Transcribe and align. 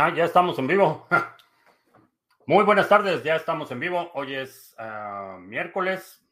Ah, 0.00 0.14
ya 0.14 0.26
estamos 0.26 0.56
en 0.60 0.68
vivo. 0.68 1.08
Muy 2.46 2.64
buenas 2.64 2.88
tardes, 2.88 3.24
ya 3.24 3.34
estamos 3.34 3.72
en 3.72 3.80
vivo. 3.80 4.12
Hoy 4.14 4.32
es 4.32 4.76
uh, 4.78 5.38
miércoles 5.40 6.24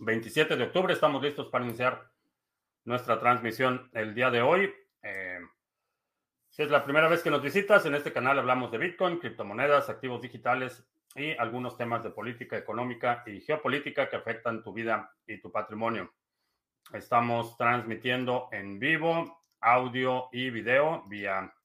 27 0.00 0.56
de 0.56 0.64
octubre. 0.64 0.92
Estamos 0.92 1.22
listos 1.22 1.46
para 1.46 1.64
iniciar 1.64 2.10
nuestra 2.84 3.18
transmisión 3.18 3.88
el 3.94 4.14
día 4.14 4.30
de 4.30 4.42
hoy. 4.42 4.74
Eh, 5.02 5.38
si 6.50 6.64
es 6.64 6.70
la 6.70 6.84
primera 6.84 7.08
vez 7.08 7.22
que 7.22 7.30
nos 7.30 7.40
visitas, 7.40 7.86
en 7.86 7.94
este 7.94 8.12
canal 8.12 8.38
hablamos 8.38 8.70
de 8.70 8.76
Bitcoin, 8.76 9.20
criptomonedas, 9.20 9.88
activos 9.88 10.20
digitales 10.20 10.86
y 11.14 11.30
algunos 11.38 11.78
temas 11.78 12.02
de 12.02 12.10
política 12.10 12.58
económica 12.58 13.22
y 13.24 13.40
geopolítica 13.40 14.10
que 14.10 14.16
afectan 14.16 14.62
tu 14.62 14.74
vida 14.74 15.14
y 15.26 15.40
tu 15.40 15.50
patrimonio. 15.50 16.12
Estamos 16.92 17.56
transmitiendo 17.56 18.50
en 18.52 18.78
vivo 18.78 19.40
audio 19.60 20.28
y 20.30 20.50
video 20.50 21.02
vía 21.08 21.55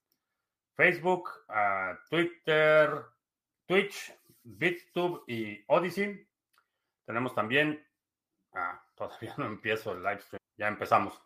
Facebook, 0.75 1.45
uh, 1.49 1.97
Twitter, 2.09 3.05
Twitch, 3.65 4.13
BitTube 4.43 5.23
y 5.27 5.63
Odyssey. 5.67 6.27
Tenemos 7.05 7.33
también, 7.35 7.85
ah, 8.53 8.81
todavía 8.95 9.33
no 9.37 9.45
empiezo 9.45 9.93
el 9.93 10.03
live 10.03 10.21
stream, 10.21 10.41
ya 10.57 10.67
empezamos. 10.67 11.21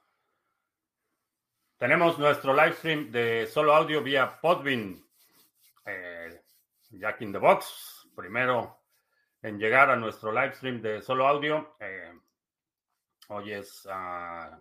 Tenemos 1.77 2.17
nuestro 2.17 2.53
live 2.53 2.73
stream 2.73 3.11
de 3.11 3.47
solo 3.47 3.75
audio 3.75 4.01
vía 4.01 4.39
Podbean, 4.39 5.03
eh, 5.85 6.41
Jack 6.91 7.21
in 7.21 7.33
the 7.33 7.37
Box, 7.37 8.07
primero 8.15 8.85
en 9.45 9.59
llegar 9.59 9.91
a 9.91 9.95
nuestro 9.95 10.31
live 10.31 10.53
stream 10.55 10.81
de 10.81 11.03
solo 11.03 11.27
audio. 11.27 11.75
Eh, 11.79 12.11
hoy 13.27 13.51
es, 13.51 13.85
uh, 13.85 14.55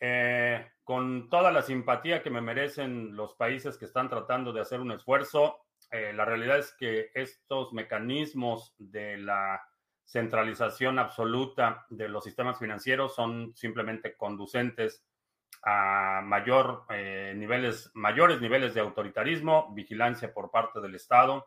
Eh, 0.00 0.66
con 0.82 1.28
toda 1.28 1.52
la 1.52 1.62
simpatía 1.62 2.22
que 2.22 2.30
me 2.30 2.40
merecen 2.40 3.14
los 3.14 3.34
países 3.34 3.76
que 3.76 3.84
están 3.84 4.08
tratando 4.08 4.52
de 4.52 4.62
hacer 4.62 4.80
un 4.80 4.92
esfuerzo, 4.92 5.58
eh, 5.90 6.12
la 6.14 6.24
realidad 6.24 6.58
es 6.58 6.72
que 6.72 7.10
estos 7.14 7.72
mecanismos 7.72 8.74
de 8.78 9.18
la 9.18 9.62
centralización 10.04 10.98
absoluta 10.98 11.86
de 11.90 12.08
los 12.08 12.24
sistemas 12.24 12.58
financieros 12.58 13.14
son 13.14 13.54
simplemente 13.54 14.16
conducentes 14.16 15.04
a 15.62 16.22
mayor, 16.24 16.86
eh, 16.88 17.34
niveles, 17.36 17.90
mayores 17.92 18.40
niveles 18.40 18.72
de 18.72 18.80
autoritarismo, 18.80 19.72
vigilancia 19.74 20.32
por 20.32 20.50
parte 20.50 20.80
del 20.80 20.94
Estado 20.94 21.46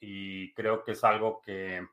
y 0.00 0.52
creo 0.54 0.84
que 0.84 0.92
es 0.92 1.04
algo 1.04 1.40
que 1.40 1.86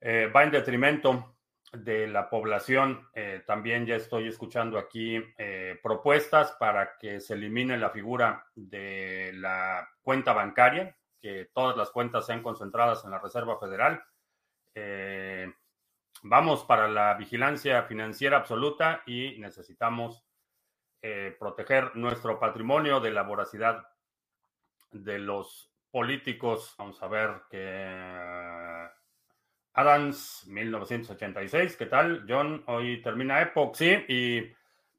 eh, 0.00 0.26
va 0.26 0.44
en 0.44 0.50
detrimento 0.50 1.36
de 1.72 2.06
la 2.06 2.28
población. 2.28 3.08
Eh, 3.14 3.42
también 3.46 3.86
ya 3.86 3.96
estoy 3.96 4.28
escuchando 4.28 4.78
aquí 4.78 5.22
eh, 5.38 5.80
propuestas 5.82 6.52
para 6.52 6.96
que 6.98 7.20
se 7.20 7.34
elimine 7.34 7.78
la 7.78 7.90
figura 7.90 8.46
de 8.54 9.32
la 9.34 9.88
cuenta 10.02 10.32
bancaria, 10.32 10.96
que 11.20 11.50
todas 11.54 11.76
las 11.76 11.90
cuentas 11.90 12.26
sean 12.26 12.42
concentradas 12.42 13.04
en 13.04 13.10
la 13.10 13.18
Reserva 13.18 13.58
Federal. 13.58 14.04
vamos 16.22 16.64
para 16.64 16.88
la 16.88 17.14
vigilancia 17.14 17.82
financiera 17.84 18.38
absoluta 18.38 19.02
y 19.06 19.38
necesitamos 19.38 20.24
proteger 21.38 21.94
nuestro 21.96 22.40
patrimonio 22.40 22.98
de 22.98 23.10
la 23.10 23.22
voracidad 23.22 23.86
de 24.90 25.18
los 25.18 25.73
políticos. 25.94 26.74
Vamos 26.76 27.00
a 27.04 27.06
ver 27.06 27.30
que 27.48 28.88
Adams, 29.74 30.44
1986. 30.48 31.76
¿Qué 31.76 31.86
tal, 31.86 32.26
John? 32.28 32.64
Hoy 32.66 33.00
termina 33.00 33.40
Epoch, 33.40 33.76
sí, 33.76 34.04
y 34.08 34.52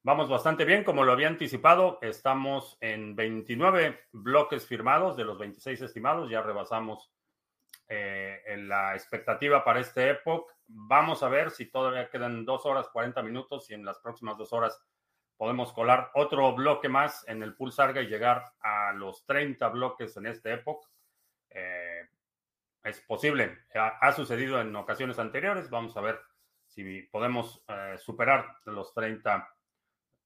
vamos 0.03 0.29
bastante 0.29 0.63
bien, 0.63 0.85
como 0.85 1.03
lo 1.03 1.11
había 1.11 1.27
anticipado. 1.27 1.99
Estamos 2.01 2.77
en 2.79 3.13
29 3.13 4.05
bloques 4.13 4.65
firmados 4.65 5.17
de 5.17 5.25
los 5.25 5.37
26 5.37 5.81
estimados. 5.81 6.29
Ya 6.29 6.41
rebasamos 6.41 7.11
eh, 7.89 8.55
la 8.59 8.95
expectativa 8.95 9.65
para 9.65 9.81
este 9.81 10.11
Epoch. 10.11 10.49
Vamos 10.65 11.23
a 11.23 11.27
ver 11.27 11.51
si 11.51 11.65
todavía 11.65 12.09
quedan 12.09 12.45
dos 12.45 12.65
horas 12.65 12.87
40 12.87 13.21
minutos 13.21 13.69
y 13.69 13.73
en 13.73 13.83
las 13.83 13.99
próximas 13.99 14.37
dos 14.37 14.53
horas 14.53 14.81
podemos 15.37 15.73
colar 15.73 16.11
otro 16.13 16.53
bloque 16.53 16.89
más 16.89 17.27
en 17.27 17.43
el 17.43 17.55
Pulsarga 17.55 18.01
y 18.01 18.07
llegar 18.07 18.53
a 18.61 18.93
los 18.93 19.25
30 19.25 19.67
bloques 19.69 20.15
en 20.17 20.27
esta 20.27 20.53
época. 20.53 20.87
Eh, 21.49 22.07
es 22.83 23.01
posible. 23.01 23.65
Ha, 23.73 24.11
sucedido 24.11 24.61
en 24.61 24.75
ocasiones 24.75 25.19
anteriores. 25.19 25.69
Vamos 25.69 25.97
a 25.97 26.01
ver 26.01 26.21
si 26.67 27.01
podemos 27.03 27.63
eh, 27.67 27.95
superar 27.97 28.57
los 28.65 28.93
30 28.93 29.49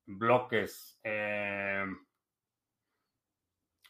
bloques. 0.06 1.00
Eh, 1.04 1.86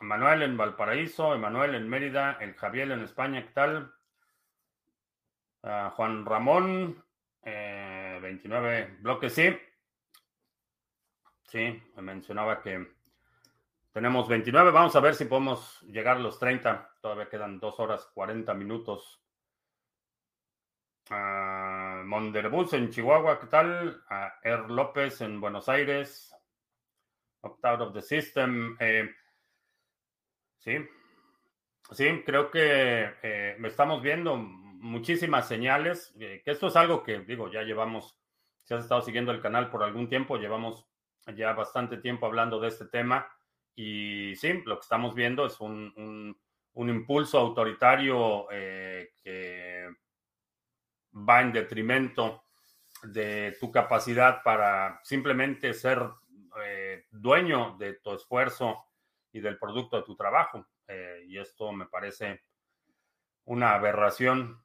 Manuel 0.01 0.43
en 0.43 0.55
Valparaíso, 0.55 1.33
Emanuel 1.33 1.75
en 1.75 1.89
Mérida, 1.89 2.37
el 2.39 2.53
Javier 2.53 2.91
en 2.91 3.01
España, 3.01 3.43
¿qué 3.43 3.51
tal? 3.51 3.93
Ah, 5.63 5.91
Juan 5.93 6.25
Ramón, 6.25 7.03
29 7.43 8.97
bloques, 9.01 9.33
sí. 9.33 9.57
Sí, 11.49 11.81
me 11.95 12.03
mencionaba 12.03 12.61
que 12.61 12.87
tenemos 13.91 14.27
29. 14.27 14.69
Vamos 14.69 14.95
a 14.95 14.99
ver 14.99 15.15
si 15.15 15.25
podemos 15.25 15.81
llegar 15.81 16.17
a 16.17 16.19
los 16.19 16.37
30. 16.37 16.97
Todavía 17.01 17.27
quedan 17.27 17.59
2 17.59 17.79
horas 17.79 18.05
40 18.13 18.53
minutos. 18.53 19.19
Uh, 21.09 22.05
Monderbus 22.05 22.73
en 22.73 22.91
Chihuahua, 22.91 23.39
¿qué 23.39 23.47
tal? 23.47 24.03
Uh, 24.11 24.47
Er 24.47 24.69
López 24.69 25.21
en 25.21 25.41
Buenos 25.41 25.67
Aires. 25.69 26.31
Opt 27.41 27.65
out 27.65 27.81
of 27.81 27.93
the 27.93 28.01
system. 28.03 28.77
Eh, 28.79 29.09
sí, 30.59 30.77
sí, 31.93 32.23
creo 32.23 32.51
que 32.51 33.11
eh, 33.23 33.57
estamos 33.63 34.03
viendo 34.03 34.37
muchísimas 34.37 35.47
señales. 35.47 36.15
Eh, 36.19 36.43
que 36.45 36.51
esto 36.51 36.67
es 36.67 36.75
algo 36.75 37.01
que, 37.01 37.21
digo, 37.21 37.51
ya 37.51 37.63
llevamos, 37.63 38.19
si 38.65 38.75
has 38.75 38.83
estado 38.83 39.01
siguiendo 39.01 39.31
el 39.31 39.41
canal 39.41 39.71
por 39.71 39.81
algún 39.81 40.07
tiempo, 40.07 40.37
llevamos 40.37 40.88
ya 41.35 41.53
bastante 41.53 41.97
tiempo 41.97 42.25
hablando 42.25 42.59
de 42.59 42.69
este 42.69 42.85
tema. 42.85 43.27
Y 43.75 44.35
sí, 44.35 44.61
lo 44.65 44.75
que 44.75 44.83
estamos 44.83 45.15
viendo 45.15 45.45
es 45.45 45.59
un, 45.59 46.35
impulso 46.75 47.39
autoritario 47.39 48.47
eh, 48.51 49.11
que 49.21 49.89
va 51.13 51.41
en 51.41 51.51
detrimento 51.51 52.43
de 53.03 53.55
tu 53.59 53.71
capacidad 53.71 54.41
para 54.43 54.99
simplemente 55.03 55.73
ser 55.73 56.01
eh, 56.63 57.05
dueño 57.11 57.77
de 57.77 57.93
tu 57.95 58.13
esfuerzo 58.13 58.85
y 59.31 59.39
del 59.39 59.57
producto 59.57 59.97
de 59.97 60.03
tu 60.03 60.15
trabajo. 60.15 60.67
Eh, 60.87 61.23
y 61.27 61.37
esto 61.37 61.71
me 61.71 61.85
parece 61.85 62.43
una 63.45 63.73
aberración 63.73 64.63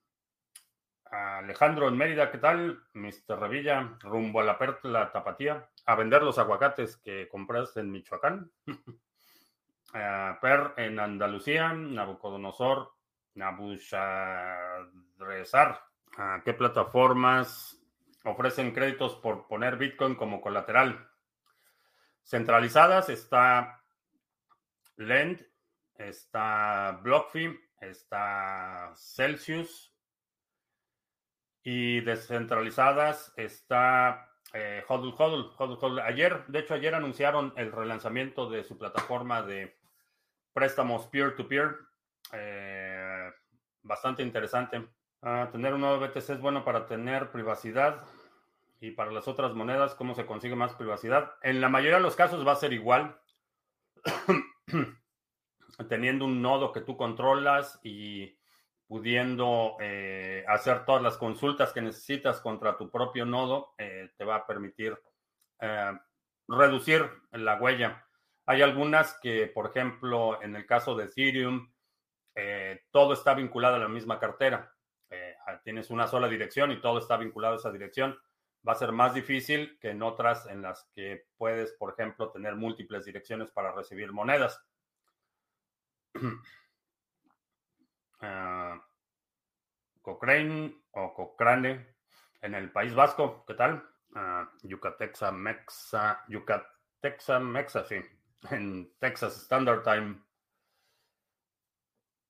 Alejandro 1.14 1.88
en 1.88 1.96
Mérida, 1.96 2.30
¿qué 2.30 2.38
tal? 2.38 2.82
Mr. 2.94 3.38
Revilla, 3.38 3.96
rumbo 4.00 4.40
a 4.40 4.44
la 4.44 4.58
Perla 4.58 5.12
Tapatía, 5.12 5.68
a 5.86 5.94
vender 5.94 6.22
los 6.22 6.38
aguacates 6.38 6.96
que 6.96 7.28
compraste 7.28 7.80
en 7.80 7.90
Michoacán. 7.90 8.50
per 10.40 10.74
en 10.76 10.98
Andalucía, 10.98 11.72
Nabucodonosor, 11.72 12.92
Nabuchadrezzar. 13.34 15.80
¿Qué 16.44 16.54
plataformas 16.54 17.80
ofrecen 18.24 18.72
créditos 18.72 19.14
por 19.16 19.46
poner 19.46 19.76
Bitcoin 19.76 20.14
como 20.14 20.40
colateral? 20.40 21.10
Centralizadas 22.22 23.08
está 23.08 23.82
Lend, 24.96 25.44
está 25.96 27.00
BlockFi, 27.02 27.58
está 27.80 28.92
Celsius, 28.96 29.94
y 31.64 32.02
descentralizadas 32.02 33.32
está 33.36 34.30
eh, 34.52 34.84
Hodl, 34.86 35.14
Hodl, 35.16 36.00
Ayer, 36.00 36.44
de 36.46 36.58
hecho, 36.60 36.74
ayer 36.74 36.94
anunciaron 36.94 37.52
el 37.56 37.72
relanzamiento 37.72 38.48
de 38.48 38.64
su 38.64 38.78
plataforma 38.78 39.42
de 39.42 39.76
préstamos 40.52 41.06
peer-to-peer. 41.06 41.76
Eh, 42.32 43.30
bastante 43.82 44.22
interesante. 44.22 44.86
Ah, 45.22 45.48
tener 45.50 45.74
un 45.74 45.80
nuevo 45.80 46.00
BTC 46.00 46.30
es 46.30 46.40
bueno 46.40 46.64
para 46.64 46.86
tener 46.86 47.30
privacidad 47.30 48.04
y 48.80 48.90
para 48.90 49.10
las 49.10 49.26
otras 49.28 49.54
monedas, 49.54 49.94
¿cómo 49.94 50.14
se 50.14 50.26
consigue 50.26 50.56
más 50.56 50.74
privacidad? 50.74 51.32
En 51.42 51.60
la 51.60 51.68
mayoría 51.68 51.96
de 51.96 52.02
los 52.02 52.16
casos 52.16 52.46
va 52.46 52.52
a 52.52 52.56
ser 52.56 52.72
igual. 52.72 53.18
Teniendo 55.88 56.26
un 56.26 56.42
nodo 56.42 56.72
que 56.72 56.82
tú 56.82 56.96
controlas 56.96 57.80
y 57.82 58.36
pudiendo 58.86 59.76
eh, 59.80 60.44
hacer 60.46 60.84
todas 60.84 61.02
las 61.02 61.16
consultas 61.16 61.72
que 61.72 61.80
necesitas 61.80 62.40
contra 62.40 62.76
tu 62.76 62.90
propio 62.90 63.24
nodo, 63.24 63.74
eh, 63.78 64.10
te 64.16 64.24
va 64.24 64.36
a 64.36 64.46
permitir 64.46 64.98
eh, 65.60 65.92
reducir 66.48 67.08
la 67.32 67.60
huella. 67.60 68.06
Hay 68.46 68.62
algunas 68.62 69.18
que, 69.20 69.46
por 69.46 69.66
ejemplo, 69.66 70.42
en 70.42 70.54
el 70.54 70.66
caso 70.66 70.94
de 70.94 71.04
Ethereum, 71.04 71.72
todo 72.90 73.12
está 73.12 73.32
vinculado 73.34 73.76
a 73.76 73.78
la 73.78 73.88
misma 73.88 74.18
cartera. 74.18 74.74
tienes 75.62 75.88
una 75.90 76.08
sola 76.08 76.28
dirección 76.28 76.72
y 76.72 76.80
todo 76.80 76.98
está 76.98 77.16
vinculado 77.16 77.54
a 77.54 77.58
esa 77.58 77.70
dirección. 77.70 78.18
Va 78.66 78.72
a 78.72 78.76
ser 78.76 78.92
más 78.92 79.14
difícil 79.14 79.78
que 79.80 79.90
en 79.90 80.02
otras 80.02 80.46
en 80.46 80.60
las 80.60 80.90
que 80.94 81.26
puedes, 81.38 81.72
por 81.74 81.92
ejemplo, 81.92 82.30
tener 82.32 82.56
múltiples 82.56 83.04
direcciones 83.04 83.50
para 83.50 83.72
recibir 83.72 84.12
monedas. 84.12 84.60
Uh, 88.24 88.80
Cochrane 90.00 90.74
o 90.92 91.14
Cochrane 91.14 91.86
en 92.40 92.54
el 92.54 92.70
País 92.70 92.94
Vasco, 92.94 93.44
¿qué 93.46 93.54
tal? 93.54 93.84
Uh, 94.14 94.46
Yucatexa 94.62 95.30
Mexa, 95.32 96.24
Yucatexa 96.28 97.38
Mexa, 97.38 97.84
sí, 97.84 97.96
en 98.50 98.92
Texas 98.98 99.36
Standard 99.42 99.82
Time. 99.82 100.22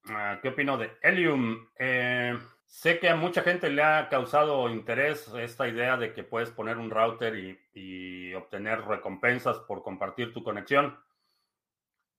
Ah, 0.09 0.39
¿Qué 0.41 0.49
opino 0.49 0.77
de 0.77 0.91
Helium? 1.01 1.67
Eh, 1.79 2.37
sé 2.65 2.99
que 2.99 3.09
a 3.09 3.15
mucha 3.15 3.41
gente 3.41 3.69
le 3.69 3.81
ha 3.81 4.07
causado 4.09 4.69
interés 4.69 5.27
esta 5.35 5.67
idea 5.67 5.97
de 5.97 6.13
que 6.13 6.23
puedes 6.23 6.51
poner 6.51 6.77
un 6.77 6.91
router 6.91 7.57
y 7.73 8.33
obtener 8.35 8.81
recompensas 8.81 9.57
por 9.59 9.81
compartir 9.81 10.31
tu 10.31 10.43
conexión 10.43 10.95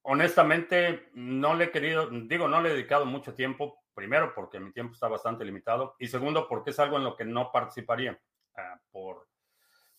honestamente, 0.07 1.09
no 1.15 1.55
le 1.55 1.65
he 1.65 1.71
querido, 1.71 2.09
digo, 2.11 2.49
no 2.49 2.61
le 2.61 2.71
he 2.71 2.73
dedicado 2.75 3.05
mucho 3.07 3.35
tiempo, 3.35 3.83
primero 3.93 4.33
porque 4.35 4.61
mi 4.61 4.73
tiempo 4.73 4.95
está 4.95 5.09
bastante 5.09 5.45
limitado 5.45 5.97
y 5.99 6.07
segundo 6.07 6.49
porque 6.49 6.71
es 6.71 6.79
algo 6.79 6.97
en 6.97 7.05
lo 7.05 7.17
que 7.17 7.25
no 7.25 7.51
participaría 7.51 8.19
ah, 8.57 8.81
por 8.91 9.27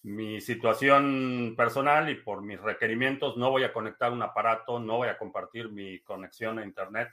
mi 0.04 0.40
situación 0.40 1.56
personal 1.58 2.10
y 2.10 2.16
por 2.16 2.42
mis 2.42 2.60
requerimientos. 2.62 3.36
No 3.36 3.52
voy 3.52 3.64
a 3.64 3.74
conectar 3.74 4.12
un 4.12 4.22
aparato, 4.22 4.80
no 4.80 4.98
voy 4.98 5.10
a 5.10 5.18
compartir 5.18 5.70
mi 5.72 6.00
conexión 6.02 6.60
a 6.60 6.64
Internet, 6.64 7.10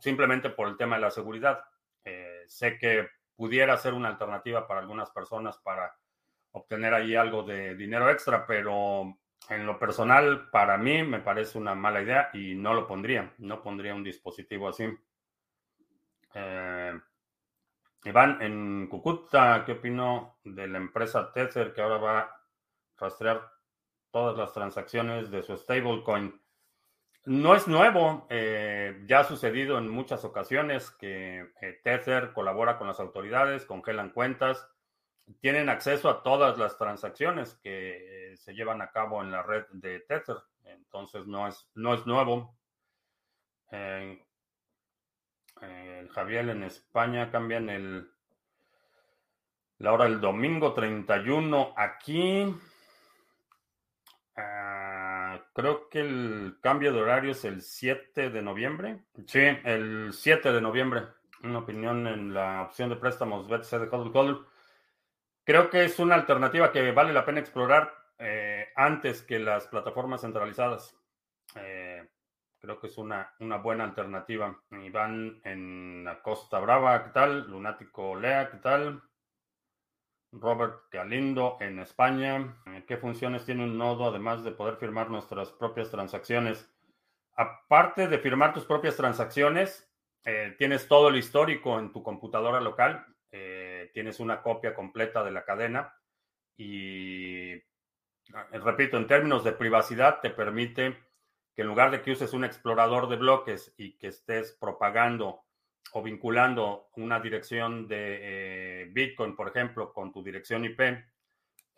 simplemente 0.00 0.48
por 0.48 0.68
el 0.68 0.76
tema 0.76 0.96
de 0.96 1.02
la 1.02 1.10
seguridad. 1.10 1.62
Eh, 2.02 2.44
sé 2.46 2.78
que 2.78 3.08
pudiera 3.34 3.76
ser 3.76 3.92
una 3.92 4.08
alternativa 4.08 4.66
para 4.66 4.80
algunas 4.80 5.10
personas 5.10 5.58
para 5.58 5.94
obtener 6.52 6.94
ahí 6.94 7.14
algo 7.14 7.42
de 7.42 7.74
dinero 7.74 8.08
extra, 8.08 8.46
pero 8.46 9.18
en 9.48 9.66
lo 9.66 9.78
personal, 9.78 10.48
para 10.50 10.76
mí 10.76 11.02
me 11.02 11.20
parece 11.20 11.58
una 11.58 11.74
mala 11.74 12.02
idea 12.02 12.30
y 12.32 12.54
no 12.54 12.74
lo 12.74 12.86
pondría. 12.86 13.32
No 13.38 13.62
pondría 13.62 13.94
un 13.94 14.02
dispositivo 14.02 14.68
así. 14.68 14.86
Eh, 16.34 17.00
Iván, 18.04 18.40
en 18.42 18.86
Cucuta, 18.88 19.64
¿qué 19.64 19.72
opino 19.72 20.38
de 20.44 20.68
la 20.68 20.78
empresa 20.78 21.32
Tether 21.32 21.72
que 21.72 21.82
ahora 21.82 21.96
va 21.96 22.18
a 22.20 22.40
rastrear 22.98 23.50
todas 24.10 24.36
las 24.36 24.52
transacciones 24.52 25.30
de 25.30 25.42
su 25.42 25.56
stablecoin? 25.56 26.40
No 27.24 27.56
es 27.56 27.66
nuevo, 27.66 28.26
eh, 28.30 29.02
ya 29.06 29.20
ha 29.20 29.24
sucedido 29.24 29.78
en 29.78 29.88
muchas 29.88 30.24
ocasiones 30.24 30.92
que 30.92 31.50
eh, 31.60 31.80
Tether 31.82 32.32
colabora 32.32 32.78
con 32.78 32.86
las 32.86 33.00
autoridades, 33.00 33.64
congelan 33.64 34.10
cuentas 34.10 34.68
tienen 35.40 35.68
acceso 35.68 36.08
a 36.08 36.22
todas 36.22 36.58
las 36.58 36.78
transacciones 36.78 37.54
que 37.62 38.34
se 38.36 38.54
llevan 38.54 38.80
a 38.82 38.90
cabo 38.90 39.22
en 39.22 39.30
la 39.30 39.42
red 39.42 39.64
de 39.70 40.00
Tether. 40.00 40.36
Entonces 40.64 41.26
no 41.26 41.48
es, 41.48 41.68
no 41.74 41.94
es 41.94 42.06
nuevo. 42.06 42.56
Eh, 43.70 44.22
Javier 46.12 46.48
en 46.50 46.62
España 46.62 47.30
cambian 47.30 47.68
el 47.70 48.10
la 49.78 49.92
hora 49.92 50.04
del 50.04 50.20
domingo 50.20 50.72
31 50.72 51.74
aquí. 51.76 52.54
Ah, 54.36 55.40
creo 55.54 55.88
que 55.88 56.00
el 56.00 56.58
cambio 56.62 56.92
de 56.92 57.00
horario 57.00 57.32
es 57.32 57.44
el 57.44 57.60
7 57.60 58.30
de 58.30 58.42
noviembre. 58.42 59.04
Sí, 59.26 59.40
el 59.64 60.12
7 60.12 60.52
de 60.52 60.60
noviembre. 60.60 61.02
Una 61.42 61.58
opinión 61.58 62.06
en 62.06 62.32
la 62.32 62.62
opción 62.62 62.88
de 62.88 62.96
préstamos 62.96 63.46
BTC 63.48 63.70
de 63.78 63.88
Hodl 63.88 64.46
Creo 65.46 65.70
que 65.70 65.84
es 65.84 66.00
una 66.00 66.16
alternativa 66.16 66.72
que 66.72 66.90
vale 66.90 67.12
la 67.12 67.24
pena 67.24 67.38
explorar 67.38 67.94
eh, 68.18 68.66
antes 68.74 69.22
que 69.22 69.38
las 69.38 69.68
plataformas 69.68 70.22
centralizadas. 70.22 70.98
Eh, 71.54 72.04
creo 72.58 72.80
que 72.80 72.88
es 72.88 72.98
una, 72.98 73.32
una 73.38 73.58
buena 73.58 73.84
alternativa. 73.84 74.60
Iván 74.72 75.40
en 75.44 76.02
la 76.02 76.20
Costa 76.20 76.58
Brava, 76.58 77.04
¿qué 77.04 77.10
tal? 77.10 77.48
Lunático 77.48 78.16
Lea, 78.16 78.50
¿qué 78.50 78.56
tal? 78.56 79.00
Robert 80.32 80.90
Galindo 80.90 81.58
en 81.60 81.78
España. 81.78 82.60
Eh, 82.66 82.84
¿Qué 82.84 82.96
funciones 82.96 83.44
tiene 83.44 83.62
un 83.62 83.78
nodo 83.78 84.08
además 84.08 84.42
de 84.42 84.50
poder 84.50 84.78
firmar 84.78 85.10
nuestras 85.10 85.52
propias 85.52 85.92
transacciones? 85.92 86.68
Aparte 87.36 88.08
de 88.08 88.18
firmar 88.18 88.52
tus 88.52 88.64
propias 88.64 88.96
transacciones, 88.96 89.88
tienes 90.58 90.88
todo 90.88 91.08
el 91.08 91.16
histórico 91.16 91.78
en 91.78 91.92
tu 91.92 92.02
computadora 92.02 92.60
local 92.60 93.06
tienes 93.92 94.20
una 94.20 94.42
copia 94.42 94.74
completa 94.74 95.24
de 95.24 95.30
la 95.30 95.44
cadena 95.44 95.94
y, 96.56 97.54
ah, 98.34 98.48
repito, 98.52 98.96
en 98.96 99.06
términos 99.06 99.44
de 99.44 99.52
privacidad, 99.52 100.20
te 100.20 100.30
permite 100.30 100.96
que 101.54 101.62
en 101.62 101.68
lugar 101.68 101.90
de 101.90 102.02
que 102.02 102.12
uses 102.12 102.32
un 102.32 102.44
explorador 102.44 103.08
de 103.08 103.16
bloques 103.16 103.74
y 103.76 103.96
que 103.96 104.08
estés 104.08 104.52
propagando 104.52 105.42
o 105.92 106.02
vinculando 106.02 106.90
una 106.96 107.20
dirección 107.20 107.86
de 107.86 108.18
eh, 108.82 108.88
Bitcoin, 108.90 109.36
por 109.36 109.48
ejemplo, 109.48 109.92
con 109.92 110.12
tu 110.12 110.22
dirección 110.22 110.64
IP, 110.64 110.80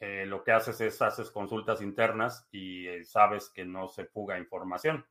eh, 0.01 0.27
lo 0.27 0.43
que 0.43 0.53
haces 0.53 0.81
es 0.81 1.03
haces 1.03 1.31
consultas 1.31 1.83
internas 1.83 2.49
y 2.51 2.87
eh, 2.87 3.05
sabes 3.05 3.51
que 3.51 3.65
no 3.65 3.89
se 3.89 4.07
fuga 4.07 4.39
información. 4.39 5.05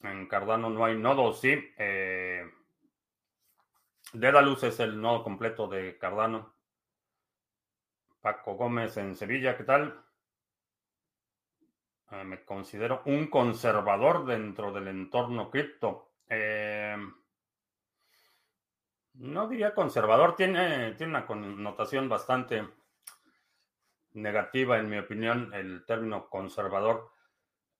En 0.00 0.26
Cardano 0.26 0.70
no 0.70 0.84
hay 0.84 0.96
nodos, 0.96 1.40
sí. 1.40 1.52
Dedalus 4.12 4.62
es 4.64 4.78
el 4.80 5.00
nodo 5.00 5.24
completo 5.24 5.66
de 5.68 5.96
Cardano. 5.96 6.54
Paco 8.20 8.56
Gómez 8.56 8.98
en 8.98 9.16
Sevilla, 9.16 9.56
¿qué 9.56 9.64
tal? 9.64 10.04
Eh, 12.10 12.22
me 12.24 12.44
considero 12.44 13.02
un 13.06 13.28
conservador 13.28 14.26
dentro 14.26 14.70
del 14.70 14.88
entorno 14.88 15.50
cripto. 15.50 16.12
Eh, 16.28 16.96
no 19.14 19.48
diría 19.48 19.74
conservador, 19.74 20.36
tiene, 20.36 20.92
tiene 20.92 21.12
una 21.12 21.26
connotación 21.26 22.10
bastante 22.10 22.68
negativa, 24.12 24.78
en 24.78 24.90
mi 24.90 24.98
opinión, 24.98 25.54
el 25.54 25.86
término 25.86 26.28
conservador. 26.28 27.11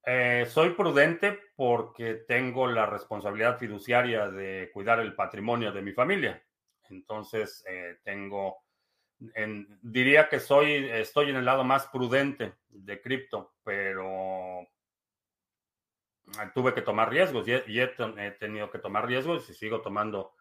Eh, 0.05 0.45
soy 0.49 0.71
prudente 0.71 1.39
porque 1.55 2.15
tengo 2.27 2.67
la 2.67 2.85
responsabilidad 2.85 3.57
fiduciaria 3.57 4.27
de 4.27 4.69
cuidar 4.73 4.99
el 4.99 5.15
patrimonio 5.15 5.71
de 5.71 5.81
mi 5.81 5.93
familia. 5.93 6.43
Entonces, 6.89 7.63
eh, 7.67 7.99
tengo, 8.03 8.57
diría 9.81 10.27
que 10.27 10.41
soy, 10.41 10.89
estoy 10.89 11.29
en 11.29 11.37
el 11.37 11.45
lado 11.45 11.63
más 11.63 11.87
prudente 11.87 12.55
de 12.67 13.01
cripto, 13.01 13.55
pero 13.63 14.67
eh, 16.41 16.51
tuve 16.53 16.73
que 16.73 16.81
tomar 16.81 17.09
riesgos 17.09 17.47
y, 17.47 17.53
he, 17.53 18.31
tenido 18.31 18.69
que 18.69 18.79
tomar 18.79 19.07
riesgos 19.07 19.49
y 19.49 19.53
sigo 19.53 19.81
tomando 19.81 20.33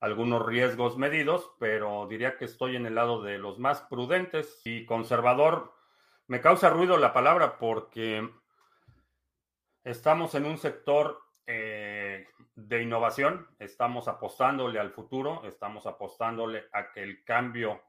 algunos 0.00 0.44
riesgos 0.44 0.98
medidos, 0.98 1.50
pero 1.58 2.06
diría 2.08 2.36
que 2.36 2.44
estoy 2.44 2.76
en 2.76 2.84
el 2.84 2.96
lado 2.96 3.22
de 3.22 3.38
los 3.38 3.58
más 3.58 3.80
prudentes 3.82 4.60
y 4.64 4.84
conservador. 4.84 5.72
Me 6.26 6.42
causa 6.42 6.68
ruido 6.68 6.98
la 6.98 7.14
palabra 7.14 7.56
porque 7.58 8.28
Estamos 9.84 10.34
en 10.36 10.46
un 10.46 10.58
sector 10.58 11.18
eh, 11.44 12.28
de 12.54 12.82
innovación, 12.82 13.48
estamos 13.58 14.06
apostándole 14.06 14.78
al 14.78 14.92
futuro, 14.92 15.42
estamos 15.44 15.86
apostándole 15.86 16.64
a 16.72 16.92
que 16.92 17.02
el 17.02 17.24
cambio 17.24 17.82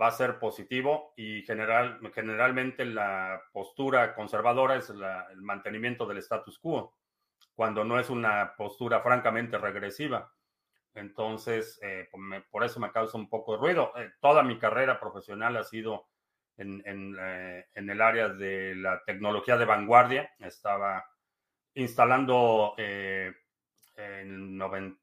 va 0.00 0.06
a 0.06 0.12
ser 0.12 0.38
positivo 0.38 1.12
y 1.16 1.42
general, 1.42 2.00
generalmente 2.14 2.86
la 2.86 3.42
postura 3.52 4.14
conservadora 4.14 4.76
es 4.76 4.88
el 4.88 5.42
mantenimiento 5.42 6.06
del 6.06 6.18
status 6.18 6.58
quo, 6.58 6.94
cuando 7.54 7.84
no 7.84 8.00
es 8.00 8.08
una 8.08 8.54
postura 8.56 9.00
francamente 9.02 9.58
regresiva. 9.58 10.32
Entonces, 10.94 11.78
eh, 11.82 12.08
por 12.50 12.64
eso 12.64 12.80
me 12.80 12.90
causa 12.90 13.18
un 13.18 13.28
poco 13.28 13.52
de 13.52 13.58
ruido. 13.58 13.92
Eh, 13.96 14.12
toda 14.20 14.42
mi 14.42 14.58
carrera 14.58 14.98
profesional 14.98 15.58
ha 15.58 15.64
sido 15.64 16.06
en, 16.56 16.82
en, 16.86 17.90
el 17.90 18.00
área 18.00 18.30
de 18.30 18.74
la 18.74 19.04
tecnología 19.04 19.56
de 19.56 19.64
vanguardia. 19.64 20.34
Estaba 20.40 21.04
instalando 21.78 22.74
eh, 22.76 23.32
en, 23.96 24.60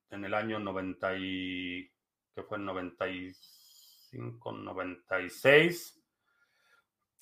el 0.10 0.34
año 0.34 0.60
90 0.60 1.16
y, 1.18 1.90
que 2.34 2.44
fue 2.44 2.58
en 2.58 2.66
95, 2.66 4.52
96. 4.52 6.02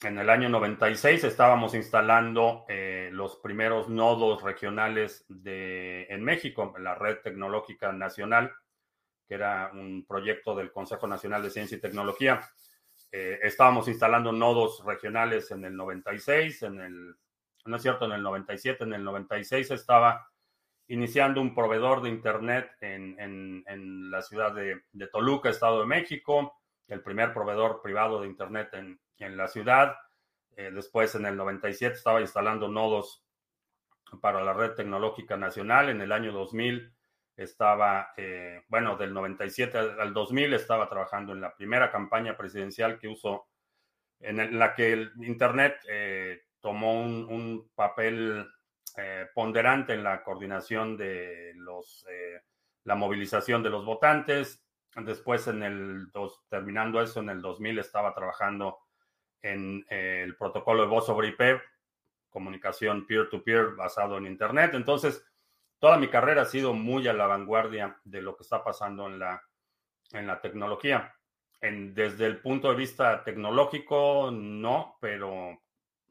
En 0.02 0.18
el 0.18 0.30
año 0.30 0.50
96 0.50 1.24
estábamos 1.24 1.76
instalando 1.76 2.66
eh, 2.68 3.10
los 3.14 3.38
primeros 3.38 3.90
nodos 3.90 4.42
regionales 4.42 5.24
de, 5.30 6.08
en 6.10 6.24
México, 6.24 6.74
la 6.80 6.96
Red 6.96 7.20
Tecnológica 7.20 7.92
Nacional, 7.94 8.52
que 9.28 9.36
era 9.36 9.70
un 9.72 10.04
proyecto 10.06 10.56
del 10.56 10.72
Consejo 10.72 11.08
Nacional 11.08 11.44
de 11.44 11.52
Ciencia 11.52 11.78
y 11.78 11.82
Tecnología. 11.82 12.42
Eh, 13.12 13.40
estábamos 13.44 13.88
instalando 13.88 14.32
nodos 14.32 14.84
regionales 14.84 15.52
en 15.52 15.64
el 15.64 15.76
96, 15.76 16.64
en 16.64 16.82
el, 16.82 17.16
no 17.66 17.76
es 17.76 17.82
cierto, 17.82 18.06
en 18.06 18.12
el 18.12 18.24
97, 18.24 18.84
en 18.84 18.94
el 18.94 19.04
96 19.04 19.72
estaba 19.72 20.28
iniciando 20.88 21.42
un 21.42 21.56
proveedor 21.56 22.02
de 22.02 22.10
Internet 22.10 22.72
en, 22.82 23.64
la 24.12 24.22
ciudad 24.22 24.54
de, 24.54 24.82
Toluca, 25.12 25.50
Estado 25.50 25.80
de 25.80 25.86
México, 25.86 26.60
el 26.88 27.02
primer 27.02 27.34
proveedor 27.34 27.82
privado 27.82 28.22
de 28.22 28.28
Internet 28.28 28.70
en, 28.74 29.00
la 29.38 29.48
ciudad. 29.48 29.96
Eh, 30.56 30.70
después, 30.74 31.16
en 31.16 31.26
el 31.26 31.38
97, 31.38 31.96
estaba 31.96 32.20
instalando 32.20 32.68
nodos 32.68 33.24
para 34.22 34.44
la 34.44 34.54
red 34.54 34.72
tecnológica 34.74 35.38
nacional. 35.38 35.90
En 35.90 36.02
el 36.02 36.12
año 36.12 36.34
2000 36.34 36.94
estaba, 37.38 38.12
eh, 38.18 38.64
bueno, 38.68 38.98
del 38.98 39.14
97 39.14 39.78
al 39.78 40.14
2000 40.14 40.54
estaba 40.54 40.90
trabajando 40.90 41.34
en 41.34 41.42
la 41.42 41.56
primera 41.56 41.90
campaña 41.90 42.38
presidencial 42.38 43.00
que 43.00 43.08
usó, 43.08 43.48
en 44.20 44.60
la 44.60 44.76
que 44.76 44.94
el 44.94 45.12
Internet 45.22 45.78
eh, 45.90 46.44
tomó 46.64 47.02
un 47.02 47.70
papel 47.76 48.50
eh, 48.96 49.28
ponderante 49.36 49.94
en 49.94 50.04
la 50.04 50.24
coordinación 50.24 50.96
de 50.96 51.52
los, 51.56 52.06
eh, 52.10 52.42
la 52.86 52.96
movilización 52.96 53.62
de 53.62 53.70
los 53.70 53.84
votantes. 53.84 54.66
Después, 54.96 55.46
en 55.48 55.62
el 55.62 56.10
dos, 56.12 56.42
terminando 56.48 57.02
eso, 57.02 57.20
en 57.20 57.30
el 57.30 57.42
2000 57.42 57.80
estaba 57.80 58.14
trabajando 58.14 58.80
en 59.42 59.86
eh, 59.90 60.22
el 60.24 60.38
protocolo 60.38 60.84
de 60.84 60.88
voz 60.88 61.06
sobre 61.06 61.30
IP, 61.30 61.62
comunicación 62.30 63.06
peer-to-peer 63.08 63.76
basado 63.76 64.18
en 64.18 64.26
Internet. 64.26 64.74
Entonces, 64.74 65.22
toda 65.80 65.98
mi 65.98 66.08
carrera 66.08 66.44
ha 66.44 66.46
sido 66.46 66.74
muy 66.74 67.10
a 67.10 67.14
la 67.14 67.28
vanguardia 67.28 68.00
de 68.06 68.22
lo 68.22 68.38
que 68.38 68.44
está 68.44 68.64
pasando 68.64 69.08
en 69.08 69.20
la, 69.20 69.44
en 70.14 70.28
la 70.28 70.40
tecnología. 70.40 71.14
En, 71.60 71.94
desde 71.94 72.26
el 72.26 72.40
punto 72.40 72.70
de 72.70 72.76
vista 72.76 73.22
tecnológico, 73.26 74.30
no, 74.32 74.98
pero 75.02 75.63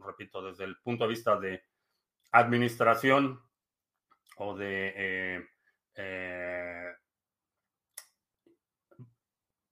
repito, 0.04 0.42
desde 0.42 0.64
el 0.64 0.76
punto 0.78 1.04
de 1.04 1.11
vista 1.11 1.38
de 1.38 1.62
administración 2.32 3.40
o 4.37 4.56
de 4.56 4.92
eh, 4.97 5.47
eh, 5.94 6.92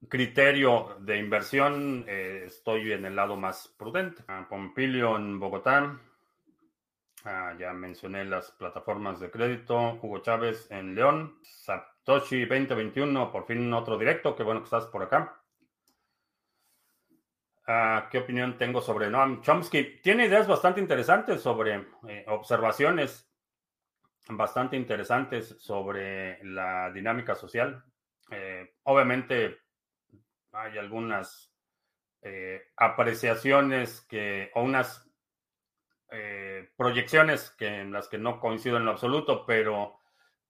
criterio 0.07 0.97
de 0.99 1.17
inversión, 1.17 2.05
eh, 2.07 2.43
estoy 2.45 2.91
en 2.91 3.05
el 3.05 3.15
lado 3.15 3.35
más 3.35 3.73
prudente. 3.77 4.23
Ah, 4.27 4.45
Pompilio 4.49 5.15
en 5.15 5.39
Bogotá. 5.39 5.99
Ah, 7.23 7.55
ya 7.57 7.71
mencioné 7.73 8.25
las 8.25 8.51
plataformas 8.51 9.19
de 9.19 9.31
crédito. 9.31 9.99
Hugo 10.01 10.19
Chávez 10.19 10.69
en 10.71 10.95
León. 10.95 11.37
Satoshi 11.43 12.45
2021, 12.45 13.31
por 13.31 13.45
fin 13.45 13.71
otro 13.73 13.97
directo. 13.97 14.35
Qué 14.35 14.43
bueno 14.43 14.61
que 14.61 14.65
estás 14.65 14.85
por 14.87 15.03
acá. 15.03 15.40
Ah, 17.73 18.09
¿Qué 18.11 18.17
opinión 18.17 18.57
tengo 18.57 18.81
sobre 18.81 19.09
Noam 19.09 19.41
Chomsky? 19.41 20.01
Tiene 20.01 20.25
ideas 20.25 20.45
bastante 20.45 20.81
interesantes 20.81 21.39
sobre 21.39 21.87
eh, 22.05 22.25
observaciones 22.27 23.31
bastante 24.27 24.75
interesantes 24.75 25.55
sobre 25.57 26.43
la 26.43 26.91
dinámica 26.91 27.33
social. 27.33 27.81
Eh, 28.29 28.73
obviamente 28.83 29.59
hay 30.51 30.77
algunas 30.79 31.55
eh, 32.21 32.61
apreciaciones 32.75 34.01
que, 34.01 34.51
o 34.55 34.63
unas 34.63 35.09
proyecciones 36.75 37.51
que, 37.51 37.67
en 37.67 37.93
las 37.93 38.09
que 38.09 38.17
no 38.17 38.41
coincido 38.41 38.75
en 38.75 38.83
lo 38.83 38.91
absoluto, 38.91 39.45
pero, 39.45 40.01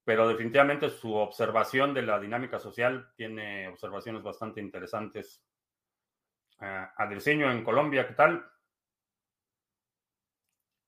pero 0.02 0.26
definitivamente 0.26 0.90
su 0.90 1.14
observación 1.14 1.94
de 1.94 2.02
la 2.02 2.18
dinámica 2.18 2.58
social 2.58 3.12
tiene 3.14 3.68
observaciones 3.68 4.24
bastante 4.24 4.60
interesantes 4.60 5.44
Uh, 6.62 6.86
en 7.26 7.64
Colombia, 7.64 8.06
¿qué 8.06 8.14
tal? 8.14 8.46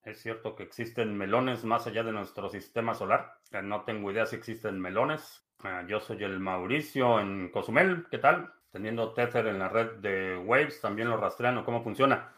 ¿Es 0.04 0.22
cierto 0.22 0.54
que 0.54 0.62
existen 0.62 1.18
melones 1.18 1.64
más 1.64 1.88
allá 1.88 2.04
de 2.04 2.12
nuestro 2.12 2.48
sistema 2.48 2.94
solar? 2.94 3.40
Eh, 3.50 3.60
no 3.60 3.82
tengo 3.82 4.12
idea 4.12 4.24
si 4.24 4.36
existen 4.36 4.80
melones. 4.80 5.44
Ah, 5.64 5.82
yo 5.88 5.98
soy 5.98 6.22
el 6.22 6.38
Mauricio 6.38 7.18
en 7.18 7.50
Cozumel, 7.50 8.06
¿qué 8.08 8.18
tal? 8.18 8.54
Teniendo 8.70 9.14
Tether 9.14 9.48
en 9.48 9.58
la 9.58 9.68
red 9.68 9.96
de 9.96 10.36
Waves, 10.36 10.80
también 10.80 11.08
lo 11.08 11.16
rastrean 11.16 11.64
cómo 11.64 11.82
funciona. 11.82 12.32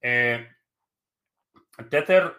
Eh, 0.00 0.50
Tether 1.88 2.34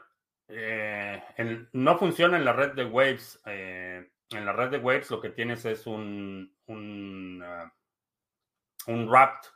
eh, 0.50 1.24
no 1.72 1.98
funciona 1.98 2.36
en 2.36 2.44
la 2.44 2.52
red 2.52 2.74
de 2.74 2.84
Waves. 2.84 3.42
en 3.46 4.46
la 4.46 4.52
red 4.52 4.72
de 4.72 4.80
Waves 4.80 5.10
lo 5.10 5.22
que 5.22 5.30
tienes 5.30 5.64
es 5.64 5.88
un, 5.88 6.54
un, 6.66 7.42
uh, 7.42 8.92
un 8.92 9.08
wrapped 9.08 9.50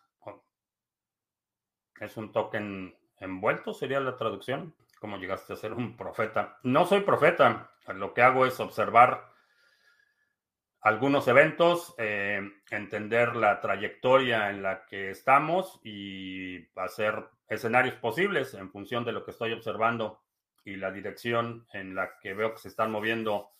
es 1.99 2.17
un 2.17 2.31
token 2.31 2.95
envuelto, 3.19 3.73
sería 3.73 3.99
la 3.99 4.15
traducción. 4.15 4.75
¿Cómo 4.99 5.17
llegaste 5.17 5.53
a 5.53 5.57
ser 5.57 5.73
un 5.73 5.95
profeta? 5.95 6.57
No 6.63 6.85
soy 6.85 7.01
profeta. 7.01 7.71
Lo 7.93 8.13
que 8.13 8.21
hago 8.21 8.45
es 8.45 8.59
observar 8.59 9.31
algunos 10.81 11.27
eventos, 11.27 11.93
eh, 11.97 12.41
entender 12.71 13.35
la 13.35 13.59
trayectoria 13.59 14.49
en 14.49 14.63
la 14.63 14.85
que 14.85 15.11
estamos 15.11 15.79
y 15.83 16.67
hacer 16.75 17.25
escenarios 17.47 17.95
posibles 17.95 18.53
en 18.53 18.71
función 18.71 19.03
de 19.03 19.11
lo 19.11 19.23
que 19.23 19.31
estoy 19.31 19.53
observando 19.53 20.21
y 20.63 20.75
la 20.75 20.91
dirección 20.91 21.67
en 21.73 21.95
la 21.95 22.17
que 22.19 22.33
veo 22.33 22.53
que 22.53 22.59
se 22.59 22.67
están 22.67 22.91
moviendo 22.91 23.51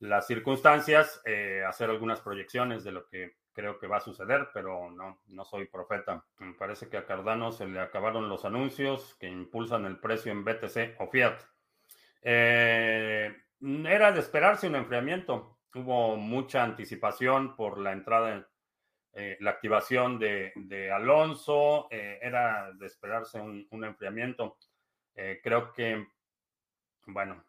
las 0.00 0.26
circunstancias, 0.26 1.20
eh, 1.24 1.64
hacer 1.66 1.90
algunas 1.90 2.20
proyecciones 2.20 2.84
de 2.84 2.92
lo 2.92 3.08
que 3.08 3.37
creo 3.58 3.76
que 3.76 3.88
va 3.88 3.96
a 3.96 4.00
suceder, 4.00 4.50
pero 4.54 4.88
no, 4.88 5.20
no 5.26 5.44
soy 5.44 5.66
profeta. 5.66 6.24
Me 6.38 6.54
parece 6.54 6.88
que 6.88 6.96
a 6.96 7.04
Cardano 7.04 7.50
se 7.50 7.66
le 7.66 7.80
acabaron 7.80 8.28
los 8.28 8.44
anuncios 8.44 9.16
que 9.16 9.26
impulsan 9.26 9.84
el 9.84 9.98
precio 9.98 10.30
en 10.30 10.44
BTC 10.44 10.94
o 11.00 11.08
Fiat. 11.08 11.40
Eh, 12.22 13.36
era 13.60 14.12
de 14.12 14.20
esperarse 14.20 14.68
un 14.68 14.76
enfriamiento. 14.76 15.58
Hubo 15.74 16.14
mucha 16.14 16.62
anticipación 16.62 17.56
por 17.56 17.78
la 17.78 17.90
entrada, 17.90 18.48
eh, 19.12 19.36
la 19.40 19.50
activación 19.50 20.20
de, 20.20 20.92
Alonso. 20.94 21.88
Eh, 21.90 22.20
era 22.22 22.70
de 22.72 22.86
esperarse 22.86 23.40
un, 23.40 23.66
un 23.72 23.84
enfriamiento. 23.84 24.56
creo 25.42 25.72
que, 25.72 26.06
bueno, 27.06 27.44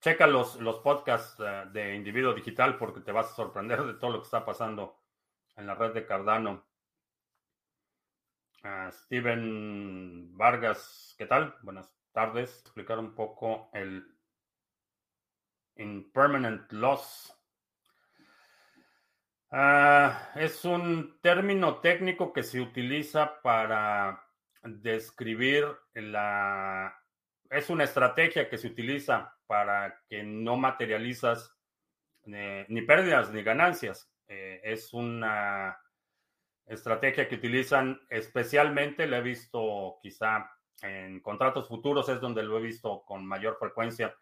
checa 0.00 0.28
los, 0.28 0.60
los 0.60 0.78
podcasts 0.78 1.42
de 1.72 1.96
Individuo 1.96 2.32
Digital 2.32 2.78
porque 2.78 3.00
te 3.00 3.10
vas 3.10 3.32
a 3.32 3.34
sorprender 3.34 3.82
de 3.82 3.94
todo 3.94 4.12
lo 4.12 4.20
que 4.20 4.26
está 4.26 4.44
pasando 4.44 5.00
en 5.56 5.66
la 5.66 5.74
red 5.74 5.92
de 5.92 6.06
Cardano. 6.06 6.66
Steven 8.90 10.36
Vargas, 10.36 11.14
¿qué 11.16 11.26
tal? 11.26 11.54
Buenas 11.62 11.88
tardes. 12.12 12.60
Explicar 12.62 12.98
un 12.98 13.14
poco 13.14 13.70
el 13.72 14.04
impermanent 15.76 16.72
loss. 16.72 17.32
Ah, 19.50 20.32
es 20.34 20.64
un 20.64 21.20
término 21.20 21.80
técnico 21.80 22.32
que 22.32 22.42
se 22.42 22.60
utiliza 22.60 23.40
para 23.40 24.26
describir 24.62 25.64
la... 25.94 27.00
Es 27.48 27.70
una 27.70 27.84
estrategia 27.84 28.48
que 28.48 28.58
se 28.58 28.66
utiliza 28.66 29.32
para 29.46 30.02
que 30.08 30.24
no 30.24 30.56
materializas 30.56 31.56
eh, 32.24 32.66
ni 32.68 32.82
pérdidas 32.82 33.30
ni 33.30 33.44
ganancias. 33.44 34.10
Eh, 34.28 34.60
es 34.64 34.92
una 34.92 35.78
estrategia 36.66 37.28
que 37.28 37.36
utilizan 37.36 38.00
especialmente, 38.10 39.06
lo 39.06 39.16
he 39.16 39.22
visto 39.22 39.98
quizá 40.02 40.50
en 40.82 41.20
contratos 41.20 41.68
futuros, 41.68 42.08
es 42.08 42.20
donde 42.20 42.42
lo 42.42 42.58
he 42.58 42.62
visto 42.62 43.04
con 43.04 43.26
mayor 43.26 43.56
frecuencia, 43.58 44.16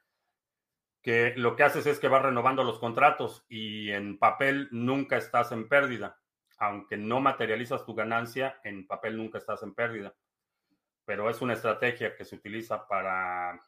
que 1.02 1.34
lo 1.37 1.56
que 1.56 1.64
haces 1.64 1.87
es 1.87 1.99
que 1.99 2.08
vas 2.08 2.23
renovando 2.23 2.64
los 2.64 2.78
contratos 2.78 3.44
y 3.49 3.90
en 3.90 4.18
papel 4.18 4.68
nunca 4.70 5.16
estás 5.16 5.52
en 5.52 5.68
pérdida. 5.68 6.18
Aunque 6.56 6.96
no 6.96 7.20
materializas 7.20 7.84
tu 7.84 7.94
ganancia, 7.94 8.58
en 8.64 8.87
papel 8.87 9.16
nunca 9.16 9.38
estás 9.38 9.62
en 9.62 9.75
pérdida. 9.75 10.14
Pero 11.04 11.28
es 11.28 11.42
una 11.42 11.52
estrategia 11.52 12.16
que 12.16 12.25
se 12.25 12.37
utiliza 12.37 12.87
para, 12.88 13.61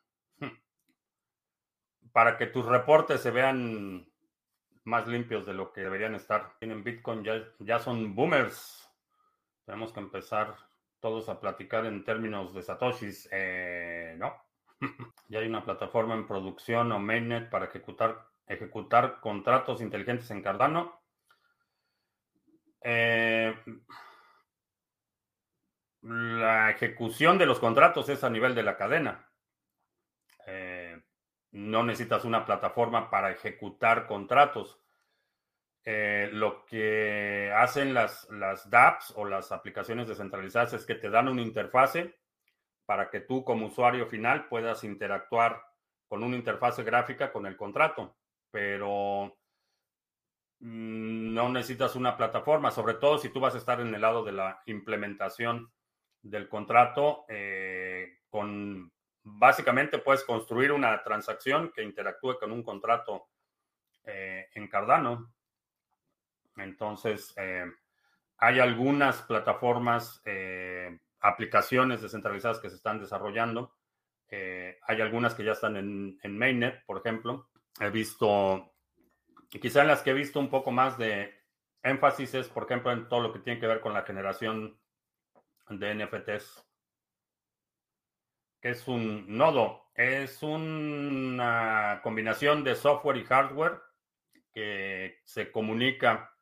para 2.12 2.38
que 2.38 2.46
tus 2.46 2.64
reportes 2.64 3.20
se 3.20 3.30
vean 3.30 4.10
más 4.86 5.06
limpios 5.06 5.44
de 5.44 5.52
lo 5.52 5.72
que 5.72 5.82
deberían 5.82 6.14
estar. 6.14 6.56
Tienen 6.58 6.82
Bitcoin, 6.82 7.22
ya, 7.22 7.42
ya 7.58 7.78
son 7.78 8.14
boomers. 8.14 8.88
Tenemos 9.64 9.92
que 9.92 10.00
empezar 10.00 10.56
todos 11.00 11.28
a 11.28 11.40
platicar 11.40 11.84
en 11.86 12.04
términos 12.04 12.54
de 12.54 12.62
satoshis. 12.62 13.28
Eh, 13.32 14.14
no. 14.16 14.34
ya 15.28 15.40
hay 15.40 15.46
una 15.48 15.64
plataforma 15.64 16.14
en 16.14 16.26
producción 16.26 16.92
o 16.92 16.98
mainnet 16.98 17.50
para 17.50 17.66
ejecutar 17.66 18.26
ejecutar 18.46 19.20
contratos 19.20 19.80
inteligentes 19.80 20.30
en 20.30 20.42
Cardano. 20.42 21.00
Eh, 22.80 23.54
la 26.02 26.70
ejecución 26.70 27.38
de 27.38 27.46
los 27.46 27.58
contratos 27.58 28.08
es 28.08 28.22
a 28.22 28.30
nivel 28.30 28.54
de 28.54 28.62
la 28.62 28.76
cadena. 28.76 29.28
Eh, 30.46 30.75
no 31.56 31.82
necesitas 31.82 32.26
una 32.26 32.44
plataforma 32.44 33.08
para 33.08 33.30
ejecutar 33.30 34.06
contratos. 34.06 34.78
Eh, 35.84 36.28
lo 36.32 36.66
que 36.66 37.50
hacen 37.56 37.94
las, 37.94 38.28
las 38.30 38.68
dApps 38.68 39.14
o 39.16 39.24
las 39.24 39.52
aplicaciones 39.52 40.06
descentralizadas 40.06 40.74
es 40.74 40.84
que 40.84 40.96
te 40.96 41.08
dan 41.08 41.28
una 41.28 41.40
interfase 41.40 42.18
para 42.84 43.08
que 43.08 43.20
tú 43.20 43.42
como 43.42 43.66
usuario 43.66 44.06
final 44.06 44.48
puedas 44.48 44.84
interactuar 44.84 45.62
con 46.06 46.22
una 46.22 46.36
interfase 46.36 46.82
gráfica 46.82 47.32
con 47.32 47.46
el 47.46 47.56
contrato, 47.56 48.16
pero 48.50 49.38
mm, 50.60 51.32
no 51.32 51.48
necesitas 51.48 51.96
una 51.96 52.18
plataforma, 52.18 52.70
sobre 52.70 52.94
todo 52.94 53.16
si 53.16 53.30
tú 53.30 53.40
vas 53.40 53.54
a 53.54 53.58
estar 53.58 53.80
en 53.80 53.94
el 53.94 54.02
lado 54.02 54.22
de 54.24 54.32
la 54.32 54.60
implementación 54.66 55.72
del 56.20 56.50
contrato, 56.50 57.24
eh, 57.28 58.18
con 58.28 58.92
básicamente 59.28 59.98
puedes 59.98 60.22
construir 60.22 60.70
una 60.70 61.02
transacción 61.02 61.72
que 61.72 61.82
interactúe 61.82 62.38
con 62.38 62.52
un 62.52 62.62
contrato 62.62 63.26
eh, 64.04 64.48
en 64.54 64.68
Cardano. 64.68 65.34
Entonces, 66.56 67.34
eh, 67.36 67.66
hay 68.38 68.60
algunas 68.60 69.22
plataformas, 69.22 70.22
aplicaciones 71.20 72.02
descentralizadas 72.02 72.60
que 72.60 72.70
se 72.70 72.76
están 72.76 73.00
desarrollando. 73.00 73.74
hay 74.30 75.00
algunas 75.00 75.34
que 75.34 75.44
ya 75.44 75.52
están 75.52 75.76
en, 75.76 76.18
en, 76.22 76.38
Mainnet, 76.38 76.84
por 76.84 76.98
ejemplo. 76.98 77.48
He 77.80 77.90
visto, 77.90 78.74
quizá 79.48 79.82
en 79.82 79.88
las 79.88 80.02
que 80.02 80.10
he 80.10 80.14
visto 80.14 80.38
un 80.38 80.50
poco 80.50 80.70
más 80.70 80.96
de 80.98 81.34
énfasis 81.82 82.34
es, 82.34 82.48
por 82.48 82.64
ejemplo, 82.64 82.92
en 82.92 83.08
todo 83.08 83.20
lo 83.20 83.32
que 83.32 83.38
tiene 83.38 83.60
que 83.60 83.66
ver 83.66 83.80
con 83.80 83.92
la 83.92 84.02
generación 84.02 84.78
de 85.68 85.94
NFTs. 85.94 86.64
Que 88.60 88.70
es 88.70 88.86
un 88.88 89.36
nodo? 89.36 89.90
Es 89.94 90.42
una 90.42 92.00
combinación 92.02 92.64
de 92.64 92.74
software 92.74 93.16
y 93.16 93.24
hardware 93.24 93.80
que 94.52 95.20
se 95.24 95.50
comunica 95.50 96.34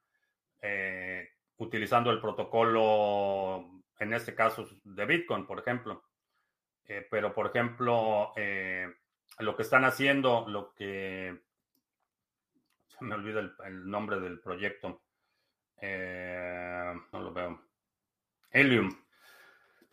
eh, 0.63 1.31
utilizando 1.59 2.11
el 2.11 2.21
protocolo, 2.21 3.83
en 3.99 4.15
este 4.15 4.35
caso 4.35 4.69
de 4.83 5.05
Bitcoin, 5.05 5.47
por 5.47 5.59
ejemplo. 5.59 6.05
Eh, 6.87 7.07
pero, 7.11 7.35
por 7.35 7.47
ejemplo, 7.47 8.33
eh, 8.37 8.89
lo 9.41 9.57
que 9.57 9.63
están 9.63 9.85
haciendo, 9.85 10.47
lo 10.49 10.73
que... 10.75 11.43
Se 12.87 13.05
me 13.05 13.15
olvida 13.15 13.41
el, 13.41 13.91
nombre 13.91 14.21
del 14.21 14.41
proyecto. 14.41 15.03
no 15.83 17.21
lo 17.21 17.33
veo. 17.33 17.61
Helium. 18.51 19.04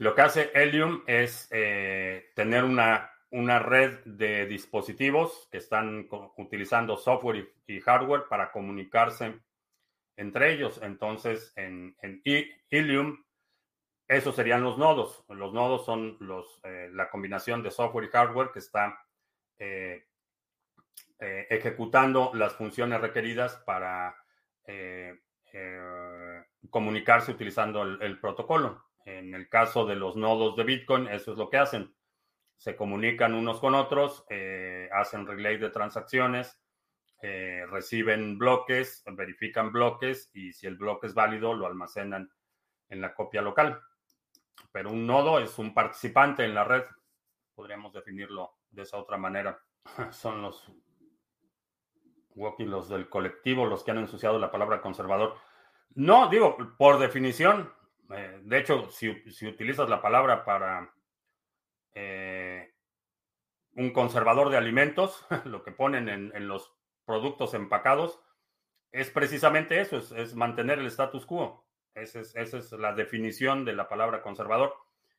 Lo 0.01 0.15
que 0.15 0.21
hace 0.23 0.51
Helium 0.55 1.03
es 1.05 1.47
eh, 1.51 2.31
tener 2.33 2.63
una, 2.63 3.11
una, 3.29 3.59
red 3.59 3.99
de 4.03 4.47
dispositivos 4.47 5.47
que 5.51 5.59
están 5.59 6.07
utilizando 6.37 6.97
software 6.97 7.53
y, 7.67 7.79
hardware 7.81 8.23
para 8.27 8.51
comunicarse 8.51 9.39
entre 10.17 10.53
ellos. 10.53 10.79
Entonces, 10.81 11.53
en, 11.55 11.95
Helium, 12.71 13.23
esos 14.07 14.35
serían 14.35 14.63
los 14.63 14.79
nodos. 14.79 15.23
Los 15.29 15.53
nodos 15.53 15.85
son 15.85 16.17
los, 16.19 16.59
eh, 16.63 16.89
la 16.91 17.11
combinación 17.11 17.61
de 17.61 17.69
software 17.69 18.05
y 18.05 18.09
hardware 18.09 18.49
que 18.51 18.57
está 18.57 19.05
eh, 19.59 20.07
ejecutando 21.19 22.31
las 22.33 22.55
funciones 22.55 22.99
requeridas 23.01 23.57
para 23.67 24.15
comunicarse 26.71 27.31
utilizando 27.31 27.83
el 27.83 28.19
protocolo. 28.19 28.90
En 29.05 29.33
el 29.33 29.49
caso 29.49 29.85
de 29.85 29.95
los 29.95 30.15
nodos 30.15 30.55
de 30.55 30.63
Bitcoin, 30.63 31.07
eso 31.07 31.31
es 31.31 31.37
lo 31.37 31.49
que 31.49 31.57
hacen. 31.57 31.95
Se 32.57 32.75
comunican 32.75 33.33
unos 33.33 33.59
con 33.59 33.73
otros, 33.73 34.25
eh, 34.29 34.87
hacen 34.93 35.25
relay 35.25 35.57
de 35.57 35.71
transacciones, 35.71 36.61
eh, 37.21 37.65
reciben 37.69 38.37
bloques, 38.37 39.03
verifican 39.11 39.71
bloques 39.71 40.29
y 40.33 40.53
si 40.53 40.67
el 40.67 40.75
bloque 40.75 41.07
es 41.07 41.13
válido, 41.13 41.53
lo 41.53 41.65
almacenan 41.65 42.31
en 42.89 43.01
la 43.01 43.13
copia 43.13 43.41
local. 43.41 43.81
Pero 44.71 44.91
un 44.91 45.07
nodo 45.07 45.39
es 45.39 45.57
un 45.57 45.73
participante 45.73 46.45
en 46.45 46.53
la 46.53 46.63
red. 46.63 46.83
Podríamos 47.55 47.93
definirlo 47.93 48.57
de 48.69 48.83
esa 48.83 48.97
otra 48.97 49.17
manera. 49.17 49.59
Son 50.11 50.41
los 50.41 50.71
los 52.35 52.89
del 52.89 53.09
colectivo 53.09 53.65
los 53.65 53.83
que 53.83 53.91
han 53.91 53.97
ensuciado 53.97 54.39
la 54.39 54.51
palabra 54.51 54.81
conservador. 54.81 55.35
No, 55.95 56.29
digo, 56.29 56.57
por 56.77 56.99
definición, 56.99 57.71
eh, 58.13 58.39
de 58.43 58.57
hecho, 58.57 58.89
si, 58.89 59.09
utilizas 59.47 59.89
la 59.89 60.01
palabra 60.01 60.43
para 60.43 60.93
eh, 61.93 62.73
un 63.75 63.91
conservador 63.91 64.49
de 64.49 64.57
alimentos, 64.57 65.25
lo 65.45 65.63
que 65.63 65.71
ponen 65.71 66.09
en, 66.09 66.47
los 66.47 66.73
productos 67.05 67.53
empacados, 67.53 68.19
es 68.91 69.09
precisamente 69.09 69.79
eso, 69.79 69.97
es, 69.97 70.35
mantener 70.35 70.79
el 70.79 70.87
status 70.87 71.25
quo. 71.25 71.65
Esa 71.93 72.19
es, 72.19 72.71
la 72.71 72.93
definición 72.93 73.65
de 73.65 73.73
la 73.73 73.87
palabra 73.87 74.21
conservador. 74.21 74.75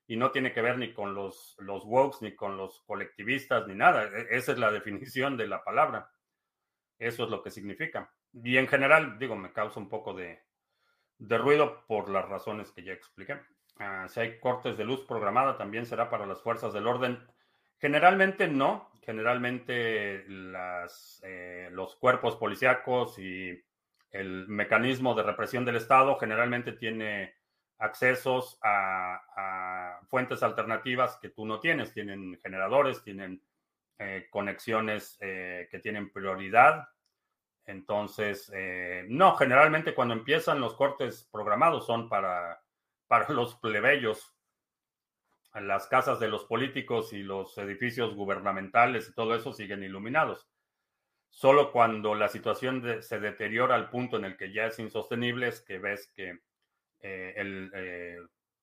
Y 0.07 0.17
no 0.17 0.31
tiene 0.33 0.53
que 0.53 0.63
ver 0.63 0.79
ni 0.79 0.93
con 0.93 1.15
los, 1.15 1.55
los 1.59 1.85
wokes, 1.85 2.19
ni 2.23 2.35
con 2.35 2.57
los 2.57 2.81
colectivistas, 2.83 3.67
ni 3.69 3.75
nada. 3.75 4.05
E, 4.05 4.37
esa 4.37 4.53
es 4.53 4.59
la 4.59 4.71
definición 4.73 5.37
de 5.37 5.47
la 5.47 5.63
palabra. 5.63 6.11
Eso 6.99 7.25
es 7.25 7.31
lo 7.31 7.43
que 7.43 7.51
significa. 7.51 8.13
Y 8.33 8.57
en 8.57 8.69
general, 8.69 9.19
digo, 9.19 9.37
me 9.37 9.53
causa 9.53 9.79
un 9.79 9.89
poco 9.89 10.13
de, 10.15 10.43
de 11.23 11.39
ruido 11.39 11.85
por 11.87 12.09
las 12.11 12.29
razones 12.29 12.73
que 12.73 12.83
ya 12.83 12.93
expliqué. 12.93 13.37
Ah, 13.79 14.07
si 14.09 14.21
hay 14.21 14.41
cortes 14.41 14.77
de 14.77 14.85
luz 14.85 15.05
programada, 15.05 15.57
también 15.57 15.87
será 15.87 16.11
para 16.11 16.27
las 16.27 16.43
fuerzas 16.43 16.73
del 16.73 16.87
orden. 16.87 17.19
Generalmente 17.79 18.49
no. 18.49 18.91
Generalmente 19.03 20.25
las, 20.29 21.21
eh, 21.25 21.69
los 21.73 21.97
cuerpos 21.97 22.37
policíacos 22.37 23.19
y 23.19 23.61
el 24.11 24.47
mecanismo 24.47 25.15
de 25.15 25.25
represión 25.25 25.65
del 25.65 25.77
Estado 25.77 26.17
generalmente 26.19 26.73
tiene 26.73 27.35
accesos 27.79 28.59
a, 28.63 29.99
fuentes 30.09 30.43
alternativas 30.43 31.19
que 31.21 31.31
tú 31.31 31.47
no 31.47 31.59
tienes. 31.59 31.93
Tienen 31.93 32.39
generadores, 32.43 33.03
tienen 33.03 33.43
eh, 33.99 34.27
conexiones 34.31 35.19
eh, 35.21 35.69
que 35.71 35.79
tienen 35.79 36.13
prioridad 36.13 36.89
entonces, 37.67 38.51
eh, 38.55 39.05
no, 39.09 39.37
generalmente 39.37 39.95
cuando 39.95 40.15
empiezan 40.15 40.61
los 40.61 40.75
cortes 40.75 41.29
programados 41.31 41.87
son 41.87 42.09
para, 42.09 42.63
para 43.07 43.29
los 43.31 43.55
plebeyos. 43.57 44.35
Las 45.55 45.87
casas 45.87 46.19
de 46.19 46.29
los 46.29 46.47
políticos 46.47 47.13
y 47.13 47.23
los 47.23 47.59
edificios 47.59 48.15
gubernamentales 48.15 49.09
y 49.09 49.15
todo 49.15 49.35
eso 49.35 49.53
siguen 49.53 49.83
iluminados. 49.83 50.49
Solo 51.29 51.73
cuando 51.73 52.15
la 52.15 52.29
situación 52.29 53.03
se 53.03 53.21
deteriora 53.21 53.75
al 53.75 53.91
punto 53.91 54.17
en 54.17 54.25
el 54.25 54.37
que 54.39 54.53
ya 54.53 54.67
es 54.67 54.79
insostenible 54.79 55.49
es 55.49 55.61
que 55.61 55.79
ves 55.79 56.11
que 56.17 56.41
eh, 57.01 57.35
el, 57.37 57.71
eh, 57.75 58.17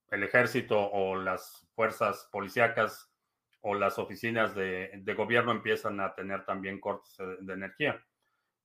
el, 0.10 0.24
ejército 0.24 0.80
o 0.80 1.16
las 1.16 1.68
fuerzas 1.76 2.28
policíacas 2.32 3.12
o 3.62 3.76
las 3.76 4.00
oficinas 4.00 4.56
de, 4.56 4.92
de 4.96 5.14
gobierno 5.14 5.52
empiezan 5.52 6.00
a 6.00 6.16
tener 6.16 6.44
también 6.46 6.80
cortes 6.80 7.18
de 7.18 7.54
energía 7.54 8.04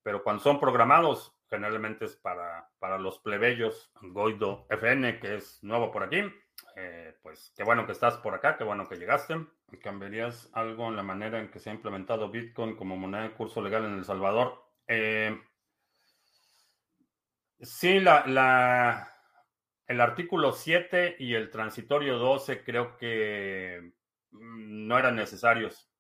pero 0.05 0.23
cuando 0.23 0.43
son 0.43 0.61
programados, 0.61 1.35
generalmente 1.49 2.05
es 2.05 2.14
para, 2.14 2.69
para 2.79 2.99
los 2.99 3.19
plebeyos. 3.19 3.90
Goido 4.03 4.67
FN, 4.69 5.19
que 5.19 5.37
es 5.37 5.64
nuevo 5.64 5.90
por 5.90 6.05
aquí. 6.05 6.23
Eh, 6.77 7.17
pues 7.23 7.55
qué 7.57 7.64
bueno 7.64 7.87
que 7.87 7.93
estás 7.93 8.19
por 8.19 8.35
acá, 8.35 8.59
qué 8.59 8.64
bueno 8.64 8.87
que 8.87 8.97
llegaste. 8.97 9.35
¿Cambiarías 9.83 10.51
algo 10.53 10.88
en 10.88 10.97
la 10.97 11.03
manera 11.03 11.40
en 11.40 11.51
que 11.51 11.59
se 11.59 11.71
ha 11.71 11.75
implementado 11.75 12.31
Bitcoin 12.31 12.77
como 12.77 12.99
moneda 12.99 13.23
de 13.23 13.33
curso 13.33 13.62
legal 13.62 13.87
en 13.87 13.95
El 13.95 14.05
Salvador? 14.05 14.62
Eh, 14.87 15.40
sí, 17.61 17.99
la, 17.99 18.27
la, 18.27 19.09
el 19.87 20.03
artículo 20.03 20.53
7 20.53 21.17
y 21.19 21.33
el 21.33 21.51
transitorio 21.51 22.19
12 22.19 22.62
creo 22.62 22.99
que 22.99 23.95
mm, 24.33 24.87
no 24.87 24.99
eran 24.99 25.17
necesarios. 25.17 25.90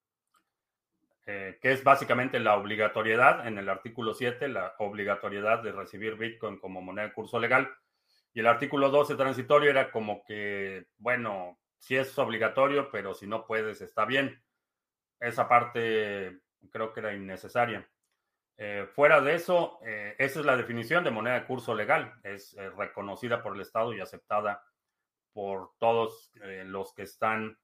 Eh, 1.26 1.58
que 1.62 1.72
es 1.72 1.82
básicamente 1.82 2.38
la 2.38 2.54
obligatoriedad 2.54 3.46
en 3.46 3.56
el 3.56 3.70
artículo 3.70 4.12
7, 4.12 4.46
la 4.48 4.74
obligatoriedad 4.78 5.62
de 5.62 5.72
recibir 5.72 6.16
Bitcoin 6.16 6.58
como 6.58 6.82
moneda 6.82 7.06
de 7.06 7.14
curso 7.14 7.38
legal. 7.38 7.74
Y 8.34 8.40
el 8.40 8.46
artículo 8.46 8.90
12 8.90 9.14
transitorio 9.14 9.70
era 9.70 9.90
como 9.90 10.22
que, 10.26 10.86
bueno, 10.98 11.58
si 11.78 11.96
es 11.96 12.18
obligatorio, 12.18 12.90
pero 12.90 13.14
si 13.14 13.26
no 13.26 13.46
puedes, 13.46 13.80
está 13.80 14.04
bien. 14.04 14.42
Esa 15.18 15.48
parte 15.48 16.40
creo 16.70 16.92
que 16.92 17.00
era 17.00 17.14
innecesaria. 17.14 17.88
Eh, 18.58 18.86
fuera 18.94 19.22
de 19.22 19.34
eso, 19.34 19.78
eh, 19.82 20.14
esa 20.18 20.40
es 20.40 20.46
la 20.46 20.58
definición 20.58 21.04
de 21.04 21.10
moneda 21.10 21.40
de 21.40 21.46
curso 21.46 21.74
legal. 21.74 22.12
Es 22.22 22.54
reconocida 22.76 23.42
por 23.42 23.54
el 23.54 23.62
Estado 23.62 23.94
y 23.94 24.00
aceptada 24.00 24.62
por 25.32 25.70
todos 25.78 26.30
los 26.34 26.92
que 26.92 27.02
están 27.02 27.56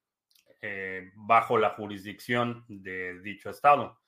eh, 0.63 1.11
bajo 1.15 1.59
la 1.59 1.71
jurisdicción 1.71 2.65
de 2.69 3.21
dicho 3.21 3.51
estado. 3.51 4.01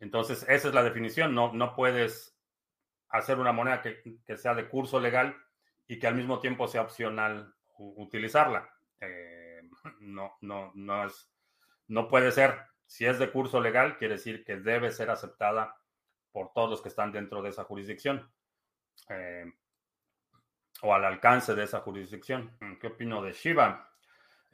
Entonces, 0.00 0.44
esa 0.48 0.68
es 0.68 0.74
la 0.74 0.82
definición. 0.82 1.34
No, 1.34 1.52
no 1.52 1.74
puedes 1.74 2.36
hacer 3.08 3.38
una 3.38 3.52
moneda 3.52 3.80
que, 3.80 4.20
que 4.24 4.36
sea 4.36 4.54
de 4.54 4.68
curso 4.68 5.00
legal 5.00 5.36
y 5.86 5.98
que 5.98 6.06
al 6.06 6.14
mismo 6.14 6.40
tiempo 6.40 6.68
sea 6.68 6.82
opcional 6.82 7.54
utilizarla. 7.78 8.68
Eh, 9.00 9.62
no, 10.00 10.36
no, 10.40 10.72
no 10.74 11.06
es, 11.06 11.30
no 11.88 12.08
puede 12.08 12.30
ser. 12.32 12.58
Si 12.86 13.06
es 13.06 13.18
de 13.18 13.30
curso 13.30 13.60
legal, 13.60 13.96
quiere 13.96 14.14
decir 14.14 14.44
que 14.44 14.56
debe 14.56 14.90
ser 14.90 15.10
aceptada 15.10 15.76
por 16.32 16.52
todos 16.52 16.70
los 16.70 16.82
que 16.82 16.88
están 16.88 17.12
dentro 17.12 17.42
de 17.42 17.50
esa 17.50 17.64
jurisdicción 17.64 18.30
eh, 19.08 19.50
o 20.82 20.94
al 20.94 21.04
alcance 21.04 21.54
de 21.54 21.64
esa 21.64 21.80
jurisdicción. 21.80 22.56
¿Qué 22.80 22.88
opino 22.88 23.22
de 23.22 23.32
Shiba? 23.32 23.93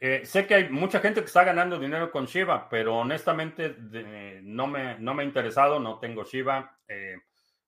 Eh, 0.00 0.24
sé 0.24 0.46
que 0.46 0.54
hay 0.54 0.68
mucha 0.70 1.00
gente 1.00 1.20
que 1.20 1.26
está 1.26 1.44
ganando 1.44 1.78
dinero 1.78 2.10
con 2.10 2.24
Shiba, 2.24 2.68
pero 2.70 2.96
honestamente 2.96 3.76
no, 4.42 4.66
me, 4.66 4.98
no 4.98 5.14
me 5.14 5.22
ha 5.22 5.26
interesado, 5.26 5.78
no 5.78 5.98
tengo 5.98 6.24
Shiba. 6.24 6.78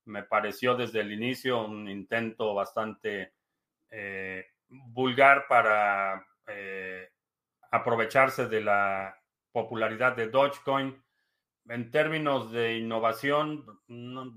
me 0.07 0.23
pareció 0.23 0.75
desde 0.75 1.01
el 1.01 1.13
inicio 1.13 1.67
un 1.67 1.89
intento 1.89 2.55
bastante 2.55 3.35
vulgar 4.73 5.47
para 5.49 6.27
eh, 6.47 7.09
aprovecharse 7.71 8.49
de 8.49 8.61
la 8.61 9.17
popularidad 9.53 10.17
de 10.17 10.29
Dogecoin. 10.29 11.03
En 11.69 11.91
términos 11.91 12.51
de 12.51 12.79
innovación, 12.79 13.65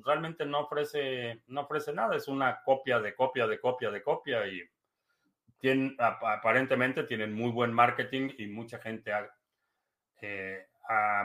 realmente 0.04 0.46
no 0.46 0.62
ofrece, 0.62 1.42
no 1.48 1.62
ofrece 1.62 1.92
nada. 1.92 2.16
Es 2.16 2.28
una 2.28 2.62
copia 2.64 3.00
de 3.00 3.16
copia 3.16 3.48
de 3.48 3.60
copia 3.60 3.90
de 3.90 4.04
copia 4.04 4.48
y 4.48 4.62
tienen, 5.60 5.96
aparentemente 6.00 7.04
tienen 7.04 7.34
muy 7.34 7.52
buen 7.52 7.74
marketing 7.74 8.32
y 8.38 8.48
mucha 8.48 8.80
gente 8.80 9.14
ha, 9.14 9.30
eh, 10.22 10.66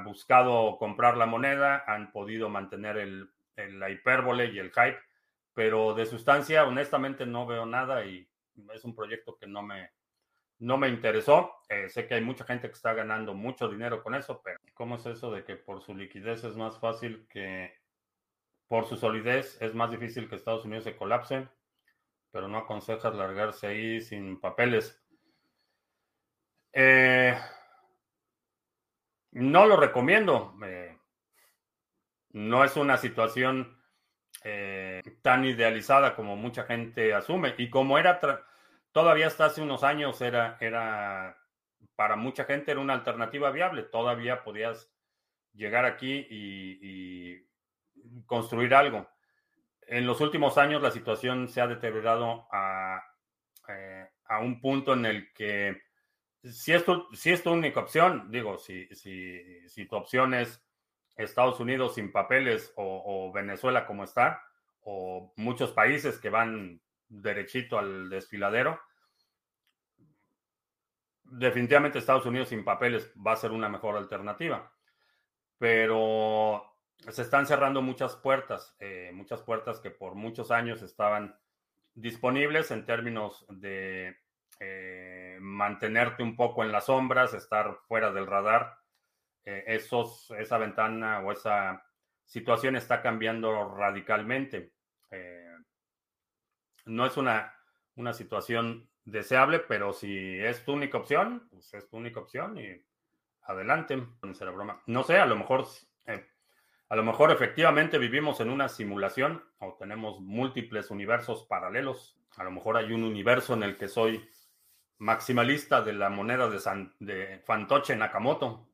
buscado 0.04 0.76
comprar 0.78 1.16
la 1.16 1.26
moneda, 1.26 1.84
han 1.86 2.12
podido 2.12 2.48
mantener 2.48 2.96
el, 2.96 3.30
la 3.56 3.90
hipérbole 3.90 4.46
y 4.46 4.58
el 4.58 4.70
hype, 4.70 4.98
pero 5.54 5.94
de 5.94 6.06
sustancia, 6.06 6.64
honestamente, 6.64 7.26
no 7.26 7.46
veo 7.46 7.66
nada 7.66 8.04
y 8.04 8.28
es 8.74 8.84
un 8.84 8.94
proyecto 8.94 9.36
que 9.36 9.46
no 9.46 9.62
me, 9.62 9.90
no 10.58 10.78
me 10.78 10.88
interesó. 10.88 11.52
Eh, 11.68 11.88
sé 11.88 12.06
que 12.06 12.14
hay 12.14 12.22
mucha 12.22 12.44
gente 12.44 12.68
que 12.68 12.74
está 12.74 12.94
ganando 12.94 13.34
mucho 13.34 13.68
dinero 13.68 14.02
con 14.02 14.14
eso, 14.14 14.40
pero 14.42 14.58
¿cómo 14.74 14.96
es 14.96 15.06
eso 15.06 15.30
de 15.30 15.44
que 15.44 15.56
por 15.56 15.80
su 15.82 15.94
liquidez 15.94 16.44
es 16.44 16.56
más 16.56 16.78
fácil 16.78 17.26
que 17.28 17.80
por 18.70 18.86
su 18.86 18.96
solidez 18.96 19.60
es 19.60 19.74
más 19.74 19.90
difícil 19.90 20.28
que 20.28 20.36
Estados 20.36 20.64
Unidos 20.64 20.84
se 20.84 20.94
colapse, 20.94 21.48
pero 22.30 22.48
no 22.48 22.58
aconsejas 22.58 23.14
largarse 23.14 23.66
ahí 23.66 24.00
sin 24.00 24.40
papeles? 24.40 25.02
Eh, 26.72 27.36
no 29.32 29.66
lo 29.66 29.76
recomiendo. 29.76 30.54
Eh, 30.64 30.96
no 32.30 32.64
es 32.64 32.76
una 32.76 32.96
situación 32.96 33.76
tan 35.22 35.44
idealizada 35.44 36.16
como 36.16 36.34
mucha 36.36 36.64
gente 36.64 37.12
asume. 37.12 37.54
Y 37.58 37.68
como 37.68 37.98
era 37.98 38.20
todavía 38.92 39.26
hasta 39.26 39.46
hace 39.46 39.62
unos 39.62 39.84
años 39.84 40.20
era, 40.20 40.56
era, 40.60 41.36
para 41.96 42.16
mucha 42.16 42.44
gente 42.44 42.70
era 42.70 42.80
una 42.80 42.94
alternativa 42.94 43.50
viable. 43.50 43.82
Todavía 43.84 44.42
podías 44.42 44.90
llegar 45.52 45.84
aquí 45.84 46.26
y, 46.30 47.46
construir 48.26 48.74
algo. 48.74 49.08
En 49.90 50.07
los 50.07 50.20
últimos 50.20 50.57
años 50.57 50.81
la 50.81 50.92
situación 50.92 51.48
se 51.48 51.61
ha 51.61 51.66
deteriorado 51.66 52.46
a, 52.53 53.03
eh, 53.66 54.09
a 54.26 54.38
un 54.38 54.61
punto 54.61 54.92
en 54.92 55.05
el 55.05 55.33
que 55.33 55.83
si 56.44 56.72
es 56.72 56.85
tu, 56.85 57.09
si 57.12 57.33
es 57.33 57.42
tu 57.42 57.50
única 57.50 57.81
opción, 57.81 58.31
digo, 58.31 58.57
si, 58.57 58.87
si, 58.94 59.68
si 59.68 59.87
tu 59.87 59.96
opción 59.96 60.33
es 60.33 60.64
Estados 61.16 61.59
Unidos 61.59 61.96
sin 61.96 62.12
papeles 62.12 62.72
o, 62.76 63.03
o 63.05 63.33
Venezuela 63.33 63.85
como 63.85 64.05
está, 64.05 64.40
o 64.83 65.33
muchos 65.35 65.72
países 65.72 66.18
que 66.18 66.31
van 66.31 66.81
derechito 67.09 67.76
al 67.76 68.09
desfiladero. 68.09 68.81
Definitivamente 71.24 71.98
Estados 71.98 72.26
Unidos 72.26 72.50
sin 72.50 72.64
papeles 72.64 73.12
va 73.14 73.33
a 73.33 73.37
ser 73.37 73.50
una 73.50 73.68
mejor 73.68 73.96
alternativa, 73.96 74.72
pero 75.59 76.69
se 77.08 77.22
están 77.22 77.46
cerrando 77.46 77.82
muchas 77.82 78.16
puertas, 78.16 78.76
eh, 78.78 79.10
muchas 79.14 79.42
puertas 79.42 79.80
que 79.80 79.90
por 79.90 80.14
muchos 80.14 80.50
años 80.50 80.82
estaban 80.82 81.36
disponibles 81.94 82.70
en 82.70 82.84
términos 82.84 83.46
de 83.48 84.16
eh, 84.60 85.38
mantenerte 85.40 86.22
un 86.22 86.36
poco 86.36 86.62
en 86.62 86.72
las 86.72 86.86
sombras, 86.86 87.34
estar 87.34 87.78
fuera 87.88 88.12
del 88.12 88.26
radar. 88.26 88.78
Eh, 89.44 89.64
esos, 89.66 90.30
esa 90.38 90.58
ventana 90.58 91.20
o 91.20 91.32
esa 91.32 91.82
situación 92.24 92.76
está 92.76 93.02
cambiando 93.02 93.74
radicalmente. 93.74 94.72
No 96.86 97.06
es 97.06 97.16
una, 97.16 97.54
una 97.96 98.12
situación 98.12 98.90
deseable, 99.04 99.60
pero 99.60 99.92
si 99.92 100.38
es 100.38 100.64
tu 100.64 100.72
única 100.72 100.98
opción, 100.98 101.48
pues 101.50 101.72
es 101.74 101.88
tu 101.88 101.96
única 101.96 102.20
opción 102.20 102.58
y 102.58 102.82
adelante. 103.42 103.96
broma. 104.52 104.82
No 104.86 105.02
sé, 105.02 105.18
a 105.18 105.26
lo 105.26 105.36
mejor, 105.36 105.66
a 106.90 106.96
lo 106.96 107.05
mejor 107.05 107.31
efectivamente 107.31 107.98
vivimos 107.98 108.40
en 108.40 108.50
una 108.50 108.68
simulación 108.68 109.44
o 109.61 109.74
tenemos 109.74 110.20
múltiples 110.20 110.90
universos 110.90 111.44
paralelos. 111.44 112.18
A 112.37 112.42
lo 112.42 112.50
mejor 112.50 112.76
hay 112.76 112.92
un 112.92 113.05
universo 113.05 113.55
en 113.55 113.62
el 113.62 113.79
que 113.79 113.87
soy 113.87 114.29
maximalista 114.98 115.83
de 115.83 115.92
la 115.92 116.11
moneda 116.11 116.50
de, 116.50 116.59
San, 116.59 116.92
de 116.98 117.40
Fantoche 117.46 117.94
Nakamoto. 117.94 118.68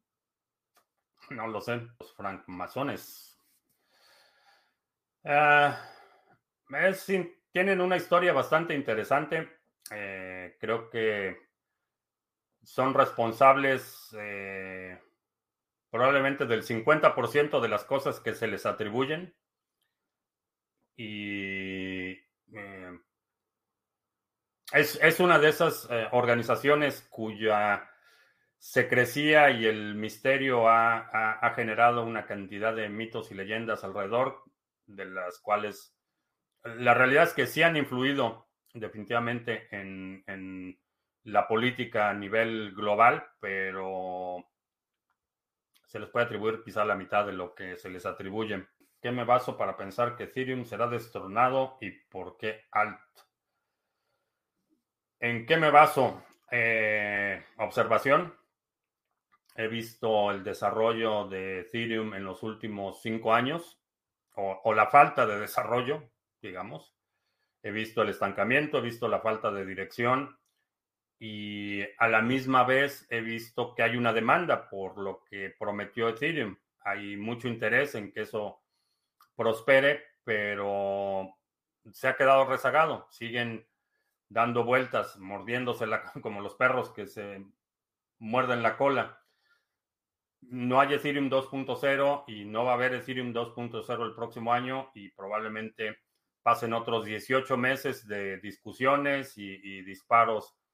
No 1.29 1.47
lo 1.47 1.61
sé. 1.61 1.89
Los 2.01 2.15
francmasones. 2.15 3.39
Es 5.23 7.13
tienen 7.53 7.81
una 7.83 7.99
historia 7.99 8.33
bastante 8.33 8.75
interesante. 8.75 9.59
Eh, 9.91 10.57
creo 10.59 10.89
que 10.89 11.37
son 12.63 12.95
responsables 12.95 14.09
eh, 14.19 14.99
probablemente 15.97 16.47
del 16.47 16.63
50% 16.63 17.61
de 17.61 17.69
las 17.69 17.85
cosas 17.85 18.21
que 18.21 18.35
se 18.35 18.47
les 18.47 18.67
atribuyen. 18.67 19.35
Y 20.97 22.11
eh, 22.53 22.99
es, 24.73 25.21
una 25.21 25.39
de 25.39 25.49
esas 25.49 25.89
organizaciones 26.13 27.07
cuya 27.11 27.91
secrecía 28.59 29.51
y 29.51 29.67
el 29.67 29.95
misterio 29.95 30.69
ha 30.69 31.53
generado 31.55 32.05
una 32.05 32.27
cantidad 32.27 32.75
de 32.75 32.89
mitos 32.89 33.31
y 33.31 33.35
leyendas 33.35 33.85
alrededor, 33.85 34.43
de 34.87 35.05
las 35.05 35.39
cuales 35.41 35.97
la 36.79 36.95
realidad 36.95 37.25
es 37.25 37.35
que 37.35 37.47
sí 37.47 37.63
han 37.63 37.77
influido 37.77 38.49
definitivamente 38.75 39.69
en, 39.71 40.79
la 41.25 41.49
política 41.49 42.11
a 42.11 42.15
nivel 42.15 42.73
global, 42.73 43.27
pero 43.41 44.47
se 45.97 46.01
les 46.01 46.11
puede 46.11 46.27
atribuir 46.27 46.63
quizá 46.63 46.85
la 46.85 46.95
mitad 46.95 47.25
de 47.25 47.33
lo 47.33 47.55
que 47.55 47.79
se 47.79 47.89
les 47.89 48.05
atribuye. 48.05 48.67
¿Qué 49.01 49.11
me 49.11 49.25
baso 49.25 49.57
para 49.57 49.79
pensar 49.79 50.15
que 50.15 50.25
Ethereum 50.25 50.67
será 50.67 50.89
destronado 50.89 51.79
y 51.81 51.91
por 51.91 52.37
qué 52.37 52.67
alt? 52.71 53.01
¿En 55.19 55.47
qué 55.47 55.57
me 55.57 55.71
baso? 55.71 56.23
Eh, 56.51 57.43
observación. 57.57 58.37
He 59.55 59.69
visto 59.69 60.31
el 60.31 60.45
desarrollo 60.45 61.29
de 61.29 61.61
Ethereum 61.61 62.13
en 62.13 62.25
los 62.25 62.43
últimos 62.43 63.01
cinco 63.01 63.33
años, 63.33 63.81
o 64.35 64.75
la 64.75 64.89
falta 64.89 65.25
de 65.27 65.41
desarrollo, 65.41 66.11
digamos. 66.43 66.95
He 67.63 67.71
visto 67.71 68.03
el 68.03 68.11
estancamiento, 68.11 68.79
he 68.79 68.83
visto 68.83 69.09
la 69.09 69.21
falta 69.21 69.51
de 69.51 69.65
dirección 69.65 70.39
y 71.19 71.83
a 71.99 72.09
la 72.09 72.21
misma 72.21 72.65
vez 72.65 73.07
he 73.11 73.21
visto 73.21 73.75
que 73.75 73.83
hay 73.83 73.97
una 73.97 74.13
demanda 74.13 74.69
por 74.69 74.99
lo 74.99 75.25
que 75.25 75.55
prometió 75.59 76.09
Ethereum. 76.09 76.57
Hay 76.81 77.17
mucho 77.17 77.49
interés 77.49 77.95
en 77.95 78.13
que 78.13 78.23
eso 78.23 78.63
prospere, 79.35 80.05
pero 80.25 81.37
se 81.93 82.09
ha 82.09 82.17
quedado 82.17 82.47
rezagado. 82.47 83.07
Siguen 83.11 83.67
dando 84.29 84.65
vueltas, 84.65 85.19
mordiéndose 85.19 85.87
como 86.23 86.41
los 86.41 86.55
perros 86.55 86.91
que 86.91 87.07
se 87.07 87.45
muerden 88.19 88.63
la 88.63 88.77
cola. 88.77 89.23
No 90.43 90.81
hay 90.81 90.95
Ethereum 90.95 91.31
2.0 91.31 92.25
y 92.29 92.45
no 92.45 92.65
va 92.65 92.73
a 92.73 92.75
haber 92.75 92.95
Ethereum 92.95 93.33
2.0 93.33 94.05
el 94.05 94.15
próximo 94.15 94.53
año 94.53 94.91
y 94.95 95.11
probablemente 95.11 95.99
pasen 96.43 96.73
otros 96.73 97.05
18 97.05 97.57
meses 97.57 98.07
de 98.07 98.39
discusiones 98.39 99.37
y, 99.37 99.83
disparos, 99.83 100.55
eh, 100.55 100.55
eh, 100.55 100.66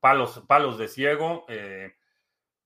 palos, 0.00 0.42
palos 0.46 0.78
de 0.78 0.88
ciego. 0.88 1.44
Eh, 1.48 1.94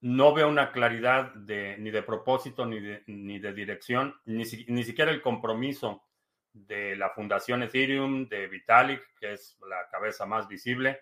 no 0.00 0.34
veo 0.34 0.48
una 0.48 0.72
claridad 0.72 1.32
de, 1.34 1.76
ni 1.78 1.90
de 1.90 2.02
propósito 2.02 2.66
ni 2.66 2.80
de, 2.80 3.02
ni 3.06 3.38
de 3.38 3.52
dirección, 3.52 4.14
ni, 4.26 4.44
ni, 4.68 4.84
siquiera 4.84 5.10
el 5.10 5.22
compromiso 5.22 6.04
de 6.52 6.96
la 6.96 7.10
Fundación 7.10 7.62
Ethereum, 7.62 8.28
de 8.28 8.46
Vitalik, 8.46 9.02
que 9.18 9.32
es 9.32 9.58
la 9.68 9.88
cabeza 9.90 10.26
más 10.26 10.48
visible, 10.48 11.00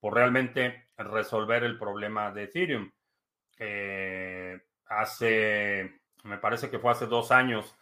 por 0.00 0.14
realmente 0.14 0.88
resolver 0.96 1.64
el 1.64 1.78
problema 1.78 2.32
de 2.32 2.44
Ethereum 2.44 2.90
hace, 4.96 6.00
me 6.24 6.38
parece 6.38 6.70
que 6.70 6.78
fue 6.78 6.92
hace 6.92 7.06
dos 7.06 7.32
años, 7.32 7.76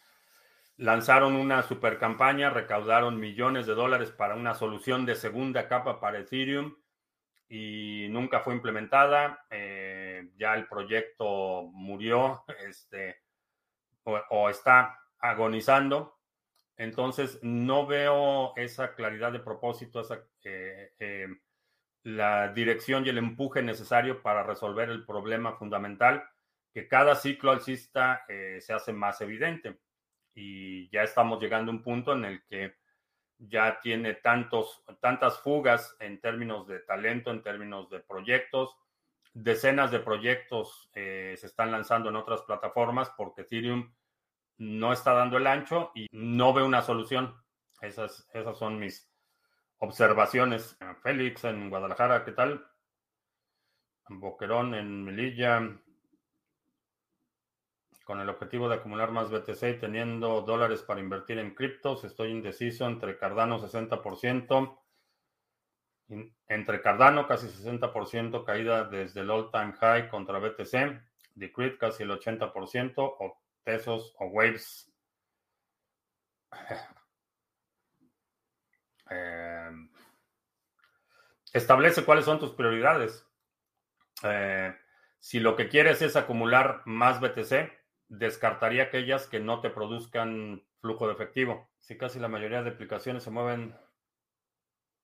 lanzaron 0.81 1.37
una 1.37 1.63
super 1.63 1.99
campaña, 1.99 2.49
recaudaron 2.49 3.21
millones 3.21 3.67
de 3.67 3.75
dólares 3.75 4.11
para 4.11 4.35
una 4.35 4.55
solución 4.55 5.05
de 5.05 5.15
segunda 5.15 5.69
capa 5.69 6.01
para 6.01 6.21
Ethereum 6.21 6.75
y 7.49 8.07
nunca 8.09 8.41
fue 8.41 8.55
implementada. 8.55 9.45
Eh, 9.51 10.31
ya 10.39 10.55
el 10.55 10.67
proyecto 10.69 11.65
murió 11.75 12.45
este, 12.67 13.21
o, 14.05 14.49
está 14.49 14.99
agonizando. 15.19 16.17
Entonces, 16.79 17.39
no 17.43 17.87
veo 17.87 18.55
esa 18.57 18.95
claridad 18.95 19.33
de 19.33 19.41
propósito, 19.41 20.01
esa, 20.01 20.25
eh, 20.45 20.95
eh, 20.99 21.29
la 22.05 22.55
dirección 22.55 23.05
y 23.05 23.11
el 23.11 23.19
empuje 23.19 23.63
necesario 23.63 24.23
para 24.23 24.45
resolver 24.45 24.89
el 24.89 25.05
problema 25.05 25.53
fundamental 25.53 26.25
que 26.73 26.89
cada 26.89 27.17
ciclo 27.17 27.51
alcista 27.51 28.25
se 28.29 28.73
hace 28.73 28.93
más 28.93 29.21
evidente. 29.21 29.77
Y 30.35 30.89
ya 30.91 31.03
estamos 31.03 31.41
llegando 31.41 31.71
a 31.71 31.75
un 31.75 31.83
punto 31.83 32.13
en 32.13 32.25
el 32.25 32.45
que 32.47 32.77
ya 33.39 33.81
tiene 33.81 34.15
tantos, 34.15 34.85
tantas 35.01 35.41
fugas 35.41 35.97
en 35.99 36.21
términos 36.21 36.67
de 36.67 36.81
talento, 36.81 37.31
en 37.31 37.43
términos 37.43 37.89
de 37.91 38.01
proyectos. 38.01 38.77
Decenas 39.33 39.91
de 39.91 40.01
proyectos 40.01 40.91
eh, 40.95 41.35
se 41.39 41.47
están 41.47 41.71
lanzando 41.73 42.11
en 42.11 42.17
otras 42.17 42.43
plataformas 42.43 43.11
porque 43.17 43.43
Ethereum 43.43 43.93
no 44.59 44.93
está 44.93 45.15
dando 45.15 45.39
el 45.39 45.47
ancho 45.47 45.91
y 45.95 46.07
no 46.13 46.53
ve 46.53 46.63
una 46.63 46.83
solución. 46.83 47.35
Esas, 47.81 48.29
esas 48.35 48.59
son 48.59 48.79
mis 48.79 49.11
observaciones. 49.79 50.77
Félix 51.03 51.45
en 51.45 51.71
Guadalajara, 51.71 52.25
¿qué 52.25 52.33
tal? 52.33 52.67
Boquerón 54.09 54.75
en 54.75 55.05
Melilla, 55.05 55.81
con 58.11 58.21
el 58.21 58.29
objetivo 58.29 58.69
de 58.69 58.75
acumular 58.75 59.13
más 59.13 59.31
BTC 59.31 59.63
y 59.63 59.79
teniendo 59.79 60.41
dólares 60.41 60.83
para 60.83 60.99
invertir 60.99 61.39
en 61.39 61.55
criptos. 61.55 62.03
Estoy 62.03 62.33
indeciso 62.33 62.85
entre 62.89 63.17
Cardano 63.17 63.61
60%, 63.61 64.79
entre 66.49 66.83
Cardano 66.83 67.29
casi 67.29 67.47
60%, 67.47 68.45
caída 68.45 68.83
desde 68.83 69.21
el 69.21 69.31
all-time 69.31 69.75
high 69.75 70.09
contra 70.09 70.41
BTC, 70.41 71.01
Decreed 71.37 71.79
casi 71.79 72.03
el 72.03 72.11
80%, 72.11 72.95
o 72.97 73.41
Tesos 73.63 74.13
o 74.19 74.27
Waves. 74.27 74.93
Eh, 79.13 79.71
establece 81.53 82.05
cuáles 82.05 82.25
son 82.25 82.39
tus 82.39 82.53
prioridades. 82.53 83.27
Eh, 84.23 84.73
si 85.19 85.41
lo 85.41 85.57
que 85.57 85.69
quieres 85.69 86.01
es 86.01 86.15
acumular 86.15 86.83
más 86.85 87.21
BTC, 87.21 87.80
descartaría 88.11 88.85
aquellas 88.85 89.27
que 89.27 89.41
no 89.41 89.61
te 89.61 89.71
produzcan 89.71 90.63
flujo 90.81 91.07
de 91.07 91.15
efectivo. 91.15 91.71
Si 91.79 91.97
casi 91.97 92.19
la 92.19 92.29
mayoría 92.29 92.63
de 92.63 92.71
aplicaciones 92.71 93.23
se 93.23 93.31
mueven 93.31 93.75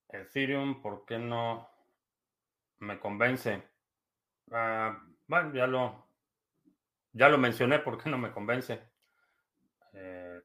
Ethereum, 0.08 0.82
¿por 0.82 1.06
qué 1.06 1.18
no 1.18 1.70
me 2.80 2.98
convence? 2.98 3.62
Ah, 4.50 5.00
bueno, 5.26 5.54
ya 5.54 5.66
lo, 5.66 6.08
ya 7.12 7.28
lo 7.28 7.38
mencioné, 7.38 7.78
¿por 7.78 8.02
qué 8.02 8.10
no 8.10 8.18
me 8.18 8.32
convence? 8.32 8.82
Eh, 9.92 10.42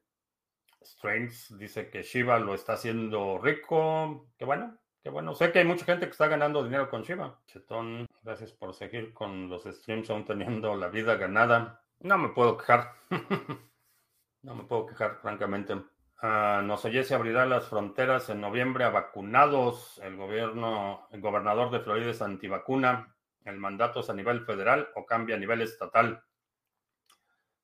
dice 1.58 1.90
que 1.90 2.02
Shiba 2.02 2.38
lo 2.38 2.54
está 2.54 2.74
haciendo 2.74 3.38
rico. 3.38 4.30
Qué 4.38 4.44
bueno, 4.44 4.78
qué 5.02 5.10
bueno. 5.10 5.34
Sé 5.34 5.50
que 5.50 5.58
hay 5.58 5.64
mucha 5.64 5.84
gente 5.84 6.06
que 6.06 6.12
está 6.12 6.28
ganando 6.28 6.62
dinero 6.62 6.88
con 6.88 7.02
Shiba. 7.02 7.40
Chetón, 7.46 8.06
gracias 8.22 8.52
por 8.52 8.72
seguir 8.72 9.12
con 9.12 9.48
los 9.48 9.64
streams 9.64 10.10
aún 10.10 10.24
teniendo 10.24 10.76
la 10.76 10.88
vida 10.88 11.16
ganada. 11.16 11.81
No 12.02 12.18
me 12.18 12.30
puedo 12.30 12.56
quejar. 12.56 12.94
no 14.42 14.54
me 14.56 14.64
puedo 14.64 14.86
quejar, 14.86 15.18
francamente. 15.22 15.74
Uh, 15.74 16.62
nos 16.64 16.84
oye 16.84 17.04
si 17.04 17.14
abrirá 17.14 17.46
las 17.46 17.68
fronteras 17.68 18.28
en 18.28 18.40
noviembre 18.40 18.84
a 18.84 18.90
vacunados. 18.90 20.00
El 20.02 20.16
gobierno, 20.16 21.06
el 21.12 21.20
gobernador 21.20 21.70
de 21.70 21.78
Florida 21.78 22.10
es 22.10 22.20
antivacuna. 22.20 23.14
El 23.44 23.58
mandato 23.58 24.00
es 24.00 24.10
a 24.10 24.14
nivel 24.14 24.44
federal 24.44 24.88
o 24.96 25.06
cambia 25.06 25.36
a 25.36 25.38
nivel 25.38 25.62
estatal. 25.62 26.24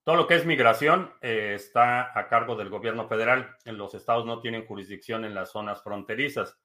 Todo 0.04 0.14
lo 0.14 0.26
que 0.28 0.36
es 0.36 0.46
migración 0.46 1.12
eh, 1.20 1.54
está 1.54 2.16
a 2.16 2.28
cargo 2.28 2.54
del 2.54 2.70
gobierno 2.70 3.08
federal. 3.08 3.56
Los 3.64 3.94
estados 3.94 4.24
no 4.24 4.40
tienen 4.40 4.66
jurisdicción 4.66 5.24
en 5.24 5.34
las 5.34 5.50
zonas 5.50 5.82
fronterizas. 5.82 6.56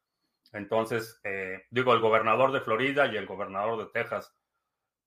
Entonces, 0.52 1.20
eh, 1.24 1.64
digo, 1.72 1.94
el 1.94 2.02
gobernador 2.02 2.52
de 2.52 2.62
Florida 2.62 3.08
y 3.08 3.18
el 3.18 3.26
gobernador 3.26 3.80
de 3.80 3.92
Texas 3.92 4.32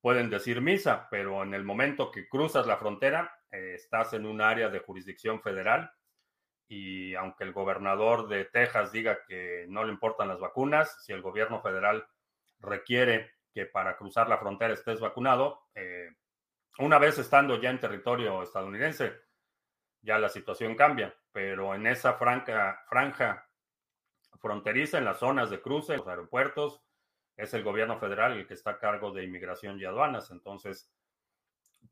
pueden 0.07 0.31
decir 0.31 0.61
misa, 0.61 1.09
pero 1.11 1.43
en 1.43 1.53
el 1.53 1.65
momento 1.65 2.13
que 2.13 2.29
cruzas 2.29 2.65
la 2.65 2.77
frontera, 2.77 3.41
eh, 3.51 3.73
estás 3.75 4.13
en 4.13 4.25
un 4.25 4.41
área 4.41 4.69
de 4.69 4.79
jurisdicción 4.79 5.43
federal 5.43 5.91
y 6.69 7.17
aunque 7.17 7.43
el 7.43 7.53
gobernador 7.53 8.29
de 8.29 8.45
Texas 8.45 8.93
diga 8.93 9.25
que 9.27 9.67
no 9.69 9.83
le 9.83 9.91
importan 9.91 10.29
las 10.29 10.39
vacunas, 10.39 11.05
si 11.05 11.13
el 11.13 11.23
gobierno 11.23 11.61
federal 11.61 12.07
requiere 12.61 13.33
que 13.53 13.67
para 13.67 13.97
cruzar 13.97 14.29
la 14.29 14.39
frontera 14.39 14.75
estés 14.75 15.01
vacunado, 15.01 15.63
eh, 15.75 16.13
una 16.79 17.01
vez 17.01 17.19
estando 17.19 17.61
ya 17.61 17.71
en 17.71 17.81
territorio 17.81 18.45
estadounidense, 18.45 19.13
ya 20.03 20.21
la 20.21 20.29
situación 20.29 20.77
cambia, 20.77 21.17
pero 21.33 21.75
en 21.75 21.85
esa 21.85 22.13
franja, 22.13 22.85
franja 22.89 23.45
fronteriza, 24.41 24.99
en 24.99 25.05
las 25.05 25.19
zonas 25.19 25.51
de 25.51 25.61
cruce, 25.61 25.97
los 25.97 26.07
aeropuertos, 26.07 26.86
es 27.37 27.53
el 27.55 27.63
gobierno 27.63 27.99
federal 27.99 28.33
el 28.33 28.47
que 28.47 28.55
está 28.55 28.73
a 28.73 28.79
cargo 28.79 29.13
de 29.13 29.25
inmigración 29.25 29.79
y 29.79 29.85
aduanas. 29.85 30.31
Entonces, 30.31 30.91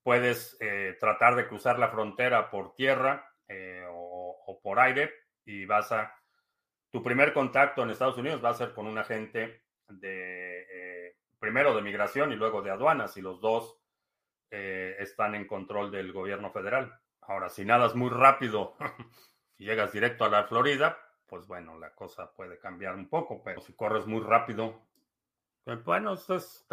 puedes 0.03 0.57
eh, 0.61 0.97
tratar 0.99 1.37
de 1.37 1.47
cruzar 1.47 1.79
la 1.79 1.89
frontera 1.89 2.51
por 2.51 2.75
tierra 2.75 3.31
eh, 3.49 3.85
o, 3.89 4.61
por 4.63 4.79
aire 4.79 5.13
y 5.45 5.67
vas 5.67 5.93
a... 5.93 6.15
Tu 6.91 7.03
primer 7.03 7.33
contacto 7.33 7.83
en 7.83 7.91
Estados 7.91 8.17
Unidos 8.17 8.43
va 8.43 8.51
a 8.51 8.55
ser 8.55 8.73
con 8.73 8.87
un 8.87 8.97
agente 8.97 9.65
de, 9.89 10.67
eh, 10.71 11.17
primero 11.41 11.75
de 11.75 11.83
migración 11.83 12.33
y 12.33 12.37
luego 12.37 12.63
de 12.63 12.71
aduanas, 12.71 13.17
y 13.17 13.21
los 13.21 13.41
dos 13.41 13.81
están 14.51 15.35
en 15.35 15.49
control 15.49 15.91
del 15.91 16.13
gobierno 16.13 16.53
federal. 16.53 16.97
Ahora, 17.23 17.49
si 17.49 17.65
nadas 17.65 17.97
muy 17.97 18.09
rápido 18.09 18.77
y 19.59 19.65
llegas 19.65 19.91
directo 19.91 20.25
a 20.25 20.29
la 20.29 20.45
Florida, 20.45 20.97
pues 21.27 21.49
bueno, 21.49 21.77
la 21.77 21.93
cosa 21.93 22.33
puede 22.33 22.61
cambiar 22.61 22.95
un 22.95 23.09
poco, 23.09 23.43
pero 23.43 23.61
si 23.61 23.75
corres 23.75 24.07
muy 24.07 24.21
rápido, 24.21 24.83
eh, 24.93 24.94
bueno, 25.85 26.15
esto 26.15 26.37
es 26.37 26.67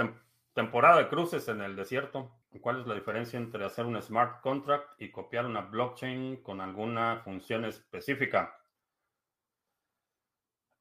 temporada 0.53 0.97
de 0.97 1.07
cruces 1.07 1.47
en 1.47 1.61
el 1.61 1.75
desierto. 1.75 2.31
¿Cuál 2.59 2.81
es 2.81 2.87
la 2.87 2.95
diferencia 2.95 3.39
entre 3.39 3.63
hacer 3.65 3.85
un 3.85 4.01
smart 4.01 4.41
contract 4.41 5.01
y 5.01 5.09
copiar 5.09 5.45
una 5.45 5.61
blockchain 5.61 6.43
con 6.43 6.59
alguna 6.59 7.21
función 7.23 7.63
específica? 7.65 8.57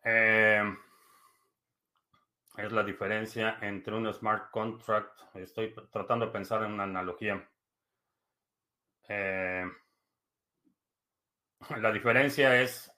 Eh, 0.03 0.62
es 2.57 2.73
la 2.73 2.83
diferencia 2.83 3.59
entre 3.61 3.94
un 3.94 4.12
smart 4.12 4.51
contract. 4.51 5.20
Estoy 5.35 5.75
tratando 5.92 6.27
de 6.27 6.33
pensar 6.33 6.64
en 6.64 6.73
una 6.73 6.85
analogía. 6.85 7.49
Eh, 9.09 9.64
la 11.77 11.92
diferencia 11.92 12.61
es 12.61 12.92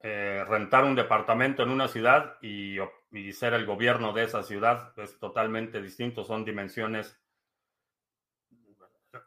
rentar 0.00 0.84
un 0.84 0.94
departamento 0.94 1.62
en 1.62 1.70
una 1.70 1.88
ciudad 1.88 2.36
y 2.40 2.78
y 3.10 3.32
ser 3.32 3.54
el 3.54 3.64
gobierno 3.64 4.12
de 4.12 4.24
esa 4.24 4.42
ciudad 4.42 4.92
es 4.98 5.18
totalmente 5.18 5.80
distinto, 5.80 6.24
son 6.24 6.44
dimensiones, 6.44 7.18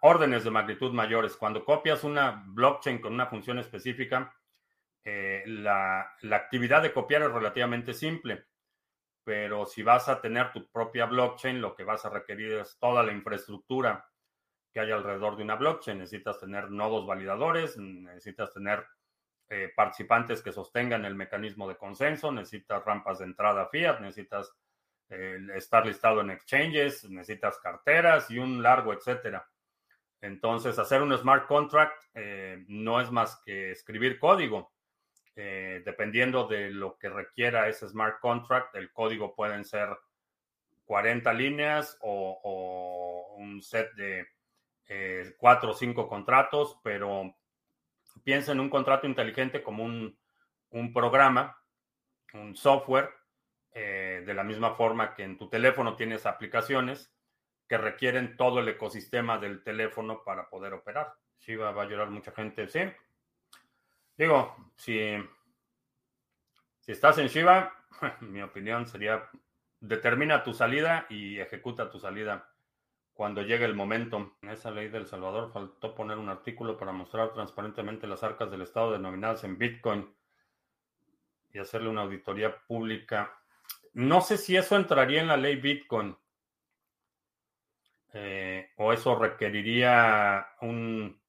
órdenes 0.02 0.44
de 0.44 0.52
magnitud 0.52 0.94
mayores. 0.94 1.36
Cuando 1.36 1.66
copias 1.66 2.04
una 2.04 2.44
blockchain 2.48 3.00
con 3.00 3.14
una 3.14 3.26
función 3.26 3.58
específica, 3.60 4.36
eh, 5.04 5.44
la, 5.48 6.14
la 6.22 6.36
actividad 6.36 6.84
de 6.84 6.94
copiar 6.94 7.24
es 7.24 7.32
relativamente 7.32 7.94
simple, 7.94 8.46
pero 9.24 9.66
si 9.66 9.82
vas 9.82 10.08
a 10.10 10.22
tener 10.22 10.52
tu 10.52 10.70
propia 10.70 11.06
blockchain, 11.06 11.60
lo 11.60 11.76
que 11.76 11.84
vas 11.84 12.06
a 12.06 12.10
requerir 12.10 12.54
es 12.54 12.78
toda 12.80 13.02
la 13.02 13.12
infraestructura 13.12 14.08
que 14.72 14.80
hay 14.80 14.92
alrededor 14.92 15.38
de 15.38 15.44
una 15.44 15.56
blockchain. 15.56 15.98
Necesitas 15.98 16.40
tener 16.40 16.70
nodos 16.70 17.08
validadores, 17.08 17.78
necesitas 17.78 18.54
tener 18.54 18.86
eh, 19.54 19.70
participantes 19.76 20.42
que 20.42 20.54
sostengan 20.54 21.04
el 21.04 21.14
mecanismo 21.14 21.68
de 21.68 21.76
consenso, 21.76 22.32
necesitas 22.32 22.86
rampas 22.86 23.20
de 23.20 23.26
entrada 23.26 23.68
fiat, 23.68 24.00
necesitas 24.00 24.50
eh, 25.10 25.40
estar 25.56 25.86
listado 25.86 26.22
en 26.22 26.30
exchanges, 26.30 27.04
necesitas 27.10 27.58
carteras 27.58 28.32
y 28.32 28.40
un 28.40 28.64
largo 28.64 28.94
etcétera. 28.94 29.46
Entonces, 30.22 30.80
hacer 30.80 31.02
un 31.02 31.12
smart 31.18 31.48
contract 31.48 32.02
eh, 32.14 32.64
no 32.70 33.02
es 33.02 33.12
más 33.12 33.42
que 33.44 33.72
escribir 33.72 34.20
código. 34.20 34.72
dependiendo 35.36 36.48
de 36.48 36.70
lo 36.72 36.98
que 36.98 37.10
requiera 37.10 37.68
ese 37.68 37.90
smart 37.90 38.22
contract, 38.22 38.74
el 38.76 38.94
código 38.94 39.36
pueden 39.36 39.66
ser 39.66 39.90
40 40.86 41.34
líneas 41.34 41.98
o, 42.00 42.40
o 42.42 43.36
un 43.36 43.62
set 43.62 43.94
de 43.96 44.28
cuatro 45.38 45.72
o 45.72 45.74
cinco 45.74 46.08
contratos, 46.08 46.80
pero 46.84 47.36
piensa 48.24 48.52
en 48.52 48.60
un 48.60 48.70
contrato 48.70 49.08
inteligente 49.08 49.64
como 49.64 49.84
un, 49.84 50.94
programa, 50.94 51.58
un 52.34 52.56
software, 52.56 53.10
eh, 53.74 54.24
de 54.26 54.34
la 54.34 54.44
misma 54.44 54.76
forma 54.76 55.14
que 55.14 55.24
en 55.24 55.38
tu 55.38 55.50
teléfono 55.50 55.96
tienes 55.96 56.26
aplicaciones 56.26 57.14
que 57.68 57.78
requieren 57.78 58.36
todo 58.36 58.60
el 58.60 58.68
ecosistema 58.68 59.38
del 59.38 59.64
teléfono 59.64 60.24
para 60.24 60.50
poder 60.50 60.74
operar. 60.74 61.14
Shiba 61.40 61.72
va 61.72 61.84
a 61.84 61.86
llorar 61.88 62.10
mucha 62.10 62.32
gente, 62.32 62.68
sí. 62.68 62.82
Digo, 64.18 64.56
si, 64.76 65.16
si 66.80 66.92
estás 66.92 67.18
en 67.18 67.28
Shiba, 67.28 67.74
mi 68.22 68.42
opinión 68.42 68.86
sería, 68.86 69.30
determina 69.80 70.44
tu 70.44 70.54
salida 70.54 71.06
y 71.10 71.40
ejecuta 71.40 71.90
tu 71.90 72.00
salida 72.00 72.51
cuando 73.22 73.44
llegue 73.44 73.66
el 73.66 73.76
momento. 73.76 74.36
En 74.42 74.50
esa 74.50 74.72
ley 74.72 74.88
del 74.88 75.06
Salvador 75.06 75.52
faltó 75.54 75.94
poner 75.94 76.18
un 76.18 76.30
artículo 76.30 76.76
para 76.76 76.92
mostrar 76.92 77.32
transparentemente 77.34 78.08
las 78.08 78.24
arcas 78.24 78.50
del 78.50 78.64
Estado 78.64 78.94
denominadas 78.94 79.44
en 79.44 79.60
Bitcoin 79.60 80.12
y 81.54 81.60
hacerle 81.60 81.90
una 81.90 82.02
auditoría 82.02 82.58
pública. 82.66 83.32
No 83.94 84.22
sé 84.22 84.38
si 84.38 84.58
eso 84.58 84.76
entraría 84.76 85.22
en 85.22 85.28
la 85.28 85.38
ley 85.38 85.58
Bitcoin 85.58 86.18
eh, 88.14 88.72
o 88.78 88.92
eso 88.92 89.16
requeriría 89.16 90.48
un... 90.62 91.22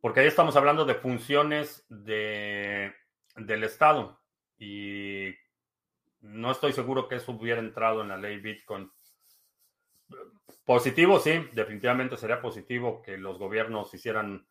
Porque 0.00 0.20
ahí 0.20 0.28
estamos 0.28 0.56
hablando 0.56 0.86
de 0.86 0.94
funciones 0.94 1.84
de, 1.90 2.90
del 3.36 3.64
Estado 3.64 4.18
y 4.56 5.34
no 6.22 6.52
estoy 6.52 6.72
seguro 6.72 7.06
que 7.06 7.16
eso 7.16 7.32
hubiera 7.32 7.60
entrado 7.60 8.00
en 8.00 8.08
la 8.08 8.16
ley 8.16 8.38
Bitcoin. 8.38 8.90
Positivo, 10.64 11.18
sí, 11.18 11.48
definitivamente 11.52 12.16
sería 12.16 12.40
positivo 12.40 13.02
que 13.02 13.18
los 13.18 13.38
gobiernos 13.38 13.92
hicieran 13.94 14.46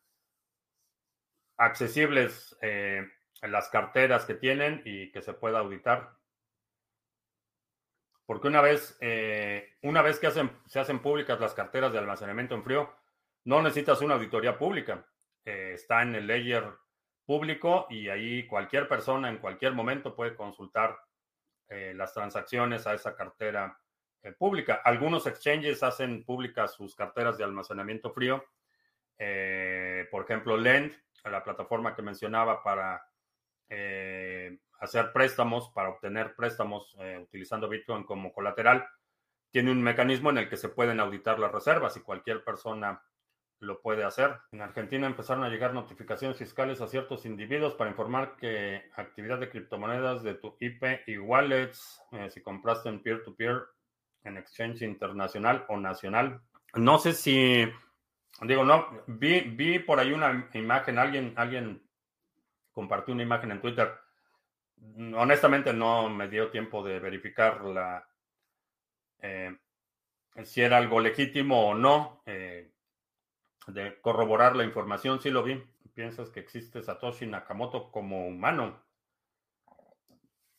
accesibles 1.57 2.57
eh, 2.61 3.07
las 3.43 3.69
carteras 3.69 4.25
que 4.25 4.33
tienen 4.33 4.81
y 4.83 5.11
que 5.11 5.21
se 5.21 5.33
pueda 5.33 5.59
auditar. 5.59 6.17
Porque 8.25 8.47
una 8.47 8.61
vez, 8.61 8.97
eh, 8.99 9.77
una 9.83 10.01
vez 10.01 10.19
que 10.19 10.29
se 10.31 10.79
hacen 10.79 10.99
públicas 10.99 11.39
las 11.39 11.53
carteras 11.53 11.93
de 11.93 11.99
almacenamiento 11.99 12.55
en 12.55 12.63
frío, 12.63 12.93
no 13.45 13.61
necesitas 13.61 14.01
una 14.01 14.15
auditoría 14.15 14.57
pública. 14.57 15.05
Eh, 15.45 15.71
está 15.75 16.01
en 16.01 16.15
el 16.15 16.27
layer 16.27 16.65
público 17.25 17.87
y 17.89 18.09
ahí 18.09 18.45
cualquier 18.47 18.87
persona 18.87 19.29
en 19.29 19.37
cualquier 19.37 19.73
momento 19.73 20.15
puede 20.15 20.35
consultar 20.35 20.97
las 21.95 22.13
transacciones 22.13 22.85
a 22.85 22.93
esa 22.93 23.15
cartera 23.15 23.79
pública. 24.37 24.81
Algunos 24.83 25.25
exchanges 25.27 25.83
hacen 25.83 26.23
públicas 26.23 26.73
sus 26.73 26.95
carteras 26.95 27.37
de 27.37 27.43
almacenamiento 27.43 28.11
frío. 28.11 28.43
por 30.11 30.23
ejemplo, 30.23 30.57
Lend, 30.57 30.93
la 31.25 31.43
plataforma 31.43 31.95
que 31.95 32.01
mencionaba 32.01 32.63
para 32.63 33.03
hacer 34.81 35.13
préstamos, 35.13 35.69
para 35.69 35.89
obtener 35.89 36.35
préstamos 36.35 36.95
eh, 36.99 37.19
utilizando 37.21 37.69
Bitcoin 37.69 38.03
como 38.03 38.33
colateral, 38.33 38.85
tiene 39.51 39.71
un 39.71 39.81
mecanismo 39.81 40.31
en 40.31 40.39
el 40.39 40.49
que 40.49 40.57
se 40.57 40.69
pueden 40.69 40.99
auditar 40.99 41.39
las 41.39 41.51
reservas 41.51 41.95
y 41.97 42.01
cualquier 42.01 42.43
persona 42.43 43.01
lo 43.59 43.79
puede 43.79 44.03
hacer. 44.03 44.37
En 44.51 44.61
Argentina 44.61 45.05
empezaron 45.05 45.43
a 45.43 45.49
llegar 45.49 45.75
notificaciones 45.75 46.37
fiscales 46.37 46.81
a 46.81 46.87
ciertos 46.87 47.27
individuos 47.27 47.75
para 47.75 47.91
informar 47.91 48.35
que 48.37 48.89
actividad 48.95 49.37
de 49.37 49.49
criptomonedas 49.49 50.23
de 50.23 50.33
tu 50.33 50.57
IP 50.59 50.83
y 51.05 51.19
wallets, 51.19 52.01
eh, 52.13 52.31
si 52.31 52.41
compraste 52.41 52.89
en 52.89 53.03
peer-to-peer, 53.03 53.61
en 54.23 54.37
exchange 54.37 54.81
internacional 54.81 55.65
o 55.69 55.77
nacional. 55.77 56.41
No 56.73 56.99
sé 56.99 57.13
si, 57.13 57.67
digo, 58.41 58.63
no, 58.63 58.87
vi, 59.07 59.41
vi 59.41 59.79
por 59.79 59.99
ahí 59.99 60.11
una 60.13 60.49
imagen, 60.53 60.97
alguien, 60.97 61.33
alguien 61.35 61.81
compartió 62.71 63.13
una 63.13 63.23
imagen 63.23 63.51
en 63.51 63.61
Twitter 63.61 63.91
honestamente 65.15 65.73
no 65.73 66.09
me 66.09 66.27
dio 66.27 66.49
tiempo 66.49 66.83
de 66.83 66.99
verificar 66.99 67.63
la, 67.65 68.07
eh, 69.21 69.55
si 70.43 70.61
era 70.61 70.77
algo 70.77 70.99
legítimo 70.99 71.69
o 71.69 71.75
no, 71.75 72.21
eh, 72.25 72.71
de 73.67 74.01
corroborar 74.01 74.55
la 74.55 74.63
información, 74.63 75.21
sí 75.21 75.29
lo 75.29 75.43
vi. 75.43 75.63
¿Piensas 75.93 76.29
que 76.29 76.39
existe 76.39 76.81
Satoshi 76.81 77.27
Nakamoto 77.27 77.91
como 77.91 78.25
humano? 78.27 78.81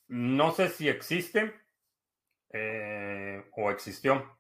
No 0.09 0.53
sé 0.53 0.69
si 0.69 0.89
existe 0.89 1.55
eh, 2.53 3.45
o 3.57 3.71
existió. 3.71 4.37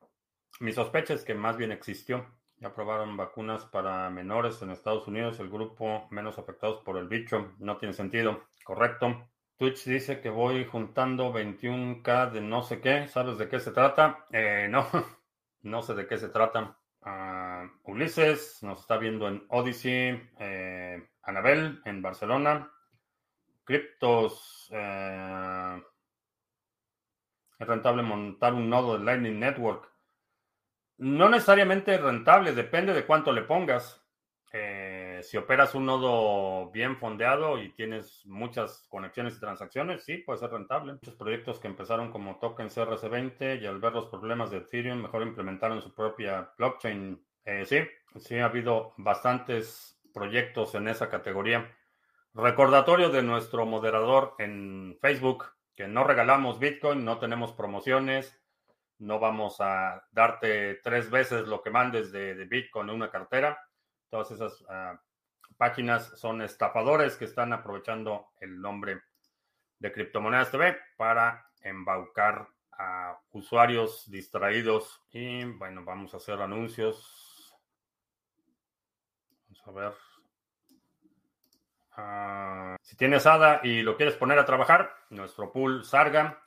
Mi 0.60 0.72
sospecha 0.72 1.14
es 1.14 1.24
que 1.24 1.34
más 1.34 1.56
bien 1.56 1.72
existió. 1.72 2.26
Ya 2.58 2.68
aprobaron 2.68 3.16
vacunas 3.16 3.64
para 3.64 4.08
menores 4.10 4.62
en 4.62 4.70
Estados 4.70 5.08
Unidos, 5.08 5.40
el 5.40 5.50
grupo 5.50 6.06
menos 6.10 6.38
afectados 6.38 6.80
por 6.84 6.96
el 6.96 7.08
bicho. 7.08 7.54
No 7.58 7.78
tiene 7.78 7.92
sentido. 7.92 8.44
Correcto. 8.64 9.28
Twitch 9.56 9.84
dice 9.84 10.20
que 10.20 10.30
voy 10.30 10.64
juntando 10.64 11.32
21k 11.32 12.30
de 12.30 12.40
no 12.40 12.62
sé 12.62 12.80
qué. 12.80 13.08
¿Sabes 13.08 13.38
de 13.38 13.48
qué 13.48 13.58
se 13.58 13.72
trata? 13.72 14.26
Eh, 14.30 14.68
no, 14.70 14.86
no 15.62 15.82
sé 15.82 15.94
de 15.94 16.06
qué 16.06 16.18
se 16.18 16.28
trata. 16.28 16.78
Ah, 17.00 17.68
Ulises 17.82 18.62
nos 18.62 18.80
está 18.80 18.96
viendo 18.96 19.26
en 19.26 19.44
Odyssey. 19.48 20.30
Eh, 20.38 21.08
Anabel 21.22 21.80
en 21.84 22.02
Barcelona. 22.02 22.70
Criptos. 23.64 24.68
Eh, 24.72 25.82
es 27.62 27.68
rentable 27.68 28.02
montar 28.02 28.54
un 28.54 28.68
nodo 28.68 28.98
de 28.98 29.04
Lightning 29.04 29.38
Network. 29.38 29.90
No 30.98 31.28
necesariamente 31.28 31.96
rentable, 31.96 32.52
depende 32.52 32.92
de 32.92 33.06
cuánto 33.06 33.32
le 33.32 33.42
pongas. 33.42 34.00
Eh, 34.52 35.20
si 35.22 35.38
operas 35.38 35.74
un 35.74 35.86
nodo 35.86 36.70
bien 36.70 36.98
fondeado 36.98 37.62
y 37.62 37.72
tienes 37.72 38.26
muchas 38.26 38.86
conexiones 38.90 39.36
y 39.36 39.40
transacciones, 39.40 40.04
sí, 40.04 40.18
puede 40.18 40.40
ser 40.40 40.50
rentable. 40.50 40.92
Muchos 40.92 41.14
proyectos 41.14 41.58
que 41.58 41.68
empezaron 41.68 42.10
como 42.10 42.38
tokens 42.38 42.76
RC20 42.76 43.62
y 43.62 43.66
al 43.66 43.80
ver 43.80 43.94
los 43.94 44.06
problemas 44.06 44.50
de 44.50 44.58
Ethereum, 44.58 45.00
mejor 45.00 45.22
implementaron 45.22 45.80
su 45.80 45.94
propia 45.94 46.52
blockchain. 46.58 47.24
Eh, 47.44 47.64
sí, 47.64 47.78
sí, 48.18 48.38
ha 48.38 48.46
habido 48.46 48.92
bastantes 48.98 50.00
proyectos 50.12 50.74
en 50.74 50.88
esa 50.88 51.08
categoría. 51.08 51.74
Recordatorio 52.34 53.10
de 53.10 53.22
nuestro 53.22 53.66
moderador 53.66 54.34
en 54.38 54.98
Facebook, 55.00 55.46
que 55.74 55.88
no 55.88 56.04
regalamos 56.04 56.58
Bitcoin, 56.58 57.04
no 57.04 57.18
tenemos 57.18 57.52
promociones, 57.52 58.38
no 58.98 59.18
vamos 59.18 59.56
a 59.60 60.06
darte 60.12 60.76
tres 60.76 61.10
veces 61.10 61.48
lo 61.48 61.62
que 61.62 61.70
mandes 61.70 62.12
de, 62.12 62.34
Bitcoin 62.44 62.88
en 62.88 62.96
una 62.96 63.10
cartera. 63.10 63.58
Todas 64.08 64.30
esas 64.30 64.64
ah, 64.68 65.00
páginas 65.56 66.18
son 66.18 66.42
estafadores 66.42 67.16
que 67.16 67.24
están 67.24 67.52
aprovechando 67.52 68.28
el 68.40 68.60
nombre 68.60 69.00
de 69.78 69.92
Criptomonedas 69.92 70.50
TV 70.50 70.76
para 70.96 71.48
embaucar 71.62 72.48
a 72.72 73.18
usuarios 73.32 74.08
distraídos. 74.10 75.02
Y 75.10 75.44
bueno, 75.44 75.84
vamos 75.84 76.14
a 76.14 76.18
hacer 76.18 76.40
anuncios. 76.40 77.52
Vamos 79.48 79.62
a 79.66 79.70
ver. 79.72 80.11
Ah, 81.94 82.76
si 82.80 82.96
tienes 82.96 83.26
ADA 83.26 83.60
y 83.62 83.82
lo 83.82 83.96
quieres 83.96 84.16
poner 84.16 84.38
a 84.38 84.46
trabajar, 84.46 84.94
nuestro 85.10 85.52
pool 85.52 85.84
Sarga, 85.84 86.42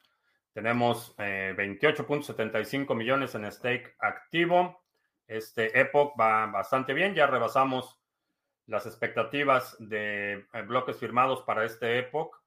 tenemos 0.54 1.16
28.75 1.18 2.92
eh, 2.92 2.96
millones 2.96 3.36
en 3.36 3.52
stake 3.52 3.96
activo. 4.00 4.84
Este 5.28 5.80
Epoch 5.80 6.14
va 6.20 6.46
bastante 6.48 6.94
bien, 6.94 7.14
ya 7.14 7.28
rebasamos 7.28 8.00
las 8.66 8.86
expectativas 8.86 9.76
de 9.80 10.46
eh, 10.54 10.62
bloques 10.64 10.98
firmados 10.98 11.44
para 11.44 11.66
este 11.66 12.00
Epoch. 12.00 12.42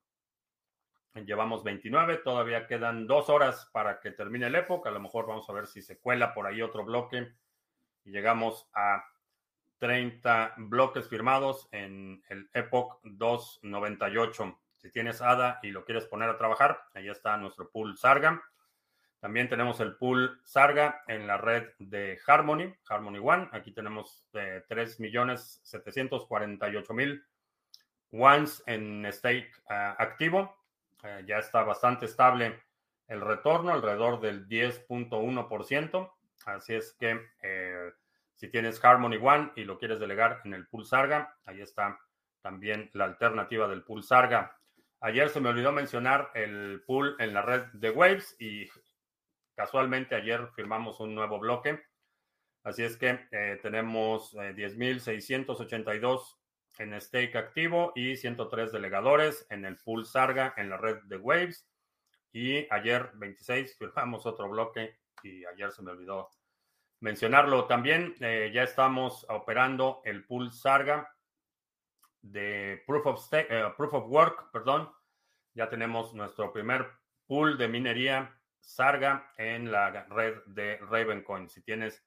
Llevamos 1.14 1.64
29, 1.64 2.18
todavía 2.18 2.66
quedan 2.66 3.06
dos 3.06 3.28
horas 3.28 3.68
para 3.72 4.00
que 4.00 4.12
termine 4.12 4.46
el 4.46 4.54
Epoch. 4.54 4.86
A 4.86 4.90
lo 4.90 5.00
mejor 5.00 5.26
vamos 5.26 5.48
a 5.50 5.52
ver 5.52 5.66
si 5.66 5.82
se 5.82 5.98
cuela 5.98 6.32
por 6.32 6.46
ahí 6.46 6.62
otro 6.62 6.84
bloque 6.84 7.32
y 8.04 8.10
llegamos 8.10 8.68
a 8.72 9.04
30 9.78 10.54
bloques 10.56 11.08
firmados 11.08 11.68
en 11.72 12.22
el 12.28 12.48
Epoch 12.52 13.00
298. 13.04 14.58
Si 14.76 14.90
tienes 14.90 15.22
ADA 15.22 15.60
y 15.62 15.70
lo 15.70 15.84
quieres 15.84 16.06
poner 16.06 16.28
a 16.28 16.38
trabajar, 16.38 16.80
ahí 16.94 17.08
está 17.08 17.36
nuestro 17.36 17.70
pool 17.70 17.96
Sarga. 17.98 18.42
También 19.20 19.48
tenemos 19.48 19.78
el 19.80 19.96
pool 19.96 20.40
Sarga 20.44 21.02
en 21.08 21.26
la 21.26 21.38
red 21.38 21.70
de 21.78 22.20
Harmony, 22.24 22.72
Harmony 22.88 23.18
One. 23.18 23.48
Aquí 23.52 23.72
tenemos 23.72 24.24
eh, 24.34 24.62
3.748.000 24.68 27.24
ones 28.12 28.62
en 28.66 29.04
stake 29.12 29.50
ah, 29.68 29.96
activo. 29.98 30.56
Eh, 31.02 31.24
ya 31.26 31.38
está 31.38 31.64
bastante 31.64 32.06
estable 32.06 32.62
el 33.08 33.20
retorno, 33.20 33.72
alrededor 33.72 34.20
del 34.20 34.48
10.1%. 34.48 36.12
Así 36.46 36.74
es 36.74 36.92
que 36.92 37.20
eh, 37.42 37.92
si 38.38 38.48
tienes 38.48 38.82
Harmony 38.82 39.18
One 39.20 39.52
y 39.56 39.64
lo 39.64 39.78
quieres 39.78 40.00
delegar 40.00 40.40
en 40.44 40.54
el 40.54 40.66
pool 40.66 40.86
Sarga, 40.86 41.36
ahí 41.44 41.60
está 41.60 42.00
también 42.40 42.88
la 42.94 43.04
alternativa 43.04 43.68
del 43.68 43.84
pool 43.84 44.02
Sarga. 44.02 44.56
Ayer 45.00 45.28
se 45.28 45.40
me 45.40 45.50
olvidó 45.50 45.72
mencionar 45.72 46.30
el 46.34 46.82
pool 46.86 47.16
en 47.18 47.34
la 47.34 47.42
red 47.42 47.66
de 47.74 47.90
Waves 47.90 48.36
y 48.38 48.66
Casualmente 49.58 50.14
ayer 50.14 50.46
firmamos 50.54 51.00
un 51.00 51.16
nuevo 51.16 51.40
bloque, 51.40 51.82
así 52.62 52.84
es 52.84 52.96
que 52.96 53.26
eh, 53.32 53.58
tenemos 53.60 54.32
10.682 54.32 56.20
eh, 56.78 56.84
en 56.84 57.00
stake 57.00 57.34
activo 57.34 57.90
y 57.96 58.16
103 58.16 58.70
delegadores 58.70 59.48
en 59.50 59.64
el 59.64 59.76
pool 59.78 60.06
Sarga 60.06 60.54
en 60.56 60.70
la 60.70 60.76
red 60.76 60.98
de 61.06 61.16
Waves. 61.16 61.66
Y 62.30 62.72
ayer 62.72 63.10
26 63.14 63.76
firmamos 63.76 64.26
otro 64.26 64.48
bloque 64.48 64.96
y 65.24 65.44
ayer 65.44 65.72
se 65.72 65.82
me 65.82 65.90
olvidó 65.90 66.30
mencionarlo 67.00 67.66
también. 67.66 68.14
Eh, 68.20 68.50
ya 68.52 68.62
estamos 68.62 69.26
operando 69.28 70.02
el 70.04 70.24
pool 70.24 70.52
Sarga 70.52 71.14
de 72.20 72.82
Proof 72.86 73.06
of, 73.06 73.32
eh, 73.32 73.72
Proof 73.76 73.94
of 73.94 74.04
Work, 74.08 74.50
perdón. 74.52 74.90
Ya 75.54 75.68
tenemos 75.68 76.14
nuestro 76.14 76.52
primer 76.52 76.86
pool 77.26 77.58
de 77.58 77.68
minería 77.68 78.34
Sarga 78.60 79.32
en 79.36 79.70
la 79.70 79.90
red 80.08 80.42
de 80.46 80.78
Ravencoin. 80.78 81.48
Si 81.48 81.62
tienes 81.62 82.04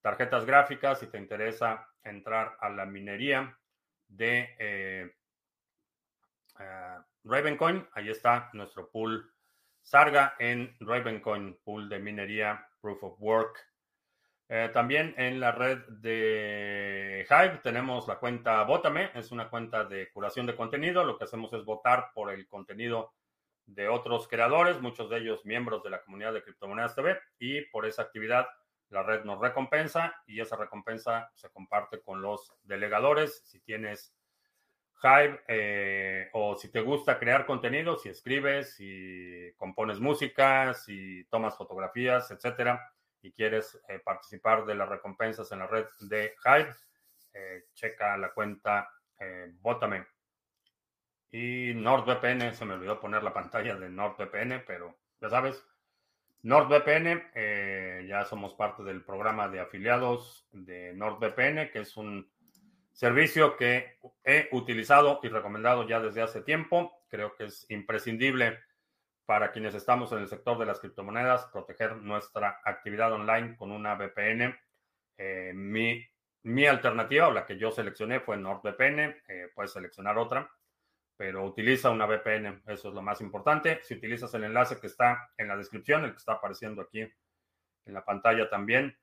tarjetas 0.00 0.44
gráficas, 0.44 1.00
si 1.00 1.06
te 1.06 1.18
interesa 1.18 1.88
entrar 2.02 2.56
a 2.60 2.68
la 2.68 2.86
minería 2.86 3.56
de 4.08 4.56
eh, 4.58 5.12
Ravencoin, 7.24 7.88
ahí 7.92 8.08
está 8.08 8.50
nuestro 8.52 8.90
pool 8.90 9.32
Sarga 9.80 10.34
en 10.38 10.76
Ravencoin, 10.80 11.58
pool 11.64 11.88
de 11.88 11.98
minería 11.98 12.68
Proof 12.80 13.02
of 13.04 13.20
Work. 13.20 13.71
Eh, 14.54 14.68
también 14.70 15.14
en 15.16 15.40
la 15.40 15.50
red 15.52 15.78
de 15.88 17.26
Hive 17.26 17.60
tenemos 17.62 18.06
la 18.06 18.16
cuenta 18.18 18.62
Votame, 18.64 19.10
es 19.14 19.32
una 19.32 19.48
cuenta 19.48 19.84
de 19.86 20.10
curación 20.10 20.44
de 20.44 20.54
contenido. 20.54 21.04
Lo 21.04 21.16
que 21.16 21.24
hacemos 21.24 21.54
es 21.54 21.64
votar 21.64 22.10
por 22.12 22.30
el 22.30 22.46
contenido 22.46 23.14
de 23.64 23.88
otros 23.88 24.28
creadores, 24.28 24.78
muchos 24.82 25.08
de 25.08 25.20
ellos 25.20 25.46
miembros 25.46 25.82
de 25.82 25.88
la 25.88 26.02
comunidad 26.02 26.34
de 26.34 26.42
Criptomonedas 26.42 26.94
TV, 26.94 27.18
y 27.38 27.62
por 27.70 27.86
esa 27.86 28.02
actividad 28.02 28.46
la 28.90 29.02
red 29.02 29.24
nos 29.24 29.40
recompensa 29.40 30.14
y 30.26 30.38
esa 30.38 30.56
recompensa 30.56 31.30
se 31.32 31.48
comparte 31.48 32.02
con 32.02 32.20
los 32.20 32.52
delegadores. 32.62 33.42
Si 33.46 33.58
tienes 33.60 34.14
Hive 35.02 35.40
eh, 35.48 36.28
o 36.34 36.56
si 36.56 36.70
te 36.70 36.82
gusta 36.82 37.18
crear 37.18 37.46
contenido, 37.46 37.96
si 37.96 38.10
escribes, 38.10 38.74
si 38.74 39.50
compones 39.56 39.98
música, 39.98 40.74
si 40.74 41.24
tomas 41.30 41.56
fotografías, 41.56 42.30
etcétera, 42.30 42.92
y 43.22 43.32
quieres 43.32 43.80
eh, 43.88 43.98
participar 43.98 44.66
de 44.66 44.74
las 44.74 44.88
recompensas 44.88 45.50
en 45.52 45.60
la 45.60 45.66
red 45.66 45.86
de 46.00 46.34
Hive, 46.44 46.74
eh, 47.34 47.64
checa 47.74 48.16
la 48.16 48.32
cuenta 48.32 48.90
Bótame. 49.60 50.04
Y 51.30 51.74
NordVPN, 51.74 52.52
se 52.54 52.64
me 52.64 52.74
olvidó 52.74 52.98
poner 52.98 53.22
la 53.22 53.32
pantalla 53.32 53.76
de 53.76 53.88
NordVPN, 53.88 54.64
pero 54.66 54.98
ya 55.20 55.30
sabes, 55.30 55.64
NordVPN, 56.42 58.08
ya 58.08 58.24
somos 58.24 58.54
parte 58.54 58.82
del 58.82 59.04
programa 59.04 59.48
de 59.48 59.60
afiliados 59.60 60.48
de 60.50 60.92
NordVPN, 60.94 61.70
que 61.70 61.82
es 61.82 61.96
un 61.96 62.28
Servicio 62.92 63.56
que 63.56 63.98
he 64.22 64.48
utilizado 64.52 65.18
y 65.22 65.28
recomendado 65.28 65.88
ya 65.88 65.98
desde 65.98 66.22
hace 66.22 66.42
tiempo. 66.42 66.92
Creo 67.08 67.34
que 67.34 67.44
es 67.44 67.66
imprescindible 67.70 68.58
para 69.26 69.52
quienes 69.52 69.74
estamos 69.74 70.12
en 70.12 70.18
el 70.18 70.28
sector 70.28 70.58
de 70.58 70.66
las 70.66 70.80
criptomonedas 70.80 71.46
proteger 71.46 71.96
nuestra 71.96 72.60
actividad 72.64 73.12
online 73.12 73.56
con 73.56 73.70
una 73.70 73.94
VPN. 73.94 74.54
Eh, 75.16 75.52
mi, 75.54 76.04
mi, 76.42 76.66
alternativa, 76.66 77.28
o 77.28 77.32
la 77.32 77.46
que 77.46 77.56
yo 77.56 77.70
seleccioné, 77.70 78.20
fue 78.20 78.36
NordVPN. 78.36 79.22
Eh, 79.28 79.50
puedes 79.54 79.72
seleccionar 79.72 80.18
otra, 80.18 80.50
pero 81.16 81.44
utiliza 81.44 81.90
una 81.90 82.06
VPN. 82.06 82.62
Eso 82.66 82.88
es 82.88 82.94
lo 82.94 83.02
más 83.02 83.20
importante. 83.20 83.80
Si 83.82 83.94
utilizas 83.94 84.32
el 84.34 84.44
enlace 84.44 84.80
que 84.80 84.88
está 84.88 85.30
en 85.36 85.48
la 85.48 85.56
descripción, 85.56 86.04
el 86.04 86.10
que 86.10 86.18
está 86.18 86.32
apareciendo 86.32 86.82
aquí 86.82 87.00
en 87.00 87.94
la 87.94 88.04
pantalla 88.04 88.48
también, 88.50 88.96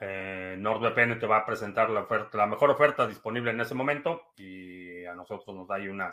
eh, 0.00 0.56
NordVPN 0.58 1.18
te 1.18 1.26
va 1.26 1.38
a 1.38 1.46
presentar 1.46 1.88
la, 1.88 2.00
oferta, 2.00 2.36
la 2.36 2.46
mejor 2.46 2.70
oferta 2.70 3.06
disponible 3.06 3.52
en 3.52 3.60
ese 3.60 3.74
momento 3.74 4.32
y 4.36 5.04
a 5.04 5.14
nosotros 5.14 5.54
nos 5.54 5.68
da 5.68 5.76
ahí 5.76 5.88
una 5.88 6.10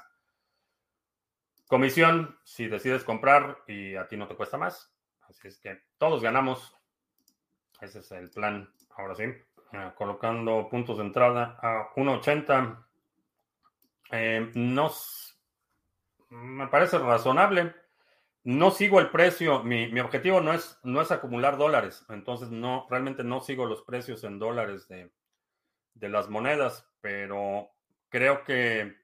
comisión 1.72 2.38
si 2.44 2.68
decides 2.68 3.04
comprar 3.04 3.64
y 3.66 3.96
a 3.96 4.08
ti 4.08 4.18
no 4.18 4.28
te 4.28 4.36
cuesta 4.36 4.58
más. 4.58 4.94
Así 5.22 5.48
es 5.48 5.58
que 5.58 5.80
todos 5.98 6.22
ganamos. 6.22 6.76
Ese 7.80 8.00
es 8.00 8.12
el 8.12 8.30
plan. 8.30 8.72
Ahora 8.92 9.16
sí, 9.16 9.24
eh, 9.24 9.92
colocando 9.96 10.68
puntos 10.70 10.98
de 10.98 11.06
entrada 11.06 11.58
a 11.62 11.90
1.80. 11.96 12.86
Eh, 14.12 14.52
me 16.30 16.68
parece 16.68 17.00
razonable 17.00 17.74
no 18.44 18.72
sigo 18.72 19.00
el 19.00 19.12
precio, 19.12 19.64
mi, 19.64 20.00
objetivo 20.00 20.42
no 20.42 20.54
es, 20.54 20.80
no 20.84 21.02
es 21.02 21.12
acumular 21.12 21.58
dólares, 21.58 22.06
entonces 22.10 22.50
no, 22.50 22.88
realmente 22.90 23.24
no 23.24 23.42
sigo 23.42 23.66
los 23.66 23.84
precios 23.84 24.24
en 24.24 24.40
dólares 24.40 24.88
de, 24.88 25.12
las 26.10 26.30
monedas, 26.30 26.90
pero 27.02 27.70
creo 28.10 28.44
que 28.44 28.96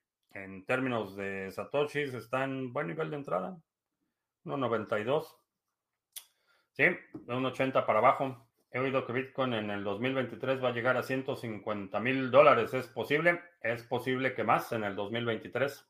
en 0.43 0.65
términos 0.65 1.15
de 1.15 1.51
Satoshis 1.51 2.13
está 2.13 2.43
en 2.43 2.71
buen 2.73 2.87
nivel 2.87 3.09
de 3.09 3.17
entrada, 3.17 3.57
1.92. 4.45 5.37
Sí, 6.71 6.83
de 6.83 7.33
1.80 7.33 7.85
para 7.85 7.99
abajo. 7.99 8.47
He 8.69 8.79
oído 8.79 9.05
que 9.05 9.13
Bitcoin 9.13 9.53
en 9.53 9.71
el 9.71 9.83
2023 9.83 10.63
va 10.63 10.69
a 10.69 10.73
llegar 10.73 10.97
a 10.97 11.03
150 11.03 11.99
mil 11.99 12.29
dólares. 12.29 12.73
¿Es 12.73 12.87
posible? 12.87 13.41
Es 13.61 13.83
posible 13.83 14.35
que 14.35 14.43
más 14.43 14.71
en 14.73 14.83
el 14.83 14.95
2023. 14.95 15.87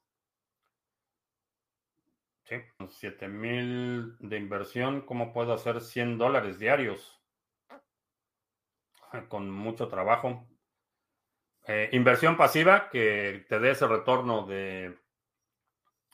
Sí, 2.45 2.56
7 2.88 3.28
mil 3.28 4.16
de 4.20 4.38
inversión, 4.38 5.02
¿cómo 5.02 5.34
puedo 5.34 5.52
hacer 5.52 5.82
100 5.82 6.18
dólares 6.18 6.60
diarios? 6.60 7.22
Con 9.28 9.52
mucho 9.52 9.89
trabajo. 9.89 10.48
Eh, 11.68 11.89
inversión 11.91 12.38
pasiva, 12.38 12.89
que 12.89 13.45
te 13.49 13.59
dé 13.59 13.72
ese 13.72 13.88
retorno 13.88 14.45
de 14.45 14.97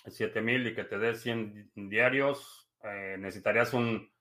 7 0.08 0.42
mil 0.42 0.66
y 0.66 0.74
que 0.74 0.84
te 0.84 0.98
dé 0.98 1.16
100 1.16 1.72
diarios. 1.76 2.68
Eh, 2.84 3.18
necesitarías 3.20 3.74
un, 3.74 4.12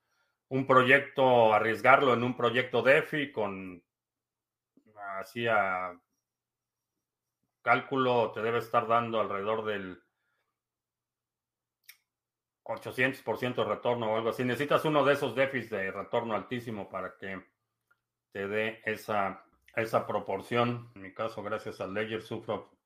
un, 0.49 0.67
proyecto, 0.67 1.53
arriesgarlo 1.53 2.13
en 2.13 2.23
un 2.23 2.37
proyecto 2.37 2.83
DeFi 2.83 3.31
con 3.31 3.83
así 5.19 5.47
a 5.47 5.99
cálculo, 7.63 8.31
te 8.31 8.41
debe 8.41 8.59
estar 8.59 8.87
dando 8.87 9.19
alrededor 9.19 9.65
del 9.65 10.03
800% 12.63 13.55
de 13.55 13.63
retorno 13.63 14.11
o 14.11 14.15
algo 14.17 14.29
así. 14.29 14.43
Necesitas 14.43 14.85
uno 14.85 15.03
de 15.03 15.13
esos 15.13 15.35
déficits 15.35 15.71
de 15.71 15.91
retorno 15.91 16.35
altísimo 16.35 16.89
para 16.89 17.15
que 17.17 17.43
te 18.31 18.47
dé 18.47 18.81
esa, 18.85 19.43
esa 19.75 20.05
proporción. 20.05 20.91
En 20.95 21.01
mi 21.01 21.13
caso, 21.13 21.43
gracias 21.43 21.81
al 21.81 21.93
Ledger, 21.93 22.21
sufro 22.21 22.77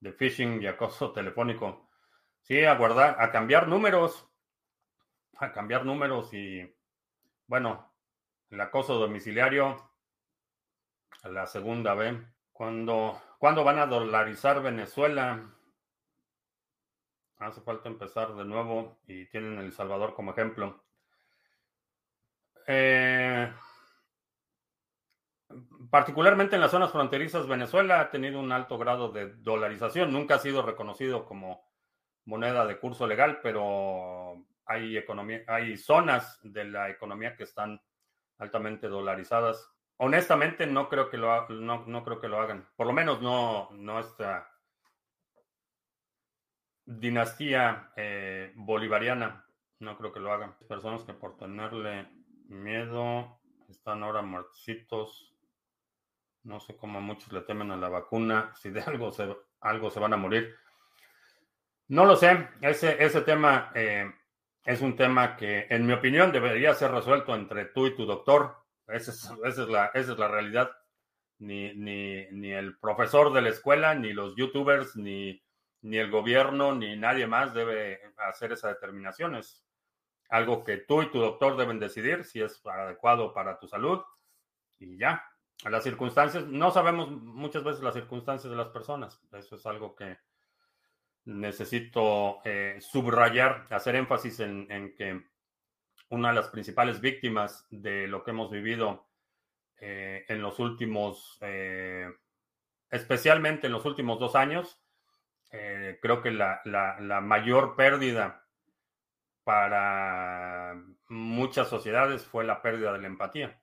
de 0.00 0.12
phishing 0.12 0.62
y 0.62 0.66
acoso 0.66 1.12
telefónico. 1.14 1.88
Sí, 2.40 2.64
a 2.64 2.74
guardar, 2.74 3.16
a 3.20 3.30
cambiar 3.30 3.68
números, 3.68 4.28
a 5.38 5.52
cambiar 5.52 5.84
números 5.84 6.34
y, 6.34 6.60
bueno, 7.46 7.94
el 8.50 8.60
acoso 8.60 8.94
domiciliario, 8.98 9.90
la 11.24 11.46
segunda 11.46 11.94
vez. 11.94 12.16
Cuando, 12.52 13.20
¿Cuándo 13.38 13.64
van 13.64 13.78
a 13.78 13.86
dolarizar 13.86 14.62
Venezuela? 14.62 15.52
Hace 17.38 17.60
falta 17.60 17.88
empezar 17.88 18.34
de 18.34 18.44
nuevo 18.44 19.00
y 19.06 19.26
tienen 19.26 19.58
El 19.58 19.72
Salvador 19.72 20.14
como 20.14 20.32
ejemplo. 20.32 20.84
Eh, 22.66 23.52
particularmente 25.92 26.54
en 26.54 26.62
las 26.62 26.70
zonas 26.70 26.90
fronterizas, 26.90 27.46
Venezuela 27.46 28.00
ha 28.00 28.10
tenido 28.10 28.40
un 28.40 28.50
alto 28.50 28.78
grado 28.78 29.12
de 29.12 29.34
dolarización. 29.34 30.10
Nunca 30.10 30.36
ha 30.36 30.38
sido 30.38 30.62
reconocido 30.62 31.26
como 31.26 31.68
moneda 32.24 32.64
de 32.64 32.78
curso 32.78 33.06
legal, 33.06 33.40
pero 33.42 34.42
hay, 34.64 34.96
economía, 34.96 35.42
hay 35.46 35.76
zonas 35.76 36.40
de 36.44 36.64
la 36.64 36.88
economía 36.88 37.36
que 37.36 37.42
están 37.42 37.78
altamente 38.38 38.88
dolarizadas. 38.88 39.70
Honestamente, 39.98 40.66
no 40.66 40.88
creo 40.88 41.10
que 41.10 41.18
lo, 41.18 41.46
no, 41.50 41.84
no 41.86 42.04
creo 42.04 42.22
que 42.22 42.28
lo 42.28 42.40
hagan. 42.40 42.66
Por 42.74 42.86
lo 42.86 42.94
menos 42.94 43.20
no, 43.20 43.68
no 43.72 44.00
está 44.00 44.50
dinastía 46.86 47.92
eh, 47.96 48.50
bolivariana. 48.54 49.44
No 49.78 49.98
creo 49.98 50.10
que 50.10 50.20
lo 50.20 50.32
hagan. 50.32 50.56
Personas 50.66 51.04
que 51.04 51.12
por 51.12 51.36
tenerle 51.36 52.08
miedo 52.48 53.42
están 53.68 54.02
ahora 54.02 54.22
muertitos. 54.22 55.31
No 56.44 56.60
sé 56.60 56.76
cómo 56.76 57.00
muchos 57.00 57.32
le 57.32 57.42
temen 57.42 57.70
a 57.70 57.76
la 57.76 57.88
vacuna. 57.88 58.52
Si 58.54 58.70
de 58.70 58.80
algo 58.82 59.12
se, 59.12 59.36
algo 59.60 59.90
se 59.90 60.00
van 60.00 60.12
a 60.12 60.16
morir. 60.16 60.56
No 61.88 62.04
lo 62.04 62.16
sé. 62.16 62.48
Ese, 62.60 63.02
ese 63.02 63.20
tema 63.22 63.70
eh, 63.74 64.10
es 64.64 64.80
un 64.80 64.96
tema 64.96 65.36
que, 65.36 65.66
en 65.70 65.86
mi 65.86 65.92
opinión, 65.92 66.32
debería 66.32 66.74
ser 66.74 66.90
resuelto 66.90 67.34
entre 67.34 67.66
tú 67.66 67.86
y 67.86 67.94
tu 67.94 68.06
doctor. 68.06 68.56
Esa 68.88 69.10
es, 69.10 69.30
esa 69.44 69.62
es, 69.62 69.68
la, 69.68 69.86
esa 69.94 70.12
es 70.12 70.18
la 70.18 70.28
realidad. 70.28 70.70
Ni, 71.38 71.74
ni, 71.74 72.26
ni 72.30 72.52
el 72.52 72.78
profesor 72.78 73.32
de 73.32 73.42
la 73.42 73.48
escuela, 73.48 73.94
ni 73.94 74.12
los 74.12 74.36
youtubers, 74.36 74.94
ni 74.96 75.42
ni 75.82 75.98
el 75.98 76.10
gobierno 76.10 76.74
ni 76.74 76.96
nadie 76.96 77.26
más 77.26 77.52
debe 77.52 78.00
hacer 78.16 78.52
esa 78.52 78.68
determinación. 78.68 79.34
Es 79.34 79.64
algo 80.28 80.64
que 80.64 80.78
tú 80.78 81.02
y 81.02 81.10
tu 81.10 81.18
doctor 81.18 81.56
deben 81.56 81.78
decidir 81.78 82.24
si 82.24 82.40
es 82.40 82.64
adecuado 82.64 83.34
para 83.34 83.58
tu 83.58 83.66
salud 83.66 84.00
y 84.78 84.96
ya. 84.96 85.24
Las 85.64 85.84
circunstancias, 85.84 86.46
no 86.46 86.70
sabemos 86.70 87.10
muchas 87.10 87.62
veces 87.62 87.82
las 87.82 87.94
circunstancias 87.94 88.50
de 88.50 88.56
las 88.56 88.68
personas. 88.68 89.22
Eso 89.32 89.56
es 89.56 89.66
algo 89.66 89.94
que 89.94 90.18
necesito 91.24 92.40
eh, 92.44 92.78
subrayar, 92.80 93.66
hacer 93.70 93.94
énfasis 93.94 94.40
en, 94.40 94.94
que 94.96 95.24
una 96.08 96.30
de 96.30 96.34
las 96.34 96.48
principales 96.48 97.00
víctimas 97.00 97.66
de 97.70 98.08
lo 98.08 98.24
que 98.24 98.32
hemos 98.32 98.50
vivido 98.50 99.06
en 99.78 100.40
los 100.40 100.60
últimos, 100.60 101.40
especialmente 102.88 103.66
en 103.66 103.72
los 103.72 103.84
últimos 103.84 104.20
dos 104.20 104.36
años. 104.36 104.80
creo 105.50 106.22
que 106.22 106.30
la, 106.30 106.60
la 106.64 107.20
mayor 107.20 107.74
pérdida 107.74 108.42
para 109.44 110.80
muchas 111.08 111.68
sociedades 111.68 112.24
fue 112.24 112.44
la 112.44 112.62
pérdida 112.62 112.92
de 112.92 113.00
la 113.00 113.06
empatía. 113.06 113.61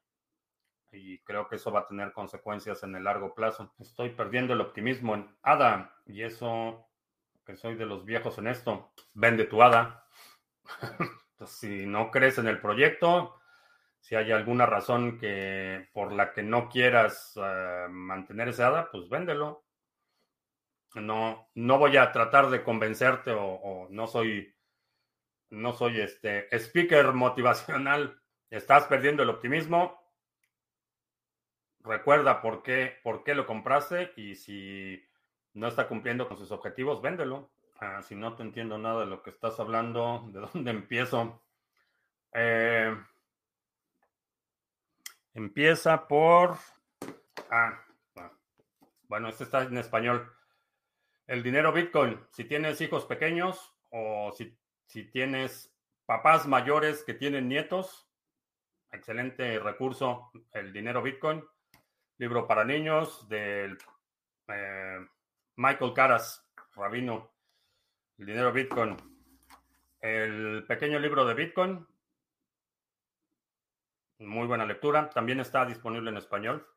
Y 0.92 1.20
creo 1.20 1.48
que 1.48 1.58
eso 1.58 1.72
va 1.72 1.82
a 1.82 1.88
tener 1.88 2.14
consecuencias 2.14 2.84
en 2.84 2.96
el 2.96 3.04
largo 3.04 3.36
plazo. 3.36 3.74
Estoy 3.80 4.10
perdiendo 4.10 4.54
el 4.54 4.62
optimismo 4.62 5.16
en 5.16 5.36
ADA 5.44 5.94
y 6.06 6.24
eso, 6.24 6.88
que 7.46 7.56
soy 7.56 7.76
de 7.76 7.86
los 7.86 8.06
viejos 8.06 8.38
en 8.38 8.48
esto, 8.48 8.92
vende 9.14 9.46
tu 9.46 9.62
ADA. 9.62 10.06
si 11.46 11.86
no 11.86 12.12
crees 12.12 12.38
en 12.38 12.48
el 12.48 12.60
proyecto, 12.60 13.40
si 14.00 14.16
hay 14.16 14.32
alguna 14.32 14.66
razón 14.66 15.20
que 15.20 15.90
por 15.94 16.12
la 16.12 16.34
que 16.34 16.42
no 16.42 16.70
quieras 16.70 17.34
eh, 17.36 17.88
mantener 17.90 18.50
ese 18.50 18.64
ADA, 18.64 18.90
pues 18.92 19.10
véndelo. 19.10 19.66
No, 20.96 21.50
no 21.54 21.78
voy 21.78 21.98
a 21.98 22.12
tratar 22.12 22.50
de 22.50 22.64
convencerte 22.64 23.32
o 23.32 23.88
no 23.92 24.08
soy 24.08 24.56
no 25.52 25.74
soy 25.74 26.02
este 26.02 26.48
speaker 26.58 27.14
motivacional. 27.14 28.22
Estás 28.50 28.86
perdiendo 28.86 29.24
el 29.24 29.30
optimismo. 29.30 29.99
Recuerda 31.82 32.42
por 32.42 32.62
qué, 32.64 33.00
por 33.04 33.24
qué 33.24 33.36
lo 33.36 33.46
compraste 33.46 34.12
y 34.16 34.36
si 34.36 35.04
no 35.54 35.68
está 35.68 35.88
cumpliendo 35.88 36.28
con 36.28 36.38
sus 36.38 36.52
objetivos, 36.52 37.02
véndelo. 37.02 37.50
Ah, 37.80 38.02
si 38.02 38.16
no 38.16 38.36
te 38.36 38.44
entiendo 38.44 38.78
nada 38.78 39.02
de 39.02 39.06
lo 39.06 39.24
que 39.24 39.30
estás 39.30 39.60
hablando, 39.60 40.26
¿de 40.32 40.42
dónde 40.42 40.72
empiezo? 40.72 41.42
Eh, 42.34 42.96
empieza 45.34 46.08
por... 46.08 46.58
Ah, 47.50 47.82
bueno, 49.08 49.30
este 49.30 49.46
está 49.46 49.64
en 49.64 49.78
español. 49.78 50.32
El 51.26 51.42
dinero 51.42 51.72
Bitcoin. 51.72 52.20
Si 52.32 52.44
tienes 52.44 52.82
hijos 52.82 53.06
pequeños 53.06 53.74
o 53.90 54.32
si 54.36 54.56
si 54.90 55.04
tienes 55.04 55.72
papás 56.08 56.48
mayores 56.48 57.04
que 57.04 57.14
tienen 57.14 57.48
nietos, 57.48 58.10
excelente 58.92 59.60
recurso, 59.60 60.32
el 60.52 60.74
dinero 60.74 61.04
Bitcoin. 61.04 61.44
Libro 62.20 62.46
para 62.46 62.66
niños 62.66 63.30
del 63.30 63.78
eh, 64.50 65.08
Michael 65.56 65.94
Caras, 65.94 66.46
rabino, 66.76 67.32
el 68.18 68.26
dinero 68.26 68.52
Bitcoin. 68.52 68.98
El 70.02 70.66
pequeño 70.68 71.00
libro 71.00 71.26
de 71.26 71.34
Bitcoin, 71.34 71.88
muy 74.18 74.48
buena 74.48 74.66
lectura, 74.66 75.10
también 75.10 75.40
está 75.40 75.66
disponible 75.66 76.10
en 76.10 76.18
español. 76.18 76.68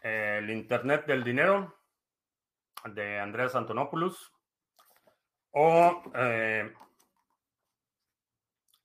El 0.00 0.48
Internet 0.48 1.06
del 1.06 1.24
Dinero 1.24 1.76
de 2.84 3.18
Andrés 3.18 3.56
Antonopoulos 3.56 4.32
o 5.50 6.04
eh, 6.14 6.72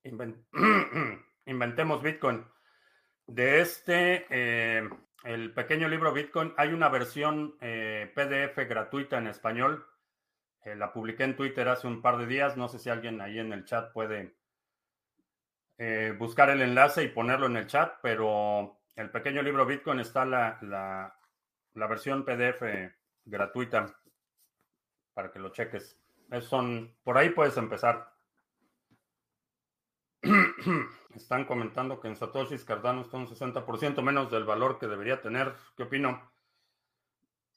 inventemos 1.45 2.01
Bitcoin. 2.01 2.43
De 3.27 3.61
este, 3.61 4.25
eh, 4.29 4.89
el 5.25 5.53
pequeño 5.53 5.87
libro 5.87 6.13
Bitcoin, 6.13 6.53
hay 6.57 6.71
una 6.71 6.89
versión 6.89 7.55
eh, 7.59 8.11
PDF 8.15 8.67
gratuita 8.69 9.17
en 9.17 9.27
español. 9.27 9.85
Eh, 10.63 10.75
la 10.75 10.93
publiqué 10.93 11.23
en 11.23 11.35
Twitter 11.35 11.67
hace 11.67 11.87
un 11.87 12.01
par 12.01 12.17
de 12.17 12.27
días. 12.27 12.57
No 12.57 12.67
sé 12.67 12.79
si 12.79 12.89
alguien 12.89 13.19
ahí 13.21 13.39
en 13.39 13.51
el 13.53 13.65
chat 13.65 13.91
puede 13.91 14.35
buscar 16.17 16.49
el 16.49 16.61
enlace 16.61 17.03
y 17.03 17.09
ponerlo 17.09 17.47
en 17.47 17.57
el 17.57 17.67
chat, 17.67 17.95
pero 18.01 18.79
el 18.95 19.09
pequeño 19.09 19.41
libro 19.41 19.65
Bitcoin 19.65 19.99
está 19.99 20.23
la, 20.23 20.57
la, 20.61 21.13
la 21.73 21.87
versión 21.87 22.23
PDF 22.23 22.63
gratuita 23.25 23.93
para 25.13 25.31
que 25.31 25.39
lo 25.39 25.49
cheques. 25.49 25.97
son, 26.41 26.95
por 27.03 27.17
ahí 27.17 27.29
puedes 27.31 27.57
empezar. 27.57 28.13
Están 31.15 31.45
comentando 31.45 31.99
que 31.99 32.07
en 32.07 32.15
Satoshi 32.15 32.57
Cardano 32.59 33.01
está 33.01 33.17
un 33.17 33.27
60% 33.27 34.01
menos 34.01 34.31
del 34.31 34.43
valor 34.43 34.77
que 34.77 34.87
debería 34.87 35.21
tener. 35.21 35.53
¿Qué 35.75 35.83
opino? 35.83 36.31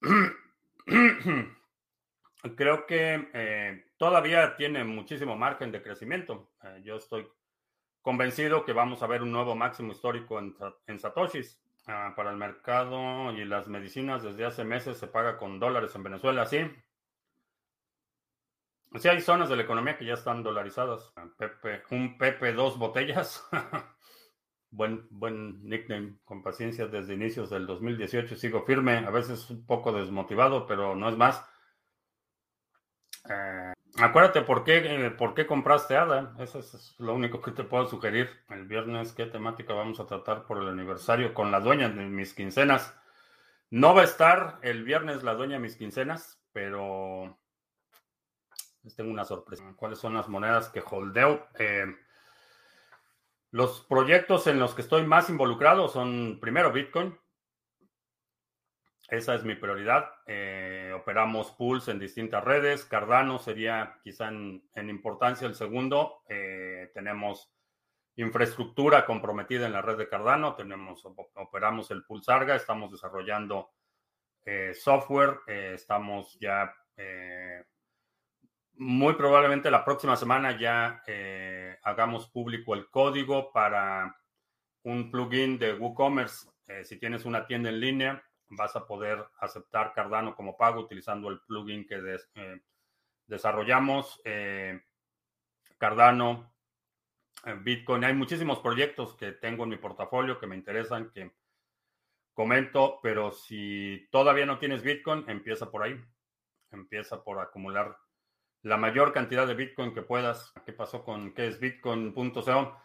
Creo 2.56 2.86
que 2.86 3.28
eh, 3.34 3.84
todavía 3.96 4.56
tiene 4.56 4.84
muchísimo 4.84 5.36
margen 5.36 5.72
de 5.72 5.82
crecimiento. 5.82 6.52
Eh, 6.62 6.82
yo 6.84 6.96
estoy 6.96 7.28
convencido 8.00 8.64
que 8.64 8.72
vamos 8.72 9.02
a 9.02 9.08
ver 9.08 9.22
un 9.22 9.32
nuevo 9.32 9.56
máximo 9.56 9.92
histórico 9.92 10.38
en, 10.38 10.56
en 10.86 10.98
Satoshis. 10.98 11.60
Ah, 11.90 12.12
para 12.14 12.30
el 12.30 12.36
mercado 12.36 13.32
y 13.32 13.46
las 13.46 13.66
medicinas 13.66 14.22
desde 14.22 14.44
hace 14.44 14.62
meses 14.62 14.98
se 14.98 15.06
paga 15.06 15.38
con 15.38 15.58
dólares 15.58 15.94
en 15.94 16.02
Venezuela, 16.02 16.44
sí. 16.44 16.58
Sí, 18.94 19.08
hay 19.08 19.20
zonas 19.20 19.48
de 19.48 19.56
la 19.56 19.62
economía 19.62 19.98
que 19.98 20.06
ya 20.06 20.14
están 20.14 20.42
dolarizadas. 20.42 21.12
Pepe, 21.36 21.82
un 21.90 22.16
Pepe 22.16 22.52
dos 22.52 22.78
botellas. 22.78 23.46
buen, 24.70 25.06
buen 25.10 25.62
nickname, 25.64 26.18
con 26.24 26.42
paciencia 26.42 26.86
desde 26.86 27.14
inicios 27.14 27.50
del 27.50 27.66
2018. 27.66 28.36
Sigo 28.36 28.64
firme, 28.64 28.98
a 28.98 29.10
veces 29.10 29.50
un 29.50 29.66
poco 29.66 29.92
desmotivado, 29.92 30.66
pero 30.66 30.94
no 30.94 31.08
es 31.08 31.16
más. 31.16 31.44
Eh, 33.28 33.72
acuérdate 33.98 34.40
por 34.42 34.64
qué, 34.64 35.14
por 35.18 35.34
qué 35.34 35.46
compraste 35.46 35.96
ADA. 35.96 36.34
Eso 36.38 36.60
es 36.60 36.94
lo 36.98 37.14
único 37.14 37.42
que 37.42 37.52
te 37.52 37.64
puedo 37.64 37.86
sugerir. 37.86 38.30
El 38.48 38.66
viernes, 38.66 39.12
¿qué 39.12 39.26
temática 39.26 39.74
vamos 39.74 40.00
a 40.00 40.06
tratar 40.06 40.46
por 40.46 40.62
el 40.62 40.68
aniversario 40.68 41.34
con 41.34 41.50
la 41.50 41.60
dueña 41.60 41.90
de 41.90 42.06
mis 42.06 42.32
quincenas? 42.32 42.94
No 43.70 43.94
va 43.94 44.00
a 44.00 44.04
estar 44.04 44.58
el 44.62 44.82
viernes 44.82 45.22
la 45.22 45.34
dueña 45.34 45.56
de 45.56 45.62
mis 45.62 45.76
quincenas, 45.76 46.42
pero 46.52 47.38
les 48.82 48.94
tengo 48.94 49.10
una 49.10 49.24
sorpresa. 49.24 49.64
¿Cuáles 49.76 49.98
son 49.98 50.14
las 50.14 50.28
monedas 50.28 50.68
que 50.68 50.82
holdeo? 50.84 51.46
Eh, 51.58 51.86
los 53.50 53.80
proyectos 53.82 54.46
en 54.46 54.58
los 54.58 54.74
que 54.74 54.82
estoy 54.82 55.06
más 55.06 55.30
involucrado 55.30 55.88
son 55.88 56.38
primero 56.40 56.72
Bitcoin. 56.72 57.18
Esa 59.08 59.34
es 59.34 59.44
mi 59.44 59.54
prioridad. 59.54 60.10
Eh, 60.26 60.92
operamos 60.94 61.52
pools 61.52 61.88
en 61.88 61.98
distintas 61.98 62.44
redes. 62.44 62.84
Cardano 62.84 63.38
sería 63.38 63.98
quizá 64.02 64.28
en, 64.28 64.62
importancia 64.74 65.46
el 65.46 65.54
segundo. 65.54 66.22
Eh, 66.28 66.90
tenemos 66.92 67.50
infraestructura 68.16 69.06
comprometida 69.06 69.66
en 69.66 69.72
la 69.72 69.80
red 69.80 69.96
de 69.96 70.08
Cardano. 70.08 70.54
Tenemos, 70.56 71.06
operamos 71.34 71.90
el 71.90 72.04
pool 72.04 72.22
Sarga. 72.22 72.54
Estamos 72.54 72.92
desarrollando 72.92 73.70
software. 74.74 75.40
estamos 75.46 76.38
ya 76.38 76.74
muy 78.78 79.14
probablemente 79.14 79.70
la 79.70 79.84
próxima 79.84 80.16
semana 80.16 80.56
ya 80.56 81.02
eh, 81.06 81.78
hagamos 81.82 82.28
público 82.28 82.74
el 82.74 82.88
código 82.90 83.52
para 83.52 84.16
un 84.84 85.10
plugin 85.10 85.58
de 85.58 85.74
WooCommerce. 85.74 86.48
Eh, 86.68 86.84
si 86.84 86.98
tienes 86.98 87.24
una 87.24 87.44
tienda 87.46 87.70
en 87.70 87.80
línea, 87.80 88.22
vas 88.50 88.76
a 88.76 88.86
poder 88.86 89.24
aceptar 89.40 89.92
Cardano 89.92 90.36
como 90.36 90.56
pago 90.56 90.80
utilizando 90.80 91.28
el 91.28 91.40
plugin 91.40 91.86
que 91.86 92.18
eh, 92.34 92.62
desarrollamos. 93.26 94.22
Cardano, 95.76 96.54
Bitcoin. 97.62 98.04
Hay 98.04 98.14
muchísimos 98.14 98.60
proyectos 98.60 99.14
que 99.14 99.32
tengo 99.32 99.64
en 99.64 99.70
mi 99.70 99.76
portafolio 99.76 100.38
que 100.38 100.46
me 100.46 100.56
interesan, 100.56 101.10
que 101.10 101.32
comento, 102.32 103.00
pero 103.02 103.32
si 103.32 104.08
todavía 104.10 104.46
no 104.46 104.58
tienes 104.58 104.82
Bitcoin, 104.82 105.24
empieza 105.28 105.70
por 105.70 105.82
ahí. 105.82 106.00
Empieza 106.70 107.22
por 107.22 107.40
acumular 107.40 107.96
la 108.62 108.76
mayor 108.76 109.12
cantidad 109.12 109.46
de 109.46 109.54
Bitcoin 109.54 109.94
que 109.94 110.02
puedas. 110.02 110.52
¿Qué 110.64 110.72
pasó 110.72 111.04
con 111.04 111.32
qué 111.34 111.46
es 111.46 111.60
Bitcoin.co? 111.60 112.76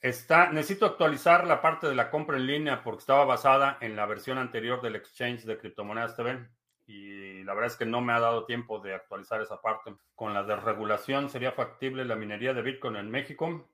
Está, 0.00 0.52
necesito 0.52 0.86
actualizar 0.86 1.46
la 1.46 1.60
parte 1.60 1.88
de 1.88 1.94
la 1.94 2.10
compra 2.10 2.36
en 2.36 2.46
línea 2.46 2.84
porque 2.84 3.00
estaba 3.00 3.24
basada 3.24 3.78
en 3.80 3.96
la 3.96 4.06
versión 4.06 4.38
anterior 4.38 4.80
del 4.80 4.96
exchange 4.96 5.44
de 5.44 5.58
criptomonedas 5.58 6.14
TV 6.14 6.48
y 6.88 7.44
la 7.44 7.52
verdad 7.52 7.72
es 7.72 7.76
que 7.76 7.84
no 7.84 8.00
me 8.00 8.14
ha 8.14 8.20
dado 8.20 8.46
tiempo 8.46 8.78
de 8.78 8.94
actualizar 8.94 9.42
esa 9.42 9.60
parte. 9.60 9.94
Con 10.14 10.32
la 10.32 10.42
desregulación 10.42 11.28
sería 11.28 11.52
factible 11.52 12.04
la 12.06 12.16
minería 12.16 12.54
de 12.54 12.62
Bitcoin 12.62 12.96
en 12.96 13.10
México. 13.10 13.68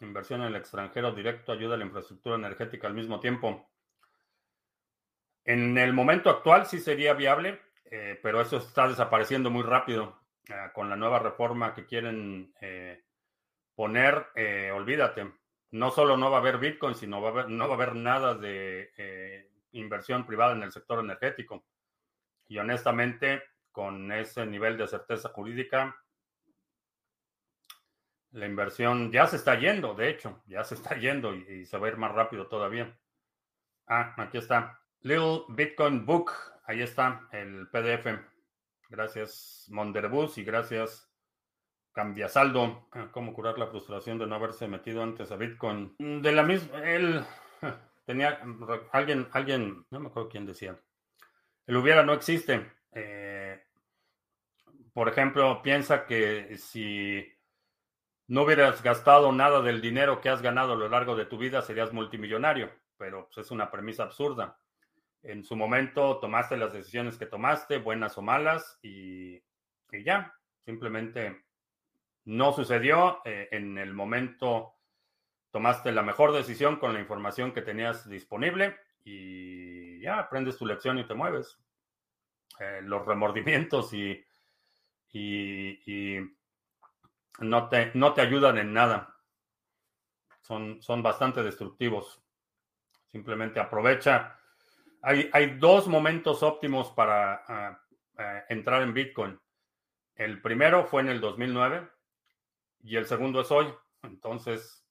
Inversión 0.00 0.40
en 0.40 0.48
el 0.48 0.56
extranjero 0.56 1.12
directo 1.12 1.52
ayuda 1.52 1.74
a 1.74 1.78
la 1.78 1.84
infraestructura 1.84 2.34
energética 2.34 2.88
al 2.88 2.94
mismo 2.94 3.20
tiempo. 3.20 3.70
En 5.44 5.78
el 5.78 5.92
momento 5.92 6.28
actual 6.28 6.66
sí 6.66 6.80
sería 6.80 7.14
viable. 7.14 7.60
Eh, 7.96 8.18
pero 8.20 8.40
eso 8.40 8.56
está 8.56 8.88
desapareciendo 8.88 9.50
muy 9.50 9.62
rápido 9.62 10.18
ah, 10.50 10.72
con 10.72 10.90
la 10.90 10.96
nueva 10.96 11.20
reforma 11.20 11.72
que 11.72 11.86
quieren 11.86 12.52
eh, 12.60 13.04
poner. 13.72 14.30
Eh, 14.34 14.72
olvídate, 14.74 15.32
no 15.70 15.92
solo 15.92 16.16
no 16.16 16.28
va 16.28 16.38
a 16.38 16.40
haber 16.40 16.58
Bitcoin, 16.58 16.96
sino 16.96 17.22
va 17.22 17.42
a 17.42 17.46
no 17.46 17.68
va 17.68 17.74
a 17.74 17.76
haber 17.76 17.94
nada 17.94 18.34
de 18.34 19.48
inversión 19.70 20.26
privada 20.26 20.54
en 20.54 20.64
el 20.64 20.72
sector 20.72 20.98
energético. 20.98 21.66
Y 22.48 22.58
honestamente, 22.58 23.44
con 23.70 24.10
ese 24.10 24.44
nivel 24.44 24.76
de 24.76 24.88
certeza 24.88 25.28
jurídica, 25.28 25.96
La 28.32 28.46
inversión 28.46 29.12
ya 29.12 29.28
se 29.28 29.36
está 29.36 29.54
yendo, 29.54 29.94
de 29.94 30.08
hecho, 30.08 30.42
ya 30.46 30.64
se 30.64 30.74
está 30.74 30.96
yendo 30.96 31.32
y, 31.36 31.64
se 31.64 31.78
va 31.78 31.86
a 31.86 31.90
ir 31.90 31.96
más 31.96 32.10
rápido 32.10 32.48
todavía. 32.48 32.98
Ah, 33.86 34.14
aquí 34.16 34.38
está. 34.38 34.80
Little 35.02 35.44
Bitcoin 35.50 36.04
Book. 36.04 36.53
Ahí 36.66 36.80
está 36.80 37.28
el 37.32 37.68
PDF. 37.68 38.06
Gracias, 38.88 39.66
Monderbus, 39.70 40.38
y 40.38 40.44
gracias, 40.44 41.10
Cambiasaldo. 41.92 42.88
Ah, 42.92 43.08
¿Cómo 43.12 43.34
curar 43.34 43.58
la 43.58 43.66
frustración 43.66 44.18
de 44.18 44.26
no 44.26 44.34
haberse 44.36 44.66
metido 44.66 45.02
antes 45.02 45.30
a 45.30 45.36
Bitcoin? 45.36 45.94
De 45.98 46.32
la 46.32 46.42
misma, 46.42 46.78
él 46.82 47.22
tenía, 48.06 48.40
alguien, 48.92 49.28
alguien, 49.32 49.86
no 49.90 50.00
me 50.00 50.08
acuerdo 50.08 50.28
quién 50.30 50.46
decía, 50.46 50.78
el 51.66 51.76
hubiera 51.76 52.02
no 52.02 52.14
existe. 52.14 52.72
Eh, 52.92 53.62
por 54.92 55.08
ejemplo, 55.08 55.60
piensa 55.60 56.06
que 56.06 56.56
si 56.56 57.26
no 58.28 58.42
hubieras 58.42 58.82
gastado 58.82 59.32
nada 59.32 59.60
del 59.60 59.82
dinero 59.82 60.20
que 60.20 60.30
has 60.30 60.40
ganado 60.40 60.72
a 60.72 60.76
lo 60.76 60.88
largo 60.88 61.14
de 61.14 61.26
tu 61.26 61.36
vida, 61.36 61.60
serías 61.60 61.92
multimillonario, 61.92 62.70
pero 62.96 63.26
pues, 63.26 63.46
es 63.46 63.50
una 63.50 63.70
premisa 63.70 64.04
absurda. 64.04 64.58
En 65.24 65.42
su 65.42 65.56
momento 65.56 66.18
tomaste 66.18 66.58
las 66.58 66.74
decisiones 66.74 67.16
que 67.16 67.24
tomaste, 67.24 67.78
buenas 67.78 68.18
o 68.18 68.22
malas, 68.22 68.78
y, 68.82 69.42
ya, 70.04 70.34
simplemente 70.66 71.44
no 72.26 72.52
sucedió. 72.52 73.22
Eh, 73.24 73.48
en 73.50 73.78
el 73.78 73.94
momento 73.94 74.74
tomaste 75.50 75.92
la 75.92 76.02
mejor 76.02 76.32
decisión 76.32 76.76
con 76.76 76.92
la 76.92 77.00
información 77.00 77.52
que 77.52 77.62
tenías 77.62 78.06
disponible 78.06 78.76
y 79.02 79.98
ya 80.00 80.18
aprendes 80.18 80.58
tu 80.58 80.66
lección 80.66 80.98
y 80.98 81.06
te 81.06 81.14
mueves. 81.14 81.58
Eh, 82.60 82.80
los 82.82 83.06
remordimientos 83.06 83.94
y, 83.94 84.22
y, 85.10 86.18
no, 87.38 87.68
te, 87.70 87.92
no 87.94 88.12
te 88.12 88.20
ayudan 88.20 88.58
en 88.58 88.74
nada. 88.74 89.16
Son, 90.42 90.82
son 90.82 91.02
bastante 91.02 91.42
destructivos. 91.42 92.22
Simplemente 93.06 93.58
aprovecha. 93.58 94.38
Hay, 95.06 95.58
dos 95.58 95.86
momentos 95.86 96.42
óptimos 96.42 96.90
para 96.92 97.44
ah, 97.46 97.78
ah, 98.16 98.44
entrar 98.48 98.82
en 98.82 98.94
Bitcoin. 98.94 99.38
El 100.14 100.40
primero 100.40 100.84
fue 100.86 101.02
en 101.02 101.10
el 101.10 101.20
2009 101.20 101.86
y 102.84 102.96
el 102.96 103.04
segundo 103.04 103.42
es 103.42 103.50
hoy. 103.50 103.66
Entonces, 104.02 104.82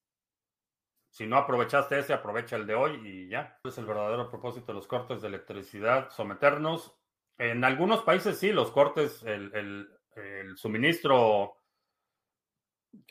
si 1.10 1.26
no 1.26 1.38
aprovechaste 1.38 1.98
ese, 1.98 2.14
aprovecha 2.14 2.56
el 2.56 2.68
de 2.68 2.76
hoy 2.76 3.02
y 3.04 3.28
ya. 3.28 3.60
Es 3.64 3.78
el 3.78 3.86
verdadero 3.86 4.30
propósito 4.30 4.68
de 4.68 4.74
los 4.74 4.88
cortes 4.88 5.22
de 5.22 5.30
electricidad, 5.30 6.10
someternos. 6.12 6.96
En 7.38 7.64
algunos 7.64 8.04
países 8.04 8.38
sí, 8.38 8.52
los 8.52 8.72
cortes, 8.72 9.24
el, 9.24 9.90
suministro 10.56 11.56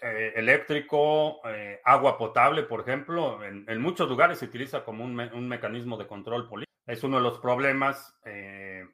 eh, 0.01 0.35
eléctrico, 0.37 1.41
eh, 1.49 1.81
agua 1.85 2.17
potable, 2.17 2.63
por 2.63 2.81
ejemplo, 2.81 3.43
en, 3.45 3.81
muchos 3.81 4.09
lugares 4.09 4.39
se 4.39 4.45
utiliza 4.45 4.85
como 4.85 5.05
un, 5.05 5.49
mecanismo 5.49 5.97
de 5.97 6.07
control 6.07 6.49
político. 6.49 6.72
Es 6.87 7.05
uno 7.05 7.19
de 7.19 7.23
los 7.23 7.39
problemas 7.39 8.19
eh, 8.25 8.85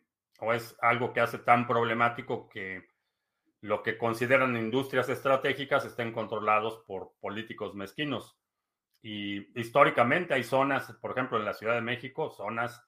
o 0.41 0.53
es 0.53 0.76
algo 0.80 1.12
que 1.12 1.20
hace 1.20 1.39
tan 1.39 1.66
problemático 1.66 2.49
que 2.49 2.86
lo 3.61 3.82
que 3.82 3.99
consideran 3.99 4.57
industrias 4.57 5.09
estratégicas 5.09 5.84
estén 5.84 6.12
controlados 6.12 6.84
por 6.86 7.12
políticos 7.20 7.74
mezquinos. 7.74 8.39
Y 9.03 9.59
históricamente 9.59 10.34
hay 10.34 10.45
zonas, 10.45 10.93
por 11.01 11.12
ejemplo, 11.12 11.39
en 11.39 11.45
la 11.45 11.55
Ciudad 11.55 11.74
de 11.74 11.80
México, 11.80 12.30
zonas 12.30 12.84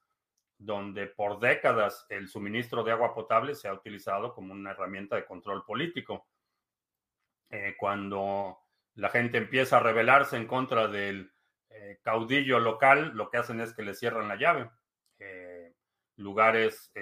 donde 0.58 1.06
por 1.06 1.40
décadas 1.40 2.06
el 2.10 2.28
suministro 2.28 2.84
de 2.84 2.92
agua 2.92 3.14
potable 3.14 3.54
se 3.54 3.66
ha 3.66 3.72
utilizado 3.72 4.34
como 4.34 4.52
una 4.52 4.72
herramienta 4.72 5.16
de 5.16 5.24
control 5.24 5.64
político. 5.64 6.28
Eh, 7.48 7.74
cuando 7.78 8.58
la 8.94 9.08
gente 9.08 9.38
empieza 9.38 9.78
a 9.78 9.82
rebelarse 9.82 10.36
en 10.36 10.46
contra 10.46 10.86
del 10.86 11.32
eh, 11.70 11.98
caudillo 12.02 12.60
local, 12.60 13.12
lo 13.14 13.30
que 13.30 13.38
hacen 13.38 13.60
es 13.60 13.72
que 13.72 13.82
le 13.82 13.94
cierran 13.94 14.28
la 14.28 14.36
llave. 14.36 14.70
Eh, 15.20 15.74
lugares 16.16 16.92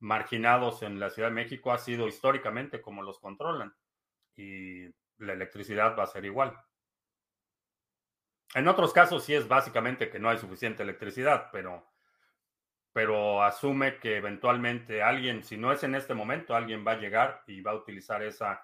marginados 0.00 0.82
en 0.82 0.98
la 0.98 1.10
Ciudad 1.10 1.28
de 1.28 1.34
México 1.34 1.70
ha 1.70 1.78
sido 1.78 2.08
históricamente 2.08 2.80
como 2.80 3.02
los 3.02 3.20
controlan 3.20 3.72
y 4.34 4.86
la 5.18 5.34
electricidad 5.34 5.96
va 5.96 6.04
a 6.04 6.08
ser 6.08 6.24
igual. 6.24 6.58
En 8.54 8.68
otros 8.68 8.92
casos 8.92 9.24
sí 9.24 9.34
es 9.34 9.48
básicamente 9.48 10.10
que 10.10 10.18
no 10.18 10.28
hay 10.28 10.38
suficiente 10.38 10.82
electricidad, 10.82 11.48
pero, 11.52 11.86
pero 12.92 13.42
asume 13.42 13.98
que 13.98 14.16
eventualmente 14.16 15.02
alguien, 15.02 15.42
si 15.42 15.56
no 15.56 15.72
es 15.72 15.82
en 15.84 15.94
este 15.94 16.14
momento, 16.14 16.54
alguien 16.54 16.84
va 16.86 16.92
a 16.92 16.98
llegar 16.98 17.42
y 17.46 17.62
va 17.62 17.70
a 17.70 17.76
utilizar 17.76 18.22
esa 18.22 18.62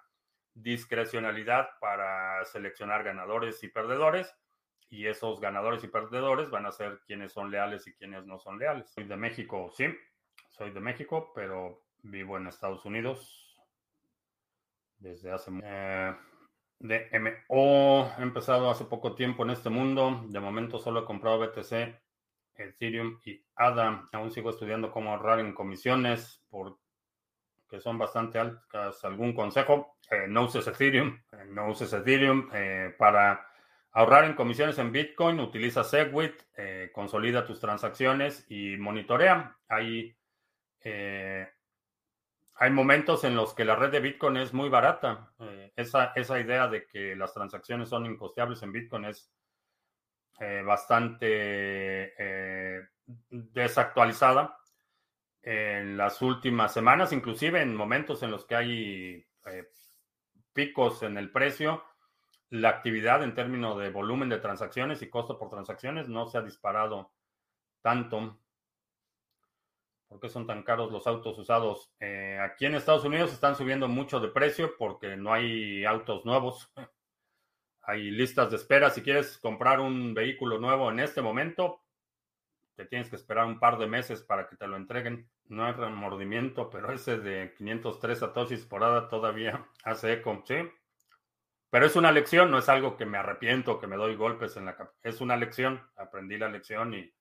discrecionalidad 0.52 1.70
para 1.80 2.44
seleccionar 2.44 3.04
ganadores 3.04 3.62
y 3.62 3.68
perdedores. 3.68 4.34
Y 4.90 5.06
esos 5.06 5.40
ganadores 5.40 5.84
y 5.84 5.88
perdedores 5.88 6.50
van 6.50 6.66
a 6.66 6.72
ser 6.72 7.00
quienes 7.06 7.32
son 7.32 7.50
leales 7.50 7.86
y 7.86 7.94
quienes 7.94 8.24
no 8.26 8.38
son 8.38 8.58
leales. 8.58 8.90
Soy 8.90 9.04
de 9.04 9.16
México, 9.16 9.70
sí, 9.74 9.86
soy 10.48 10.70
de 10.70 10.80
México, 10.80 11.32
pero 11.34 11.82
vivo 12.02 12.36
en 12.36 12.46
Estados 12.46 12.84
Unidos 12.84 13.56
desde 14.98 15.30
hace... 15.30 15.50
Eh, 15.62 16.14
DMO. 16.80 18.12
He 18.18 18.22
empezado 18.22 18.70
hace 18.70 18.84
poco 18.84 19.14
tiempo 19.14 19.42
en 19.42 19.50
este 19.50 19.70
mundo. 19.70 20.24
De 20.28 20.40
momento 20.40 20.78
solo 20.78 21.00
he 21.00 21.04
comprado 21.04 21.38
BTC, 21.40 21.72
Ethereum 22.54 23.18
y 23.24 23.42
ADA. 23.56 24.08
Aún 24.12 24.30
sigo 24.30 24.50
estudiando 24.50 24.90
cómo 24.90 25.10
ahorrar 25.10 25.40
en 25.40 25.54
comisiones 25.54 26.44
porque 26.48 27.80
son 27.80 27.98
bastante 27.98 28.38
altas. 28.38 29.04
¿Algún 29.04 29.34
consejo? 29.34 29.96
Eh, 30.10 30.26
no 30.28 30.44
uses 30.44 30.66
Ethereum. 30.66 31.20
Eh, 31.32 31.44
no 31.48 31.68
uses 31.68 31.92
Ethereum. 31.92 32.48
Eh, 32.52 32.94
para 32.96 33.47
ahorrar 33.98 34.24
en 34.24 34.34
comisiones 34.34 34.78
en 34.78 34.92
Bitcoin, 34.92 35.40
utiliza 35.40 35.82
Segwit, 35.84 36.42
consolida 36.92 37.44
tus 37.44 37.60
transacciones 37.60 38.46
y 38.48 38.76
monitorea. 38.76 39.56
Hay 39.68 40.16
hay 42.60 42.70
momentos 42.70 43.22
en 43.22 43.36
los 43.36 43.54
que 43.54 43.64
la 43.64 43.76
red 43.76 43.90
de 43.92 44.00
Bitcoin 44.00 44.36
es 44.36 44.52
muy 44.52 44.68
barata. 44.68 45.32
Eh, 45.38 45.72
esa, 45.76 46.12
esa, 46.16 46.40
idea 46.40 46.66
de 46.66 46.86
que 46.86 47.14
las 47.14 47.32
transacciones 47.32 47.88
son 47.88 48.04
incosteables 48.04 48.60
en 48.62 48.72
Bitcoin 48.72 49.04
es 49.04 49.30
eh, 50.40 50.62
bastante 50.66 52.14
eh, 52.18 52.88
desactualizada. 53.06 54.58
En 55.40 55.96
las 55.96 56.20
últimas 56.20 56.74
semanas, 56.74 57.12
inclusive 57.12 57.62
en 57.62 57.76
momentos 57.76 58.24
en 58.24 58.32
los 58.32 58.44
que 58.44 58.56
hay 58.56 59.26
picos 60.52 61.04
en 61.04 61.16
el 61.16 61.30
precio, 61.30 61.84
la 62.50 62.70
actividad 62.70 63.22
en 63.22 63.34
términos 63.34 63.78
de 63.78 63.90
volumen 63.90 64.28
de 64.28 64.38
transacciones 64.38 65.02
y 65.02 65.10
costo 65.10 65.38
por 65.38 65.50
transacciones 65.50 66.08
no 66.08 66.26
se 66.26 66.38
ha 66.38 66.42
disparado 66.42 67.12
tanto. 67.82 68.38
¿Por 70.08 70.20
qué 70.20 70.28
son 70.30 70.46
tan 70.46 70.62
caros 70.62 70.90
los 70.90 71.06
autos 71.06 71.38
usados? 71.38 71.92
Eh, 72.00 72.38
aquí 72.40 72.64
en 72.64 72.74
Estados 72.74 73.04
Unidos 73.04 73.32
están 73.32 73.56
subiendo 73.56 73.88
mucho 73.88 74.20
de 74.20 74.28
precio 74.28 74.74
porque 74.78 75.16
no 75.16 75.32
hay 75.32 75.84
autos 75.84 76.24
nuevos. 76.24 76.72
Hay 77.82 78.10
listas 78.10 78.50
de 78.50 78.56
espera. 78.56 78.90
Si 78.90 79.00
quieres 79.00 79.38
comprar 79.38 79.80
un 79.80 80.12
vehículo 80.12 80.58
nuevo 80.58 80.90
en 80.90 81.00
este 81.00 81.22
momento, 81.22 81.80
te 82.76 82.84
tienes 82.84 83.08
que 83.08 83.16
esperar 83.16 83.46
un 83.46 83.58
par 83.58 83.78
de 83.78 83.86
meses 83.86 84.22
para 84.22 84.46
que 84.46 84.56
te 84.56 84.66
lo 84.66 84.76
entreguen. 84.76 85.30
No 85.46 85.64
hay 85.64 85.72
remordimiento, 85.72 86.68
pero 86.68 86.92
ese 86.92 87.16
de 87.16 87.54
503 87.56 88.18
satoshis 88.18 88.66
por 88.66 88.82
hora 88.82 89.08
todavía 89.08 89.66
hace 89.84 90.12
eco, 90.12 90.42
¿sí? 90.44 90.56
Pero 91.70 91.86
es 91.86 91.96
una 91.96 92.12
lección, 92.12 92.50
no 92.50 92.58
es 92.58 92.68
algo 92.68 92.96
que 92.96 93.04
me 93.04 93.18
arrepiento, 93.18 93.78
que 93.78 93.86
me 93.86 93.96
doy 93.96 94.16
golpes 94.16 94.56
en 94.56 94.64
la 94.64 94.76
cabeza. 94.76 94.96
Es 95.02 95.20
una 95.20 95.36
lección, 95.36 95.82
aprendí 95.96 96.38
la 96.38 96.48
lección 96.48 96.94
y, 96.94 97.12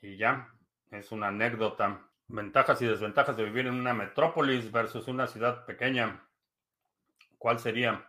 y 0.00 0.16
ya. 0.16 0.52
Es 0.90 1.10
una 1.10 1.28
anécdota. 1.28 2.00
Ventajas 2.28 2.80
y 2.82 2.86
desventajas 2.86 3.36
de 3.36 3.44
vivir 3.44 3.66
en 3.66 3.74
una 3.74 3.94
metrópolis 3.94 4.70
versus 4.70 5.08
una 5.08 5.26
ciudad 5.26 5.64
pequeña. 5.64 6.24
¿Cuál 7.38 7.58
sería? 7.58 8.08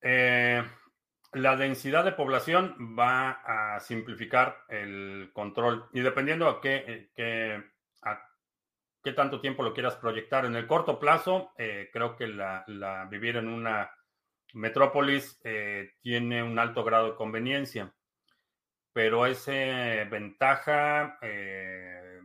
Eh, 0.00 0.62
la 1.32 1.56
densidad 1.56 2.04
de 2.04 2.12
población 2.12 2.96
va 2.98 3.30
a 3.74 3.80
simplificar 3.80 4.64
el 4.68 5.30
control 5.32 5.88
y 5.92 6.00
dependiendo 6.00 6.48
a 6.48 6.60
qué, 6.60 7.10
eh, 7.16 7.56
a 7.56 7.62
qué 9.02 9.12
tanto 9.12 9.40
tiempo 9.40 9.62
lo 9.62 9.74
quieras 9.74 9.96
proyectar. 9.96 10.44
En 10.44 10.56
el 10.56 10.66
corto 10.66 10.98
plazo, 10.98 11.52
eh, 11.58 11.90
creo 11.92 12.16
que 12.16 12.26
vivir 13.10 13.36
en 13.36 13.48
una 13.48 13.90
metrópolis 14.54 15.40
tiene 16.00 16.42
un 16.42 16.58
alto 16.58 16.84
grado 16.84 17.10
de 17.10 17.16
conveniencia 17.16 17.92
pero 18.92 19.26
esa 19.26 19.52
ventaja 20.10 21.18
eh, 21.22 22.20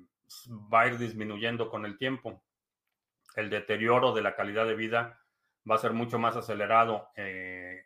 va 0.74 0.82
a 0.82 0.88
ir 0.88 0.98
disminuyendo 0.98 1.70
con 1.70 1.86
el 1.86 1.98
tiempo. 1.98 2.44
El 3.36 3.50
deterioro 3.50 4.14
de 4.14 4.22
la 4.22 4.36
calidad 4.36 4.66
de 4.66 4.76
vida 4.76 5.22
va 5.70 5.76
a 5.76 5.80
ser 5.80 5.94
mucho 5.94 6.20
más 6.20 6.36
acelerado 6.36 7.10
eh, 7.16 7.86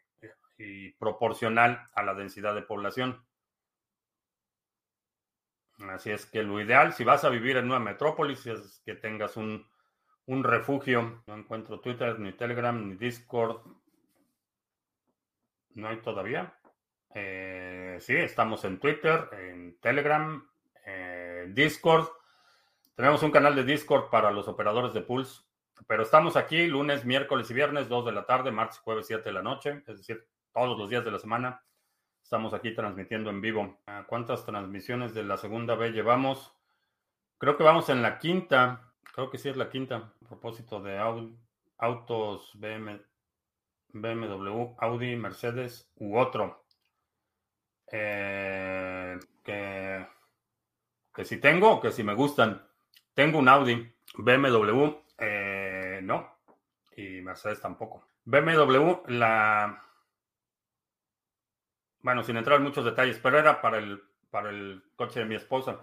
y 0.58 0.92
proporcional 0.94 1.84
a 1.94 2.04
la 2.04 2.14
densidad 2.14 2.56
de 2.56 2.62
población. 2.64 3.24
Así 5.90 6.12
es 6.12 6.26
que 6.26 6.44
lo 6.44 6.60
ideal, 6.60 6.94
si 6.94 7.04
vas 7.04 7.24
a 7.24 7.30
vivir 7.30 7.58
en 7.58 7.66
una 7.66 7.80
metrópolis, 7.80 8.46
es 8.46 8.82
que 8.86 8.96
tengas 8.96 9.38
un, 9.38 9.68
un 10.26 10.44
refugio. 10.44 11.24
No 11.28 11.36
encuentro 11.36 11.80
Twitter, 11.80 12.20
ni 12.20 12.34
Telegram, 12.34 12.88
ni 12.88 12.96
Discord. 12.96 13.62
No 15.76 15.88
hay 15.88 15.98
todavía. 15.98 16.58
Eh, 17.14 17.98
sí, 18.00 18.16
estamos 18.16 18.64
en 18.66 18.80
Twitter, 18.80 19.30
en 19.34 19.80
Telegram, 19.80 20.48
en 20.86 21.54
Discord. 21.54 22.08
Tenemos 22.96 23.24
un 23.24 23.32
canal 23.32 23.56
de 23.56 23.64
Discord 23.64 24.10
para 24.10 24.32
los 24.32 24.48
operadores 24.48 24.94
de 24.94 25.02
Pulse. 25.02 25.42
Pero 25.88 26.04
estamos 26.04 26.38
aquí 26.38 26.68
lunes, 26.68 27.06
miércoles 27.06 27.50
y 27.50 27.54
viernes, 27.54 27.90
2 27.90 28.06
de 28.06 28.12
la 28.12 28.26
tarde, 28.26 28.52
martes, 28.52 28.80
jueves, 28.80 29.08
7 29.08 29.24
de 29.24 29.34
la 29.34 29.42
noche. 29.42 29.84
Es 29.88 29.98
decir, 29.98 30.28
todos 30.54 30.78
los 30.78 30.90
días 30.90 31.04
de 31.04 31.12
la 31.12 31.20
semana. 31.20 31.64
Estamos 32.32 32.54
aquí 32.54 32.74
transmitiendo 32.74 33.30
en 33.30 33.42
vivo. 33.42 33.78
¿Cuántas 34.08 34.46
transmisiones 34.46 35.14
de 35.14 35.24
la 35.24 35.36
segunda 35.36 35.76
B 35.76 35.92
llevamos? 35.92 36.56
Creo 37.38 37.58
que 37.58 37.64
vamos 37.64 37.90
en 37.90 38.02
la 38.02 38.20
quinta. 38.20 38.94
Creo 39.14 39.30
que 39.30 39.38
sí 39.38 39.50
es 39.50 39.58
la 39.58 39.70
quinta. 39.70 39.98
A 39.98 40.28
propósito 40.30 40.80
de 40.80 40.98
autos 41.78 42.54
BMW, 42.56 43.06
Audi, 44.78 45.18
Mercedes 45.18 45.92
u 45.98 46.18
otro. 46.18 46.64
Eh, 47.92 49.20
que, 49.44 50.08
que 51.14 51.26
si 51.26 51.38
tengo 51.38 51.82
que 51.82 51.92
si 51.92 52.02
me 52.02 52.14
gustan. 52.14 52.66
Tengo 53.14 53.40
un 53.40 53.50
Audi, 53.50 53.94
BMW, 54.16 54.86
eh, 55.18 56.00
no. 56.02 56.38
Y 56.96 57.20
Mercedes 57.20 57.60
tampoco. 57.60 58.06
BMW, 58.24 59.02
la 59.08 59.84
bueno, 62.04 62.24
sin 62.24 62.38
entrar 62.38 62.58
en 62.58 62.64
muchos 62.64 62.86
detalles, 62.86 63.20
pero 63.22 63.40
era 63.40 63.62
para 63.62 63.78
el, 63.78 64.02
para 64.30 64.50
el 64.50 64.84
coche 64.96 65.20
de 65.20 65.26
mi 65.26 65.36
esposa. 65.36 65.80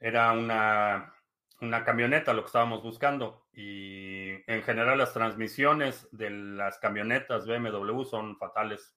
Era 0.00 0.32
una, 0.32 1.14
una 1.60 1.84
camioneta 1.84 2.32
lo 2.32 2.42
que 2.42 2.46
estábamos 2.46 2.82
buscando 2.82 3.46
y 3.52 4.30
en 4.50 4.62
general 4.62 4.98
las 4.98 5.12
transmisiones 5.12 6.08
de 6.12 6.30
las 6.30 6.78
camionetas 6.78 7.46
BMW 7.46 8.04
son 8.04 8.36
fatales. 8.36 8.94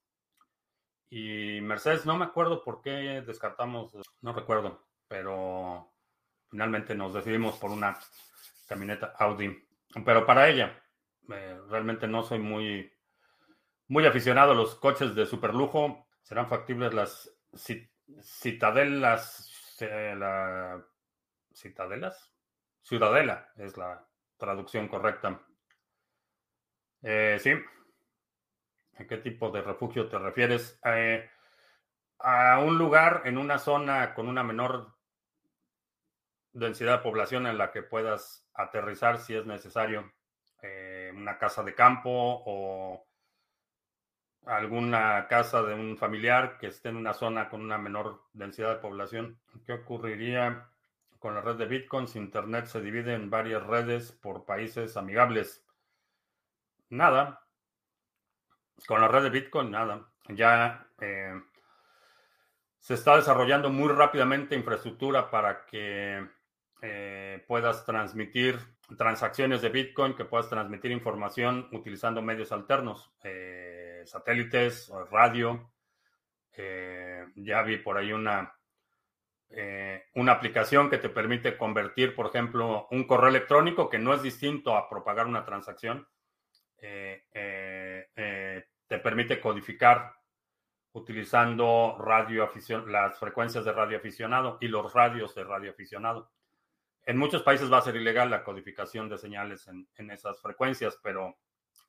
Y 1.09 1.59
Mercedes, 1.61 2.05
no 2.05 2.17
me 2.17 2.25
acuerdo 2.25 2.63
por 2.63 2.81
qué 2.81 3.21
descartamos, 3.25 3.91
no 4.21 4.33
recuerdo, 4.33 4.87
pero 5.07 5.91
finalmente 6.49 6.95
nos 6.95 7.13
decidimos 7.13 7.57
por 7.57 7.71
una 7.71 7.97
camioneta 8.67 9.13
Audi. 9.17 9.67
Pero 10.05 10.25
para 10.25 10.47
ella, 10.47 10.81
eh, 11.29 11.59
realmente 11.69 12.07
no 12.07 12.23
soy 12.23 12.39
muy 12.39 12.93
muy 13.91 14.05
aficionado 14.05 14.53
a 14.53 14.55
los 14.55 14.75
coches 14.75 15.15
de 15.15 15.25
superlujo. 15.25 16.07
Serán 16.21 16.47
factibles 16.47 16.93
las 16.93 17.29
citadelas. 18.21 19.75
La, 19.81 20.81
¿Citadelas? 21.53 22.31
Ciudadela 22.81 23.51
es 23.57 23.75
la 23.75 24.07
traducción 24.37 24.87
correcta. 24.87 25.41
Eh, 27.01 27.37
sí. 27.41 27.51
¿A 28.97 29.05
qué 29.05 29.17
tipo 29.17 29.51
de 29.51 29.61
refugio 29.61 30.07
te 30.07 30.17
refieres? 30.17 30.79
Eh, 30.85 31.29
a 32.19 32.59
un 32.59 32.77
lugar 32.77 33.23
en 33.25 33.37
una 33.37 33.59
zona 33.59 34.13
con 34.13 34.29
una 34.29 34.43
menor 34.43 34.95
densidad 36.53 36.99
de 36.99 37.03
población 37.03 37.45
en 37.45 37.57
la 37.57 37.73
que 37.73 37.83
puedas 37.83 38.47
aterrizar 38.53 39.17
si 39.17 39.35
es 39.35 39.45
necesario. 39.45 40.13
Eh, 40.61 41.11
una 41.13 41.37
casa 41.37 41.61
de 41.61 41.75
campo 41.75 42.09
o 42.45 43.10
alguna 44.45 45.27
casa 45.27 45.61
de 45.63 45.73
un 45.73 45.97
familiar 45.97 46.57
que 46.57 46.67
esté 46.67 46.89
en 46.89 46.97
una 46.97 47.13
zona 47.13 47.49
con 47.49 47.61
una 47.61 47.77
menor 47.77 48.23
densidad 48.33 48.69
de 48.69 48.81
población. 48.81 49.39
¿Qué 49.65 49.73
ocurriría 49.73 50.67
con 51.19 51.35
la 51.35 51.41
red 51.41 51.55
de 51.55 51.67
Bitcoin 51.67 52.07
si 52.07 52.17
Internet 52.19 52.65
se 52.65 52.81
divide 52.81 53.13
en 53.13 53.29
varias 53.29 53.65
redes 53.65 54.11
por 54.11 54.45
países 54.45 54.97
amigables? 54.97 55.63
Nada. 56.89 57.45
Con 58.87 58.99
la 59.01 59.07
red 59.07 59.23
de 59.23 59.29
Bitcoin, 59.29 59.71
nada. 59.71 60.07
Ya 60.29 60.87
eh, 60.99 61.39
se 62.79 62.95
está 62.95 63.15
desarrollando 63.15 63.69
muy 63.69 63.89
rápidamente 63.89 64.55
infraestructura 64.55 65.29
para 65.29 65.65
que 65.65 66.27
eh, 66.81 67.43
puedas 67.47 67.85
transmitir 67.85 68.57
transacciones 68.97 69.61
de 69.61 69.69
Bitcoin, 69.69 70.15
que 70.15 70.25
puedas 70.25 70.49
transmitir 70.49 70.91
información 70.91 71.69
utilizando 71.71 72.21
medios 72.23 72.51
alternos. 72.51 73.13
Eh, 73.23 73.80
satélites, 74.05 74.91
radio. 75.11 75.71
Eh, 76.53 77.25
ya 77.35 77.61
vi 77.61 77.77
por 77.77 77.97
ahí 77.97 78.11
una, 78.11 78.53
eh, 79.49 80.05
una 80.15 80.33
aplicación 80.33 80.89
que 80.89 80.97
te 80.97 81.09
permite 81.09 81.57
convertir, 81.57 82.15
por 82.15 82.27
ejemplo, 82.27 82.87
un 82.91 83.05
correo 83.05 83.29
electrónico 83.29 83.89
que 83.89 83.99
no 83.99 84.13
es 84.13 84.21
distinto 84.21 84.75
a 84.75 84.89
propagar 84.89 85.27
una 85.27 85.45
transacción. 85.45 86.07
Eh, 86.77 87.27
te 88.87 88.99
permite 88.99 89.39
codificar 89.39 90.13
utilizando 90.93 91.95
radio 91.99 92.49
las 92.87 93.17
frecuencias 93.17 93.63
de 93.63 93.71
radio 93.71 93.97
aficionado 93.97 94.57
y 94.59 94.67
los 94.67 94.93
radios 94.93 95.33
de 95.35 95.43
radio 95.45 95.71
aficionado. 95.71 96.31
En 97.05 97.17
muchos 97.17 97.43
países 97.43 97.71
va 97.71 97.77
a 97.77 97.81
ser 97.81 97.95
ilegal 97.95 98.29
la 98.29 98.43
codificación 98.43 99.07
de 99.07 99.17
señales 99.17 99.67
en 99.67 100.11
esas 100.11 100.41
frecuencias, 100.41 100.99
pero 101.01 101.37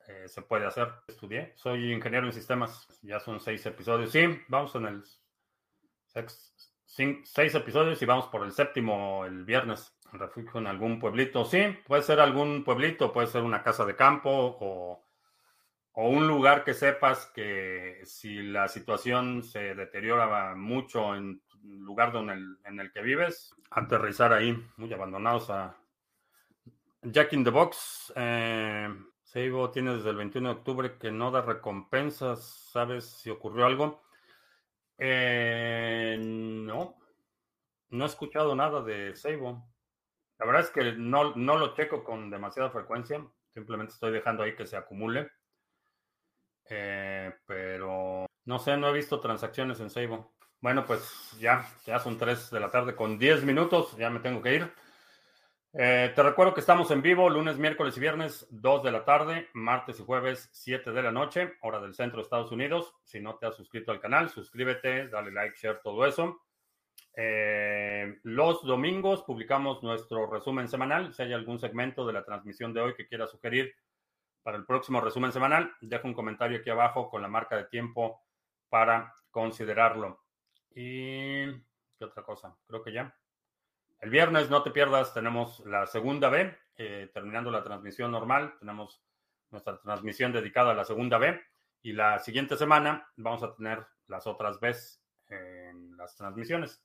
eh, 0.07 0.27
se 0.27 0.41
puede 0.41 0.65
hacer. 0.65 0.89
Estudié, 1.07 1.53
soy 1.55 1.91
ingeniero 1.91 2.25
en 2.25 2.33
sistemas, 2.33 2.87
ya 3.01 3.19
son 3.19 3.39
seis 3.39 3.65
episodios. 3.65 4.11
Sí, 4.11 4.25
vamos 4.47 4.75
en 4.75 4.85
el 4.85 5.03
seis 6.85 7.55
episodios 7.55 8.01
y 8.01 8.05
vamos 8.05 8.27
por 8.27 8.43
el 8.43 8.51
séptimo 8.51 9.25
el 9.25 9.45
viernes. 9.45 9.97
Refugio 10.11 10.59
en 10.59 10.67
algún 10.67 10.99
pueblito. 10.99 11.43
Sí, 11.43 11.75
puede 11.87 12.03
ser 12.03 12.19
algún 12.19 12.63
pueblito, 12.63 13.11
puede 13.11 13.27
ser 13.27 13.41
una 13.41 13.63
casa 13.63 13.83
de 13.83 13.95
campo 13.95 14.29
o, 14.29 15.03
o 15.93 16.09
un 16.09 16.27
lugar 16.27 16.63
que 16.63 16.75
sepas 16.75 17.25
que 17.33 18.01
si 18.03 18.43
la 18.43 18.67
situación 18.67 19.41
se 19.41 19.73
deteriora 19.73 20.53
mucho 20.53 21.15
en 21.15 21.41
lugar 21.63 22.11
donde 22.11 22.33
en 22.65 22.79
el 22.79 22.91
que 22.91 23.01
vives, 23.01 23.55
aterrizar 23.71 24.33
ahí, 24.33 24.55
muy 24.77 24.93
abandonados 24.93 25.49
a 25.49 25.75
Jack 27.01 27.33
in 27.33 27.43
the 27.43 27.49
Box. 27.49 28.13
Eh, 28.15 28.89
Seibo 29.33 29.71
tiene 29.71 29.95
desde 29.95 30.11
el 30.11 30.17
21 30.17 30.49
de 30.49 30.55
octubre 30.55 30.97
que 30.99 31.09
no 31.09 31.31
da 31.31 31.41
recompensas. 31.41 32.69
¿Sabes 32.71 33.05
si 33.05 33.31
ocurrió 33.31 33.65
algo? 33.65 34.03
Eh, 34.99 36.17
no. 36.19 36.95
No 37.89 38.03
he 38.03 38.07
escuchado 38.07 38.55
nada 38.55 38.83
de 38.83 39.15
Seibo. 39.15 39.67
La 40.37 40.45
verdad 40.45 40.61
es 40.61 40.69
que 40.69 40.93
no, 40.93 41.33
no 41.35 41.57
lo 41.57 41.73
checo 41.73 42.03
con 42.03 42.29
demasiada 42.29 42.69
frecuencia. 42.69 43.25
Simplemente 43.55 43.93
estoy 43.93 44.11
dejando 44.11 44.43
ahí 44.43 44.55
que 44.55 44.67
se 44.67 44.77
acumule. 44.77 45.31
Eh, 46.69 47.33
pero 47.47 48.27
no 48.45 48.59
sé, 48.59 48.77
no 48.77 48.89
he 48.89 48.93
visto 48.93 49.19
transacciones 49.19 49.79
en 49.79 49.89
Seibo. 49.89 50.35
Bueno, 50.61 50.85
pues 50.85 51.35
ya, 51.39 51.67
ya 51.85 51.97
son 51.97 52.19
3 52.19 52.51
de 52.51 52.59
la 52.59 52.69
tarde 52.69 52.95
con 52.95 53.17
10 53.17 53.43
minutos. 53.45 53.97
Ya 53.97 54.11
me 54.11 54.19
tengo 54.19 54.43
que 54.43 54.53
ir. 54.53 54.71
Eh, 55.75 56.11
te 56.15 56.21
recuerdo 56.21 56.53
que 56.53 56.59
estamos 56.59 56.91
en 56.91 57.01
vivo 57.01 57.27
lunes, 57.31 57.57
miércoles 57.57 57.97
y 57.97 57.99
viernes, 57.99 58.45
2 58.51 58.83
de 58.83 58.91
la 58.91 59.03
tarde, 59.05 59.49
martes 59.53 59.99
y 59.99 60.03
jueves, 60.03 60.47
7 60.51 60.91
de 60.91 61.01
la 61.01 61.11
noche, 61.11 61.53
hora 61.61 61.81
del 61.81 61.95
centro 61.95 62.17
de 62.17 62.23
Estados 62.23 62.51
Unidos. 62.51 62.93
Si 63.03 63.19
no 63.19 63.37
te 63.37 63.47
has 63.47 63.55
suscrito 63.55 63.91
al 63.91 63.99
canal, 63.99 64.29
suscríbete, 64.29 65.07
dale 65.07 65.31
like, 65.31 65.57
share, 65.57 65.81
todo 65.83 66.05
eso. 66.05 66.41
Eh, 67.15 68.19
los 68.21 68.63
domingos 68.63 69.23
publicamos 69.23 69.81
nuestro 69.81 70.27
resumen 70.29 70.67
semanal. 70.67 71.11
Si 71.11 71.23
hay 71.23 71.33
algún 71.33 71.57
segmento 71.57 72.05
de 72.05 72.13
la 72.13 72.23
transmisión 72.23 72.71
de 72.71 72.81
hoy 72.81 72.93
que 72.93 73.07
quieras 73.07 73.31
sugerir 73.31 73.73
para 74.43 74.57
el 74.57 74.65
próximo 74.65 75.01
resumen 75.01 75.31
semanal, 75.31 75.73
deja 75.81 76.07
un 76.07 76.13
comentario 76.13 76.59
aquí 76.59 76.69
abajo 76.69 77.09
con 77.09 77.23
la 77.23 77.27
marca 77.27 77.57
de 77.57 77.65
tiempo 77.65 78.21
para 78.69 79.15
considerarlo. 79.31 80.21
Y, 80.75 81.51
¿qué 81.97 82.05
otra 82.05 82.21
cosa? 82.21 82.55
Creo 82.67 82.83
que 82.83 82.93
ya. 82.93 83.15
El 84.03 84.09
viernes, 84.09 84.49
no 84.49 84.61
te 84.63 84.71
pierdas, 84.71 85.13
tenemos 85.13 85.61
la 85.65 85.87
segunda 85.87 86.27
B, 86.27 86.53
eh, 86.75 87.09
terminando 87.13 87.49
la 87.49 87.63
transmisión 87.63 88.11
normal, 88.11 88.53
tenemos 88.59 89.01
nuestra 89.49 89.79
transmisión 89.79 90.33
dedicada 90.33 90.71
a 90.71 90.73
la 90.73 90.83
segunda 90.83 91.17
B 91.17 91.39
y 91.81 91.93
la 91.93 92.19
siguiente 92.19 92.57
semana 92.57 93.09
vamos 93.15 93.43
a 93.43 93.55
tener 93.55 93.87
las 94.07 94.27
otras 94.27 94.59
Bs 94.59 95.01
en 95.29 95.95
las 95.95 96.17
transmisiones. 96.17 96.83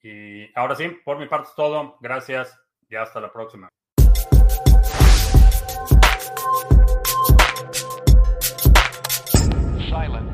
Y 0.00 0.48
ahora 0.56 0.76
sí, 0.76 0.90
por 1.04 1.18
mi 1.18 1.26
parte 1.26 1.48
es 1.48 1.56
todo. 1.56 1.96
Gracias 2.00 2.56
y 2.88 2.94
hasta 2.94 3.20
la 3.20 3.32
próxima. 3.32 3.68
Silent. 9.88 10.33